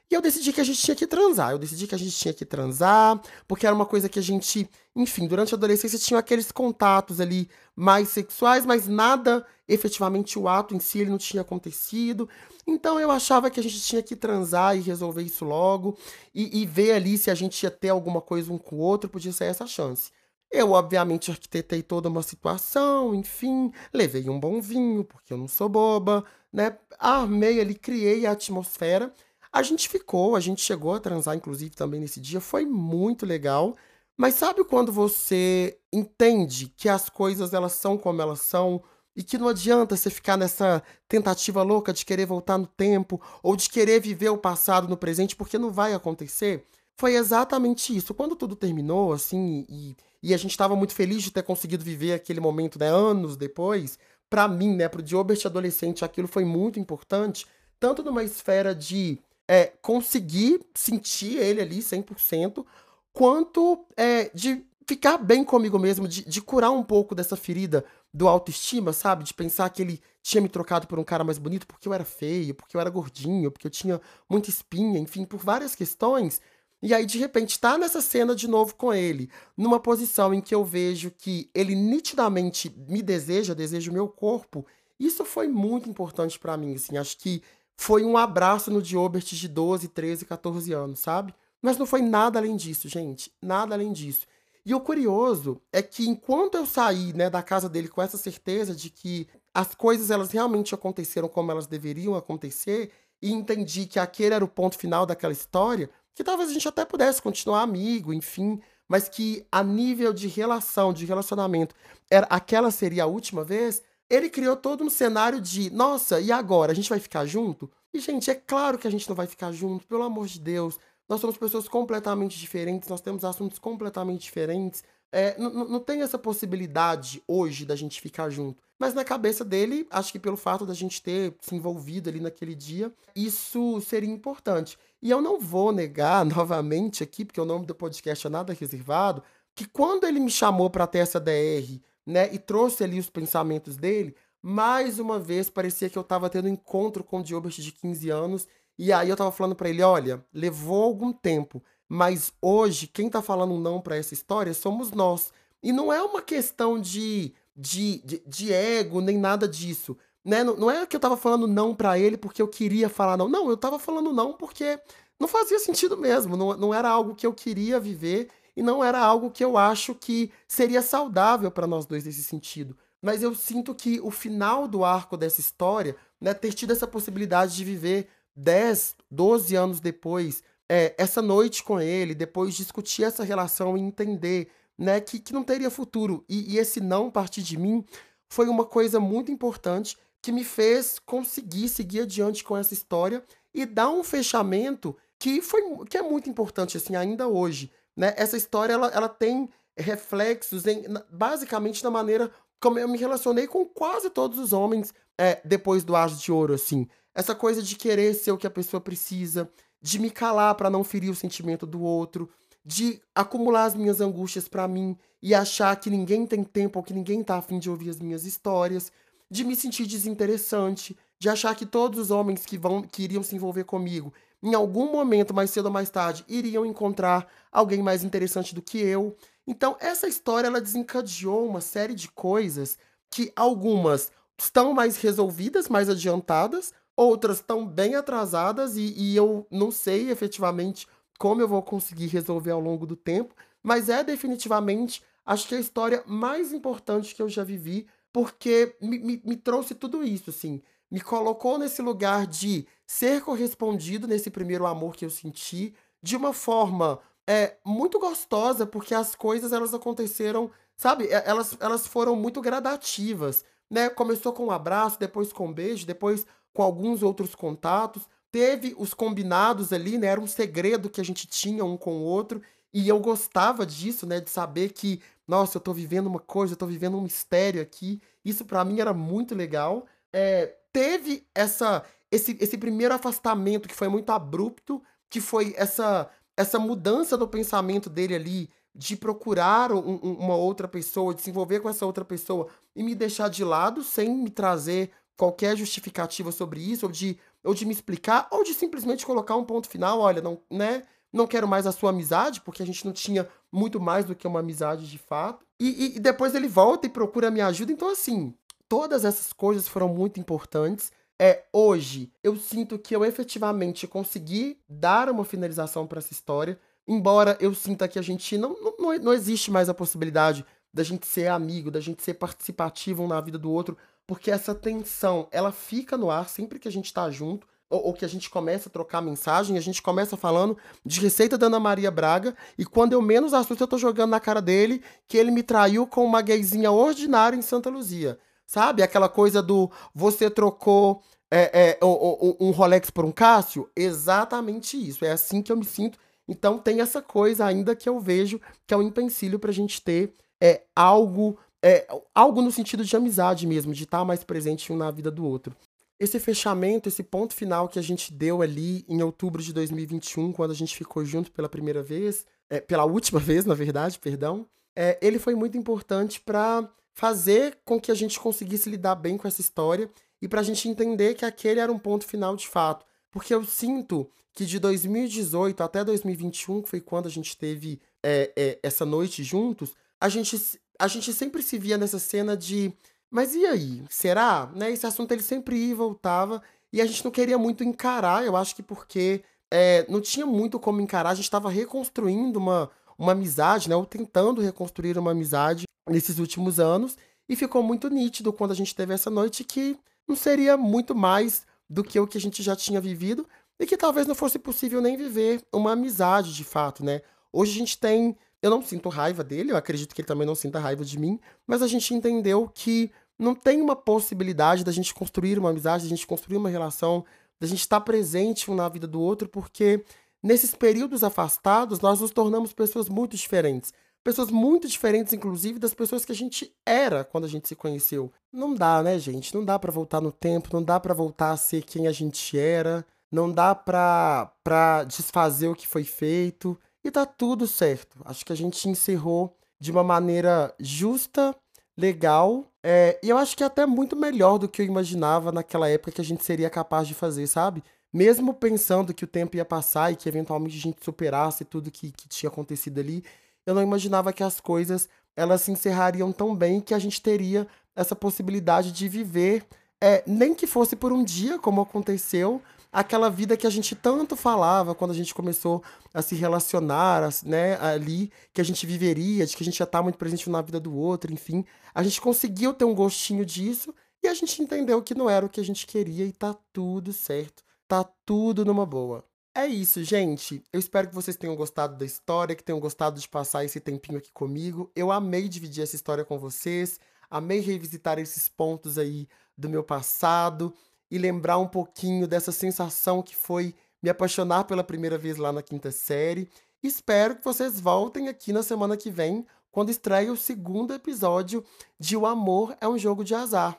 E 0.09 0.15
eu 0.15 0.21
decidi 0.21 0.53
que 0.53 0.61
a 0.61 0.63
gente 0.63 0.81
tinha 0.81 0.95
que 0.95 1.05
transar. 1.05 1.51
Eu 1.51 1.59
decidi 1.59 1.85
que 1.85 1.95
a 1.95 1.97
gente 1.97 2.15
tinha 2.15 2.33
que 2.33 2.45
transar, 2.45 3.21
porque 3.47 3.65
era 3.65 3.75
uma 3.75 3.85
coisa 3.85 4.07
que 4.07 4.17
a 4.17 4.21
gente, 4.21 4.69
enfim, 4.95 5.27
durante 5.27 5.53
a 5.53 5.57
adolescência 5.57 5.99
tinha 5.99 6.19
aqueles 6.19 6.51
contatos 6.51 7.19
ali 7.19 7.49
mais 7.75 8.07
sexuais, 8.09 8.65
mas 8.65 8.87
nada 8.87 9.45
efetivamente 9.67 10.39
o 10.39 10.47
ato 10.47 10.73
em 10.73 10.79
si 10.79 10.99
ele 10.99 11.09
não 11.09 11.17
tinha 11.17 11.41
acontecido. 11.41 12.29
Então 12.65 12.99
eu 12.99 13.11
achava 13.11 13.49
que 13.49 13.59
a 13.59 13.63
gente 13.63 13.81
tinha 13.81 14.01
que 14.01 14.15
transar 14.15 14.77
e 14.77 14.81
resolver 14.81 15.23
isso 15.23 15.43
logo 15.43 15.97
e, 16.33 16.61
e 16.61 16.65
ver 16.65 16.93
ali 16.93 17.17
se 17.17 17.29
a 17.29 17.35
gente 17.35 17.61
ia 17.63 17.71
ter 17.71 17.89
alguma 17.89 18.21
coisa 18.21 18.51
um 18.51 18.57
com 18.57 18.77
o 18.77 18.79
outro, 18.79 19.09
podia 19.09 19.33
ser 19.33 19.45
essa 19.45 19.67
chance. 19.67 20.11
Eu, 20.49 20.71
obviamente, 20.71 21.29
arquitetei 21.29 21.83
toda 21.83 22.07
uma 22.07 22.23
situação, 22.23 23.13
enfim, 23.13 23.71
levei 23.93 24.29
um 24.29 24.39
bom 24.39 24.61
vinho, 24.61 25.03
porque 25.03 25.33
eu 25.33 25.37
não 25.37 25.47
sou 25.47 25.67
boba, 25.67 26.23
né? 26.53 26.77
Armei 26.97 27.59
ali, 27.59 27.75
criei 27.75 28.25
a 28.25 28.31
atmosfera. 28.31 29.13
A 29.51 29.61
gente 29.63 29.87
ficou, 29.89 30.35
a 30.35 30.39
gente 30.39 30.61
chegou 30.61 30.93
a 30.93 30.99
transar, 30.99 31.35
inclusive, 31.35 31.71
também 31.71 31.99
nesse 31.99 32.19
dia, 32.19 32.39
foi 32.41 32.65
muito 32.65 33.25
legal. 33.25 33.75
Mas 34.17 34.35
sabe 34.35 34.63
quando 34.63 34.91
você 34.91 35.77
entende 35.93 36.73
que 36.75 36.89
as 36.89 37.07
coisas 37.07 37.53
elas 37.53 37.73
são 37.73 37.97
como 37.97 38.21
elas 38.21 38.41
são 38.41 38.81
e 39.15 39.23
que 39.23 39.37
não 39.37 39.47
adianta 39.47 39.95
você 39.95 40.09
ficar 40.09 40.37
nessa 40.37 40.81
tentativa 41.07 41.63
louca 41.63 41.93
de 41.93 42.05
querer 42.05 42.25
voltar 42.25 42.57
no 42.57 42.67
tempo 42.67 43.21
ou 43.41 43.55
de 43.55 43.69
querer 43.69 43.99
viver 43.99 44.29
o 44.29 44.37
passado 44.37 44.87
no 44.87 44.97
presente 44.97 45.35
porque 45.35 45.57
não 45.57 45.71
vai 45.71 45.93
acontecer? 45.93 46.65
Foi 46.99 47.15
exatamente 47.15 47.95
isso. 47.95 48.13
Quando 48.13 48.35
tudo 48.35 48.55
terminou, 48.55 49.13
assim, 49.13 49.65
e, 49.69 49.95
e 50.21 50.33
a 50.33 50.37
gente 50.37 50.51
estava 50.51 50.75
muito 50.75 50.93
feliz 50.93 51.21
de 51.21 51.31
ter 51.31 51.43
conseguido 51.43 51.83
viver 51.83 52.13
aquele 52.13 52.39
momento, 52.39 52.79
né, 52.79 52.87
anos 52.87 53.35
depois, 53.37 53.99
para 54.29 54.47
mim, 54.47 54.75
né, 54.75 54.89
pro 54.89 55.01
Diobert 55.01 55.45
adolescente, 55.45 56.03
aquilo 56.03 56.27
foi 56.27 56.43
muito 56.43 56.79
importante, 56.79 57.45
tanto 57.79 58.03
numa 58.03 58.23
esfera 58.23 58.73
de 58.73 59.19
é, 59.47 59.67
conseguir 59.81 60.59
sentir 60.75 61.37
ele 61.37 61.61
ali 61.61 61.79
100%, 61.79 62.65
quanto 63.13 63.85
é, 63.95 64.29
de 64.33 64.65
ficar 64.87 65.17
bem 65.17 65.43
comigo 65.43 65.77
mesmo, 65.77 66.07
de, 66.07 66.23
de 66.23 66.41
curar 66.41 66.71
um 66.71 66.83
pouco 66.83 67.13
dessa 67.13 67.35
ferida 67.35 67.83
do 68.13 68.27
autoestima, 68.27 68.93
sabe? 68.93 69.23
De 69.23 69.33
pensar 69.33 69.69
que 69.69 69.81
ele 69.81 70.01
tinha 70.23 70.41
me 70.41 70.49
trocado 70.49 70.87
por 70.87 70.97
um 70.97 71.03
cara 71.03 71.23
mais 71.23 71.37
bonito 71.37 71.67
porque 71.67 71.87
eu 71.87 71.93
era 71.93 72.05
feio, 72.05 72.55
porque 72.55 72.75
eu 72.75 72.81
era 72.81 72.89
gordinho, 72.89 73.51
porque 73.51 73.67
eu 73.67 73.71
tinha 73.71 74.01
muita 74.29 74.49
espinha, 74.49 74.99
enfim, 74.99 75.25
por 75.25 75.39
várias 75.39 75.75
questões. 75.75 76.41
E 76.81 76.93
aí, 76.93 77.05
de 77.05 77.17
repente, 77.17 77.59
tá 77.59 77.77
nessa 77.77 78.01
cena 78.01 78.35
de 78.35 78.47
novo 78.47 78.75
com 78.75 78.93
ele, 78.93 79.29
numa 79.57 79.79
posição 79.79 80.33
em 80.33 80.41
que 80.41 80.53
eu 80.53 80.63
vejo 80.63 81.11
que 81.11 81.49
ele 81.53 81.75
nitidamente 81.75 82.69
me 82.87 83.01
deseja, 83.01 83.53
deseja 83.53 83.89
o 83.89 83.93
meu 83.93 84.07
corpo. 84.07 84.65
Isso 84.99 85.25
foi 85.25 85.47
muito 85.47 85.89
importante 85.89 86.37
para 86.37 86.55
mim, 86.55 86.75
assim. 86.75 86.97
Acho 86.97 87.17
que 87.17 87.41
foi 87.77 88.03
um 88.03 88.17
abraço 88.17 88.71
no 88.71 88.81
Diobert 88.81 89.23
de 89.25 89.47
12, 89.47 89.87
13, 89.87 90.25
14 90.25 90.73
anos, 90.73 90.99
sabe? 90.99 91.33
Mas 91.61 91.77
não 91.77 91.85
foi 91.85 92.01
nada 92.01 92.39
além 92.39 92.55
disso, 92.55 92.89
gente. 92.89 93.31
Nada 93.41 93.75
além 93.75 93.93
disso. 93.93 94.25
E 94.65 94.73
o 94.73 94.81
curioso 94.81 95.61
é 95.71 95.81
que 95.81 96.07
enquanto 96.09 96.55
eu 96.55 96.65
saí 96.65 97.13
né, 97.13 97.29
da 97.29 97.41
casa 97.41 97.69
dele 97.69 97.87
com 97.87 98.01
essa 98.01 98.17
certeza 98.17 98.75
de 98.75 98.89
que 98.89 99.27
as 99.53 99.73
coisas 99.73 100.11
elas 100.11 100.31
realmente 100.31 100.75
aconteceram 100.75 101.29
como 101.29 101.51
elas 101.51 101.67
deveriam 101.67 102.15
acontecer, 102.15 102.91
e 103.21 103.31
entendi 103.31 103.85
que 103.85 103.99
aquele 103.99 104.35
era 104.35 104.45
o 104.45 104.47
ponto 104.47 104.77
final 104.77 105.05
daquela 105.05 105.33
história, 105.33 105.89
que 106.13 106.23
talvez 106.23 106.49
a 106.49 106.53
gente 106.53 106.67
até 106.67 106.85
pudesse 106.85 107.21
continuar 107.21 107.61
amigo, 107.61 108.13
enfim, 108.13 108.59
mas 108.87 109.09
que 109.09 109.45
a 109.51 109.63
nível 109.63 110.13
de 110.13 110.27
relação, 110.27 110.93
de 110.93 111.05
relacionamento, 111.05 111.75
era 112.09 112.27
aquela 112.29 112.71
seria 112.71 113.03
a 113.03 113.07
última 113.07 113.43
vez, 113.43 113.81
ele 114.09 114.29
criou 114.29 114.55
todo 114.55 114.83
um 114.83 114.89
cenário 114.89 115.41
de, 115.41 115.69
nossa, 115.69 116.19
e 116.19 116.31
agora? 116.31 116.71
A 116.71 116.75
gente 116.75 116.89
vai 116.89 116.99
ficar 116.99 117.25
junto? 117.25 117.69
E, 117.93 117.99
gente, 117.99 118.29
é 118.29 118.35
claro 118.35 118.77
que 118.77 118.87
a 118.87 118.91
gente 118.91 119.07
não 119.07 119.15
vai 119.15 119.27
ficar 119.27 119.51
junto, 119.51 119.87
pelo 119.87 120.03
amor 120.03 120.27
de 120.27 120.39
Deus. 120.39 120.79
Nós 121.09 121.21
somos 121.21 121.37
pessoas 121.37 121.67
completamente 121.67 122.37
diferentes, 122.37 122.89
nós 122.89 123.01
temos 123.01 123.23
assuntos 123.23 123.59
completamente 123.59 124.21
diferentes. 124.21 124.83
É, 125.11 125.37
não 125.39 125.79
tem 125.79 126.01
essa 126.01 126.17
possibilidade 126.17 127.23
hoje 127.25 127.65
da 127.65 127.75
gente 127.75 128.01
ficar 128.01 128.29
junto. 128.29 128.61
Mas 128.77 128.93
na 128.93 129.03
cabeça 129.03 129.43
dele, 129.43 129.87
acho 129.89 130.11
que 130.11 130.19
pelo 130.19 130.37
fato 130.37 130.65
da 130.65 130.73
gente 130.73 131.01
ter 131.01 131.33
se 131.39 131.55
envolvido 131.55 132.09
ali 132.09 132.19
naquele 132.19 132.53
dia, 132.53 132.93
isso 133.15 133.79
seria 133.81 134.09
importante. 134.09 134.77
E 135.01 135.09
eu 135.09 135.21
não 135.21 135.39
vou 135.39 135.71
negar 135.71 136.23
novamente 136.25 137.03
aqui, 137.03 137.23
porque 137.25 137.41
o 137.41 137.45
nome 137.45 137.65
do 137.65 137.73
podcast 137.73 138.27
é 138.27 138.29
nada 138.29 138.53
reservado, 138.53 139.23
que 139.55 139.65
quando 139.65 140.05
ele 140.05 140.19
me 140.19 140.29
chamou 140.29 140.69
para 140.69 140.85
ter 140.85 140.99
essa 140.99 141.19
DR 141.19 141.81
né, 142.07 142.33
e 142.33 142.39
trouxe 142.39 142.85
ali 142.85 142.97
os 142.97 143.09
pensamentos 143.09 143.75
dele, 143.75 144.15
mais 144.41 144.97
uma 144.97 145.19
vez 145.19 145.49
parecia 145.49 145.89
que 145.89 145.97
eu 145.97 146.01
estava 146.01 146.29
tendo 146.29 146.45
um 146.45 146.53
encontro 146.53 147.03
com 147.03 147.19
o 147.19 147.23
Diobert 147.23 147.55
de 147.55 147.71
15 147.73 148.09
anos, 148.09 148.47
e 148.79 148.93
aí 148.93 149.09
eu 149.09 149.13
estava 149.13 149.31
falando 149.31 149.55
para 149.55 149.69
ele, 149.69 149.81
olha, 149.81 150.25
levou 150.33 150.83
algum 150.83 151.11
tempo, 151.11 151.61
mas 151.89 152.31
hoje 152.41 152.87
quem 152.87 153.07
está 153.07 153.21
falando 153.21 153.59
não 153.59 153.81
para 153.81 153.97
essa 153.97 154.13
história 154.13 154.53
somos 154.53 154.91
nós. 154.91 155.33
E 155.61 155.73
não 155.73 155.91
é 155.91 156.01
uma 156.01 156.21
questão 156.21 156.79
de, 156.79 157.33
de, 157.55 157.99
de, 158.05 158.23
de 158.25 158.53
ego, 158.53 159.01
nem 159.01 159.17
nada 159.17 159.47
disso. 159.47 159.97
Né? 160.23 160.43
Não, 160.43 160.55
não 160.55 160.71
é 160.71 160.85
que 160.85 160.95
eu 160.95 160.99
estava 160.99 161.17
falando 161.17 161.47
não 161.47 161.73
para 161.73 161.97
ele 161.97 162.17
porque 162.17 162.41
eu 162.41 162.47
queria 162.47 162.87
falar 162.87 163.17
não. 163.17 163.27
Não, 163.27 163.47
eu 163.47 163.55
estava 163.55 163.79
falando 163.79 164.13
não 164.13 164.33
porque 164.33 164.79
não 165.19 165.27
fazia 165.27 165.57
sentido 165.57 165.97
mesmo. 165.97 166.37
Não, 166.37 166.55
não 166.55 166.73
era 166.73 166.89
algo 166.89 167.15
que 167.15 167.25
eu 167.25 167.33
queria 167.33 167.79
viver 167.79 168.29
e 168.57 168.63
não 168.63 168.83
era 168.83 168.99
algo 168.99 169.29
que 169.29 169.45
eu 169.45 169.55
acho 169.55 169.93
que 169.93 170.31
seria 170.47 170.81
saudável 170.81 171.51
para 171.51 171.67
nós 171.67 171.85
dois 171.85 172.03
nesse 172.03 172.23
sentido. 172.23 172.75
Mas 172.99 173.21
eu 173.21 173.35
sinto 173.35 173.75
que 173.75 173.99
o 174.01 174.09
final 174.09 174.67
do 174.67 174.83
arco 174.83 175.15
dessa 175.15 175.39
história, 175.39 175.95
né, 176.19 176.33
ter 176.33 176.51
tido 176.53 176.73
essa 176.73 176.87
possibilidade 176.87 177.55
de 177.55 177.63
viver 177.63 178.07
10, 178.35 178.95
12 179.11 179.55
anos 179.55 179.79
depois, 179.79 180.41
é, 180.67 180.95
essa 180.97 181.21
noite 181.21 181.63
com 181.63 181.79
ele, 181.79 182.15
depois 182.15 182.55
discutir 182.55 183.03
essa 183.03 183.23
relação 183.23 183.77
e 183.77 183.81
entender 183.81 184.49
né, 184.75 184.99
que, 184.99 185.19
que 185.19 185.33
não 185.33 185.43
teria 185.43 185.69
futuro. 185.69 186.25
E, 186.27 186.55
e 186.55 186.57
esse 186.57 186.81
não 186.81 187.11
partir 187.11 187.43
de 187.43 187.57
mim 187.57 187.85
foi 188.27 188.47
uma 188.47 188.65
coisa 188.65 188.99
muito 188.99 189.31
importante 189.31 189.95
que 190.19 190.31
me 190.31 190.43
fez 190.43 190.97
conseguir 190.97 191.69
seguir 191.69 192.01
adiante 192.01 192.43
com 192.43 192.57
essa 192.57 192.73
história 192.73 193.23
e 193.53 193.67
dar 193.67 193.91
um 193.91 194.03
fechamento 194.03 194.97
que 195.19 195.43
foi 195.43 195.61
que 195.85 195.97
é 195.97 196.01
muito 196.01 196.27
importante 196.27 196.75
assim 196.75 196.95
ainda 196.95 197.27
hoje 197.27 197.71
né? 197.97 198.13
Essa 198.15 198.37
história 198.37 198.73
ela, 198.73 198.87
ela 198.89 199.09
tem 199.09 199.49
reflexos 199.75 200.65
em, 200.67 200.85
basicamente 201.11 201.83
na 201.83 201.89
maneira 201.89 202.31
como 202.59 202.79
eu 202.79 202.87
me 202.87 202.97
relacionei 202.97 203.47
com 203.47 203.65
quase 203.65 204.09
todos 204.09 204.39
os 204.39 204.53
homens 204.53 204.93
é, 205.17 205.41
depois 205.43 205.83
do 205.83 205.95
Asa 205.95 206.15
de 206.15 206.31
Ouro, 206.31 206.53
assim. 206.53 206.87
Essa 207.13 207.35
coisa 207.35 207.61
de 207.61 207.75
querer 207.75 208.13
ser 208.13 208.31
o 208.31 208.37
que 208.37 208.47
a 208.47 208.51
pessoa 208.51 208.79
precisa, 208.79 209.49
de 209.81 209.99
me 209.99 210.09
calar 210.09 210.55
para 210.55 210.69
não 210.69 210.83
ferir 210.83 211.09
o 211.09 211.15
sentimento 211.15 211.65
do 211.65 211.81
outro, 211.81 212.29
de 212.65 213.01
acumular 213.13 213.65
as 213.65 213.75
minhas 213.75 214.01
angústias 214.01 214.47
para 214.47 214.67
mim 214.67 214.97
e 215.21 215.33
achar 215.33 215.75
que 215.75 215.89
ninguém 215.89 216.25
tem 216.25 216.43
tempo 216.43 216.79
ou 216.79 216.83
que 216.83 216.93
ninguém 216.93 217.23
tá 217.23 217.37
afim 217.37 217.59
de 217.59 217.69
ouvir 217.69 217.89
as 217.89 217.99
minhas 217.99 218.25
histórias, 218.25 218.91
de 219.29 219.43
me 219.43 219.55
sentir 219.55 219.85
desinteressante, 219.85 220.97
de 221.19 221.29
achar 221.29 221.55
que 221.55 221.65
todos 221.65 221.99
os 221.99 222.11
homens 222.11 222.45
que 222.45 222.57
vão 222.57 222.81
que 222.81 223.03
iriam 223.03 223.23
se 223.23 223.35
envolver 223.35 223.63
comigo 223.63 224.13
em 224.41 224.53
algum 224.53 224.91
momento, 224.91 225.33
mais 225.33 225.49
cedo 225.49 225.65
ou 225.65 225.71
mais 225.71 225.89
tarde, 225.89 226.23
iriam 226.27 226.65
encontrar 226.65 227.27
alguém 227.51 227.81
mais 227.81 228.03
interessante 228.03 228.53
do 228.53 228.61
que 228.61 228.77
eu. 228.77 229.15
Então, 229.45 229.75
essa 229.79 230.07
história 230.07 230.47
ela 230.47 230.61
desencadeou 230.61 231.47
uma 231.47 231.61
série 231.61 231.95
de 231.95 232.09
coisas 232.09 232.77
que 233.09 233.31
algumas 233.35 234.11
estão 234.37 234.73
mais 234.73 234.97
resolvidas, 234.97 235.67
mais 235.67 235.89
adiantadas, 235.89 236.71
outras 236.95 237.37
estão 237.37 237.65
bem 237.65 237.95
atrasadas 237.95 238.77
e, 238.77 238.93
e 238.95 239.15
eu 239.15 239.47
não 239.49 239.71
sei 239.71 240.11
efetivamente 240.11 240.87
como 241.17 241.41
eu 241.41 241.47
vou 241.47 241.63
conseguir 241.63 242.07
resolver 242.07 242.51
ao 242.51 242.59
longo 242.59 242.85
do 242.85 242.95
tempo, 242.95 243.33
mas 243.63 243.89
é 243.89 244.03
definitivamente, 244.03 245.01
acho 245.25 245.47
que 245.47 245.55
a 245.55 245.59
história 245.59 246.03
mais 246.05 246.53
importante 246.53 247.15
que 247.15 247.21
eu 247.21 247.27
já 247.29 247.43
vivi, 247.43 247.87
porque 248.13 248.75
me, 248.79 248.99
me, 248.99 249.21
me 249.25 249.35
trouxe 249.35 249.73
tudo 249.73 250.03
isso, 250.03 250.29
assim 250.29 250.61
me 250.89 251.01
colocou 251.01 251.57
nesse 251.57 251.81
lugar 251.81 252.25
de 252.25 252.67
ser 252.85 253.21
correspondido 253.21 254.07
nesse 254.07 254.29
primeiro 254.29 254.65
amor 254.65 254.95
que 254.95 255.05
eu 255.05 255.09
senti 255.09 255.73
de 256.01 256.15
uma 256.15 256.31
forma 256.31 256.99
é, 257.27 257.57
muito 257.65 257.99
gostosa, 257.99 258.65
porque 258.65 258.95
as 258.95 259.13
coisas 259.13 259.51
elas 259.51 259.73
aconteceram, 259.73 260.49
sabe? 260.77 261.09
Elas, 261.09 261.57
elas 261.59 261.85
foram 261.85 262.15
muito 262.15 262.41
gradativas, 262.41 263.43
né? 263.69 263.89
Começou 263.89 264.31
com 264.31 264.45
um 264.45 264.51
abraço, 264.51 264.97
depois 264.97 265.33
com 265.33 265.47
um 265.47 265.53
beijo, 265.53 265.85
depois 265.85 266.25
com 266.53 266.63
alguns 266.63 267.03
outros 267.03 267.35
contatos. 267.35 268.07
Teve 268.31 268.73
os 268.77 268.93
combinados 268.93 269.73
ali, 269.73 269.97
né? 269.97 270.07
Era 270.07 270.21
um 270.21 270.27
segredo 270.27 270.89
que 270.89 271.01
a 271.01 271.03
gente 271.03 271.27
tinha 271.27 271.65
um 271.65 271.75
com 271.75 271.97
o 271.97 272.03
outro. 272.03 272.41
E 272.73 272.87
eu 272.87 272.99
gostava 272.99 273.65
disso, 273.65 274.05
né? 274.05 274.21
De 274.21 274.29
saber 274.29 274.71
que, 274.71 275.01
nossa, 275.27 275.57
eu 275.57 275.61
tô 275.61 275.73
vivendo 275.73 276.07
uma 276.07 276.19
coisa, 276.19 276.53
eu 276.53 276.57
tô 276.57 276.65
vivendo 276.65 276.97
um 276.97 277.01
mistério 277.01 277.61
aqui. 277.61 278.01
Isso 278.23 278.45
para 278.45 278.63
mim 278.63 278.79
era 278.79 278.93
muito 278.93 279.35
legal. 279.35 279.85
É, 280.13 280.55
teve 280.71 281.25
essa 281.33 281.83
esse, 282.09 282.37
esse 282.39 282.57
primeiro 282.57 282.93
afastamento 282.93 283.67
que 283.67 283.75
foi 283.75 283.89
muito 283.89 284.11
abrupto, 284.11 284.81
que 285.09 285.19
foi 285.19 285.53
essa 285.57 286.09
essa 286.35 286.59
mudança 286.59 287.17
do 287.17 287.27
pensamento 287.27 287.89
dele 287.89 288.13
ali 288.15 288.49
de 288.73 288.95
procurar 288.95 289.71
um, 289.71 289.79
um, 289.79 290.13
uma 290.19 290.35
outra 290.35 290.67
pessoa, 290.67 291.13
de 291.15 291.21
se 291.21 291.31
envolver 291.31 291.59
com 291.59 291.69
essa 291.69 291.85
outra 291.85 292.05
pessoa 292.05 292.47
e 292.75 292.83
me 292.83 292.93
deixar 292.93 293.27
de 293.27 293.43
lado 293.43 293.83
sem 293.83 294.07
me 294.07 294.29
trazer 294.29 294.91
qualquer 295.17 295.57
justificativa 295.57 296.31
sobre 296.31 296.59
isso, 296.61 296.85
ou 296.85 296.91
de 296.91 297.19
ou 297.43 297.53
de 297.53 297.65
me 297.65 297.73
explicar, 297.73 298.27
ou 298.29 298.43
de 298.43 298.53
simplesmente 298.53 299.05
colocar 299.05 299.35
um 299.35 299.43
ponto 299.43 299.67
final, 299.69 299.99
olha, 299.99 300.21
não, 300.21 300.39
né? 300.51 300.83
Não 301.13 301.25
quero 301.25 301.47
mais 301.47 301.65
a 301.65 301.71
sua 301.71 301.91
amizade, 301.91 302.41
porque 302.41 302.61
a 302.61 302.65
gente 302.65 302.85
não 302.85 302.91
tinha 302.91 303.27
muito 303.49 303.79
mais 303.79 304.03
do 304.03 304.13
que 304.13 304.27
uma 304.27 304.41
amizade 304.41 304.89
de 304.89 304.97
fato. 304.97 305.45
E, 305.59 305.69
e, 305.69 305.95
e 305.95 305.99
depois 305.99 306.35
ele 306.35 306.47
volta 306.47 306.85
e 306.85 306.89
procura 306.89 307.31
minha 307.31 307.47
ajuda. 307.47 307.71
Então, 307.71 307.89
assim, 307.89 308.33
todas 308.67 309.05
essas 309.05 309.33
coisas 309.33 309.67
foram 309.67 309.89
muito 309.89 310.19
importantes. 310.19 310.91
É, 311.19 311.43
hoje, 311.51 312.11
eu 312.23 312.35
sinto 312.35 312.77
que 312.77 312.95
eu 312.95 313.03
efetivamente 313.03 313.87
consegui 313.87 314.59
dar 314.69 315.09
uma 315.09 315.25
finalização 315.25 315.87
para 315.87 315.99
essa 315.99 316.13
história. 316.13 316.59
Embora 316.87 317.37
eu 317.41 317.53
sinta 317.53 317.87
que 317.87 317.99
a 317.99 318.01
gente 318.01 318.37
não, 318.37 318.55
não, 318.79 318.97
não 318.97 319.13
existe 319.13 319.51
mais 319.51 319.67
a 319.67 319.73
possibilidade 319.73 320.45
da 320.73 320.83
gente 320.83 321.07
ser 321.07 321.27
amigo, 321.27 321.71
da 321.71 321.79
gente 321.79 322.03
ser 322.03 322.13
participativo 322.13 323.03
um 323.03 323.07
na 323.07 323.19
vida 323.19 323.37
do 323.37 323.51
outro, 323.51 323.77
porque 324.05 324.31
essa 324.31 324.53
tensão, 324.53 325.27
ela 325.31 325.51
fica 325.51 325.97
no 325.97 326.09
ar 326.11 326.29
sempre 326.29 326.59
que 326.59 326.67
a 326.67 326.71
gente 326.71 326.93
tá 326.93 327.09
junto, 327.09 327.47
ou, 327.69 327.87
ou, 327.87 327.93
que 327.93 328.05
a 328.05 328.07
gente 328.07 328.29
começa 328.29 328.69
a 328.69 328.71
trocar 328.71 329.01
mensagem, 329.01 329.57
a 329.57 329.61
gente 329.61 329.81
começa 329.81 330.15
falando 330.15 330.57
de 330.85 331.01
receita 331.01 331.37
da 331.37 331.47
Ana 331.47 331.59
Maria 331.59 331.91
Braga, 331.91 332.33
e 332.57 332.63
quando 332.63 332.93
eu 332.93 333.01
menos 333.01 333.33
assusto, 333.33 333.61
eu 333.61 333.67
tô 333.67 333.77
jogando 333.77 334.11
na 334.11 334.21
cara 334.21 334.41
dele 334.41 334.81
que 335.05 335.17
ele 335.17 335.31
me 335.31 335.43
traiu 335.43 335.85
com 335.85 336.05
uma 336.05 336.21
gayzinha 336.21 336.71
ordinária 336.71 337.35
em 337.35 337.41
Santa 337.41 337.69
Luzia. 337.69 338.17
Sabe? 338.47 338.81
Aquela 338.81 339.09
coisa 339.09 339.43
do 339.43 339.69
você 339.93 340.29
trocou 340.29 341.03
é, 341.29 341.77
é, 341.81 341.85
um 341.85 342.51
Rolex 342.51 342.89
por 342.89 343.03
um 343.03 343.11
Cássio? 343.11 343.69
Exatamente 343.75 344.77
isso. 344.77 345.03
É 345.03 345.11
assim 345.11 345.41
que 345.41 345.51
eu 345.51 345.57
me 345.57 345.65
sinto. 345.65 345.99
Então 346.27 346.57
tem 346.57 346.79
essa 346.79 347.01
coisa 347.01 347.45
ainda 347.45 347.75
que 347.75 347.87
eu 347.87 347.99
vejo 347.99 348.39
que 348.65 348.73
é 348.73 348.77
um 348.77 348.81
empecilho 348.81 349.37
pra 349.37 349.51
gente 349.51 349.81
ter 349.81 350.13
é, 350.41 350.63
algo, 350.73 351.37
é, 351.63 351.87
algo 352.15 352.41
no 352.41 352.51
sentido 352.51 352.85
de 352.85 352.95
amizade 352.95 353.45
mesmo, 353.45 353.73
de 353.73 353.83
estar 353.83 354.05
mais 354.05 354.23
presente 354.23 354.71
um 354.71 354.77
na 354.77 354.89
vida 354.91 355.11
do 355.11 355.25
outro. 355.25 355.53
Esse 355.99 356.19
fechamento, 356.19 356.87
esse 356.87 357.03
ponto 357.03 357.33
final 357.33 357.67
que 357.67 357.79
a 357.79 357.81
gente 357.81 358.13
deu 358.13 358.41
ali 358.41 358.85
em 358.87 359.01
outubro 359.01 359.41
de 359.41 359.51
2021, 359.51 360.31
quando 360.31 360.51
a 360.51 360.55
gente 360.55 360.75
ficou 360.75 361.03
junto 361.03 361.31
pela 361.31 361.49
primeira 361.49 361.81
vez, 361.81 362.25
é, 362.49 362.61
pela 362.61 362.85
última 362.85 363.19
vez, 363.21 363.45
na 363.45 363.55
verdade, 363.55 363.99
perdão, 363.99 364.45
é, 364.75 364.97
ele 365.01 365.19
foi 365.19 365.35
muito 365.35 365.57
importante 365.57 366.21
para 366.21 366.69
fazer 366.97 367.59
com 367.63 367.79
que 367.79 367.91
a 367.91 367.95
gente 367.95 368.19
conseguisse 368.19 368.67
lidar 368.67 368.95
bem 368.95 369.17
com 369.17 369.27
essa 369.27 369.39
história 369.39 369.87
e 370.19 370.27
para 370.27 370.41
a 370.41 370.43
gente 370.43 370.67
entender 370.67 371.13
que 371.13 371.25
aquele 371.25 371.59
era 371.59 371.71
um 371.71 371.77
ponto 371.77 372.03
final 372.03 372.35
de 372.35 372.47
fato. 372.47 372.83
Porque 373.11 373.31
eu 373.31 373.45
sinto 373.45 374.09
que 374.33 374.47
de 374.47 374.57
2018 374.57 375.61
até 375.61 375.83
2021, 375.83 376.63
que 376.63 376.69
foi 376.69 376.81
quando 376.81 377.05
a 377.05 377.11
gente 377.11 377.37
teve 377.37 377.79
é, 378.01 378.33
é, 378.35 378.59
essa 378.63 378.83
noite 378.83 379.23
juntos, 379.23 379.75
a 380.01 380.09
gente, 380.09 380.59
a 380.79 380.87
gente 380.87 381.13
sempre 381.13 381.43
se 381.43 381.59
via 381.59 381.77
nessa 381.77 381.99
cena 381.99 382.35
de 382.35 382.73
mas 383.11 383.35
e 383.35 383.45
aí? 383.45 383.83
Será? 383.91 384.51
Né? 384.55 384.71
Esse 384.71 384.87
assunto 384.87 385.11
ele 385.11 385.21
sempre 385.21 385.55
ia 385.55 385.71
e 385.71 385.75
voltava 385.75 386.41
e 386.73 386.81
a 386.81 386.85
gente 386.87 387.05
não 387.05 387.11
queria 387.11 387.37
muito 387.37 387.63
encarar, 387.63 388.25
eu 388.25 388.35
acho 388.35 388.55
que 388.55 388.63
porque 388.63 389.23
é, 389.53 389.85
não 389.87 390.01
tinha 390.01 390.25
muito 390.25 390.59
como 390.59 390.81
encarar, 390.81 391.11
a 391.11 391.15
gente 391.15 391.25
estava 391.25 391.47
reconstruindo 391.47 392.39
uma, 392.39 392.71
uma 392.97 393.11
amizade, 393.11 393.69
né? 393.69 393.75
Ou 393.75 393.85
tentando 393.85 394.41
reconstruir 394.41 394.97
uma 394.97 395.11
amizade 395.11 395.65
nesses 395.89 396.19
últimos 396.19 396.59
anos. 396.59 396.97
E 397.29 397.35
ficou 397.35 397.61
muito 397.61 397.89
nítido 397.89 398.31
quando 398.31 398.51
a 398.51 398.55
gente 398.55 398.73
teve 398.73 398.93
essa 398.93 399.09
noite 399.09 399.43
que 399.43 399.77
não 400.07 400.15
seria 400.15 400.55
muito 400.55 400.95
mais 400.95 401.45
do 401.69 401.83
que 401.83 401.99
o 401.99 402.07
que 402.07 402.17
a 402.17 402.21
gente 402.21 402.41
já 402.41 402.55
tinha 402.55 402.79
vivido 402.79 403.27
e 403.59 403.65
que 403.65 403.75
talvez 403.75 404.07
não 404.07 404.15
fosse 404.15 404.39
possível 404.39 404.81
nem 404.81 404.95
viver 404.95 405.43
uma 405.51 405.73
amizade 405.73 406.33
de 406.33 406.43
fato, 406.43 406.83
né? 406.83 407.01
Hoje 407.31 407.51
a 407.51 407.59
gente 407.59 407.77
tem 407.77 408.15
eu 408.41 408.51
não 408.51 408.61
sinto 408.61 408.89
raiva 408.89 409.23
dele, 409.23 409.51
eu 409.51 409.57
acredito 409.57 409.95
que 409.95 410.01
ele 410.01 410.07
também 410.07 410.27
não 410.27 410.35
sinta 410.35 410.59
raiva 410.59 410.85
de 410.85 410.99
mim, 410.99 411.19
mas 411.45 411.61
a 411.61 411.67
gente 411.67 411.93
entendeu 411.93 412.49
que 412.53 412.91
não 413.17 413.33
tem 413.33 413.61
uma 413.61 413.75
possibilidade 413.75 414.63
da 414.63 414.71
gente 414.71 414.93
construir 414.93 415.39
uma 415.39 415.49
amizade, 415.49 415.83
da 415.83 415.89
gente 415.89 416.05
construir 416.05 416.37
uma 416.37 416.49
relação, 416.49 417.03
da 417.39 417.47
gente 417.47 417.61
estar 417.61 417.81
presente 417.81 418.49
um 418.51 418.55
na 418.55 418.69
vida 418.69 418.85
do 418.85 419.01
outro, 419.01 419.27
porque 419.27 419.83
nesses 420.21 420.53
períodos 420.53 421.03
afastados 421.03 421.79
nós 421.79 421.99
nos 421.99 422.11
tornamos 422.11 422.53
pessoas 422.53 422.89
muito 422.89 423.15
diferentes. 423.15 423.73
Pessoas 424.03 424.31
muito 424.31 424.67
diferentes, 424.69 425.11
inclusive, 425.11 425.59
das 425.59 425.73
pessoas 425.73 426.05
que 426.05 426.13
a 426.13 426.15
gente 426.15 426.55
era 426.65 427.03
quando 427.03 427.25
a 427.25 427.27
gente 427.27 427.47
se 427.47 427.55
conheceu. 427.55 428.11
Não 428.31 428.55
dá, 428.55 428.81
né, 428.81 428.97
gente? 428.97 429.35
Não 429.35 429.43
dá 429.43 429.59
para 429.59 429.71
voltar 429.71 429.99
no 429.99 430.13
tempo, 430.13 430.47
não 430.53 430.63
dá 430.63 430.79
para 430.79 430.93
voltar 430.93 431.31
a 431.31 431.37
ser 431.37 431.63
quem 431.63 431.87
a 431.87 431.91
gente 431.91 432.39
era, 432.39 432.85
não 433.11 433.29
dá 433.29 433.53
pra, 433.53 434.31
pra 434.43 434.85
desfazer 434.85 435.49
o 435.49 435.55
que 435.55 435.67
foi 435.67 435.83
feito. 435.83 436.57
E 436.83 436.89
tá 436.89 437.05
tudo 437.05 437.45
certo. 437.45 437.97
Acho 438.05 438.25
que 438.25 438.31
a 438.31 438.37
gente 438.37 438.69
encerrou 438.69 439.35
de 439.59 439.71
uma 439.71 439.83
maneira 439.83 440.53
justa, 440.57 441.35
legal. 441.77 442.45
É, 442.63 442.99
e 443.03 443.09
eu 443.09 443.17
acho 443.17 443.35
que 443.35 443.43
é 443.43 443.45
até 443.45 443.65
muito 443.65 443.95
melhor 443.95 444.37
do 444.37 444.47
que 444.47 444.61
eu 444.61 444.65
imaginava 444.65 445.31
naquela 445.31 445.69
época 445.69 445.91
que 445.91 446.01
a 446.01 446.03
gente 446.03 446.23
seria 446.23 446.49
capaz 446.49 446.87
de 446.87 446.93
fazer, 446.93 447.27
sabe? 447.27 447.63
Mesmo 447.93 448.33
pensando 448.33 448.93
que 448.93 449.03
o 449.03 449.07
tempo 449.07 449.37
ia 449.37 449.45
passar 449.45 449.91
e 449.91 449.95
que 449.95 450.09
eventualmente 450.09 450.57
a 450.57 450.61
gente 450.61 450.83
superasse 450.83 451.45
tudo 451.45 451.71
que, 451.71 451.91
que 451.91 452.07
tinha 452.07 452.29
acontecido 452.29 452.79
ali, 452.79 453.03
eu 453.45 453.55
não 453.55 453.63
imaginava 453.63 454.11
que 454.11 454.23
as 454.23 454.39
coisas 454.39 454.89
elas 455.15 455.41
se 455.41 455.51
encerrariam 455.51 456.11
tão 456.11 456.35
bem 456.35 456.61
que 456.61 456.73
a 456.73 456.79
gente 456.79 457.01
teria 457.01 457.47
essa 457.75 457.95
possibilidade 457.95 458.71
de 458.71 458.87
viver, 458.87 459.45
é, 459.81 460.03
nem 460.05 460.35
que 460.35 460.45
fosse 460.45 460.75
por 460.75 460.91
um 460.91 461.03
dia, 461.03 461.39
como 461.39 461.61
aconteceu, 461.61 462.41
aquela 462.71 463.09
vida 463.09 463.37
que 463.37 463.47
a 463.47 463.49
gente 463.49 463.75
tanto 463.75 464.15
falava 464.15 464.75
quando 464.75 464.91
a 464.91 464.93
gente 464.93 465.13
começou 465.13 465.63
a 465.93 466.01
se 466.01 466.15
relacionar, 466.15 467.09
né, 467.23 467.57
ali, 467.59 468.11
que 468.33 468.41
a 468.41 468.43
gente 468.43 468.65
viveria, 468.65 469.25
de 469.25 469.35
que 469.35 469.43
a 469.43 469.45
gente 469.45 469.57
já 469.57 469.65
tá 469.65 469.81
muito 469.81 469.97
presente 469.97 470.29
na 470.29 470.41
vida 470.41 470.59
do 470.59 470.75
outro, 470.75 471.11
enfim. 471.11 471.45
A 471.73 471.81
gente 471.81 472.01
conseguiu 472.01 472.53
ter 472.53 472.65
um 472.65 472.75
gostinho 472.75 473.25
disso 473.25 473.73
e 474.03 474.07
a 474.07 474.13
gente 474.13 474.41
entendeu 474.41 474.81
que 474.81 474.93
não 474.93 475.09
era 475.09 475.25
o 475.25 475.29
que 475.29 475.39
a 475.39 475.43
gente 475.43 475.65
queria 475.65 476.05
e 476.05 476.11
tá 476.11 476.35
tudo 476.53 476.93
certo. 476.93 477.46
Tá 477.67 477.83
tudo 478.05 478.45
numa 478.45 478.65
boa. 478.65 479.03
É 479.35 479.45
isso, 479.45 479.83
gente. 479.83 480.41
Eu 480.51 480.59
espero 480.59 480.87
que 480.87 480.95
vocês 480.95 481.15
tenham 481.15 481.35
gostado 481.35 481.75
da 481.77 481.85
história, 481.85 482.35
que 482.35 482.43
tenham 482.43 482.59
gostado 482.59 482.99
de 482.99 483.07
passar 483.07 483.43
esse 483.43 483.59
tempinho 483.59 483.99
aqui 483.99 484.11
comigo. 484.11 484.71
Eu 484.75 484.91
amei 484.91 485.29
dividir 485.29 485.63
essa 485.63 485.75
história 485.75 486.03
com 486.03 486.17
vocês, 486.17 486.79
amei 487.09 487.39
revisitar 487.39 487.99
esses 487.99 488.27
pontos 488.27 488.77
aí 488.77 489.07
do 489.37 489.47
meu 489.47 489.63
passado 489.63 490.53
e 490.89 490.97
lembrar 490.97 491.37
um 491.37 491.47
pouquinho 491.47 492.07
dessa 492.07 492.31
sensação 492.31 493.03
que 493.03 493.15
foi 493.15 493.53
me 493.83 493.89
apaixonar 493.89 494.45
pela 494.45 494.63
primeira 494.63 494.97
vez 494.97 495.17
lá 495.17 495.31
na 495.31 495.43
quinta 495.43 495.69
série. 495.69 496.29
Espero 496.63 497.17
que 497.17 497.23
vocês 497.23 497.59
voltem 497.59 498.07
aqui 498.07 498.33
na 498.33 498.41
semana 498.41 498.75
que 498.75 498.89
vem, 498.89 499.23
quando 499.51 499.69
estreia 499.69 500.11
o 500.11 500.17
segundo 500.17 500.73
episódio 500.73 501.43
de 501.79 501.95
O 501.95 502.07
Amor 502.07 502.55
é 502.59 502.67
um 502.67 502.77
Jogo 502.77 503.03
de 503.03 503.13
Azar. 503.13 503.55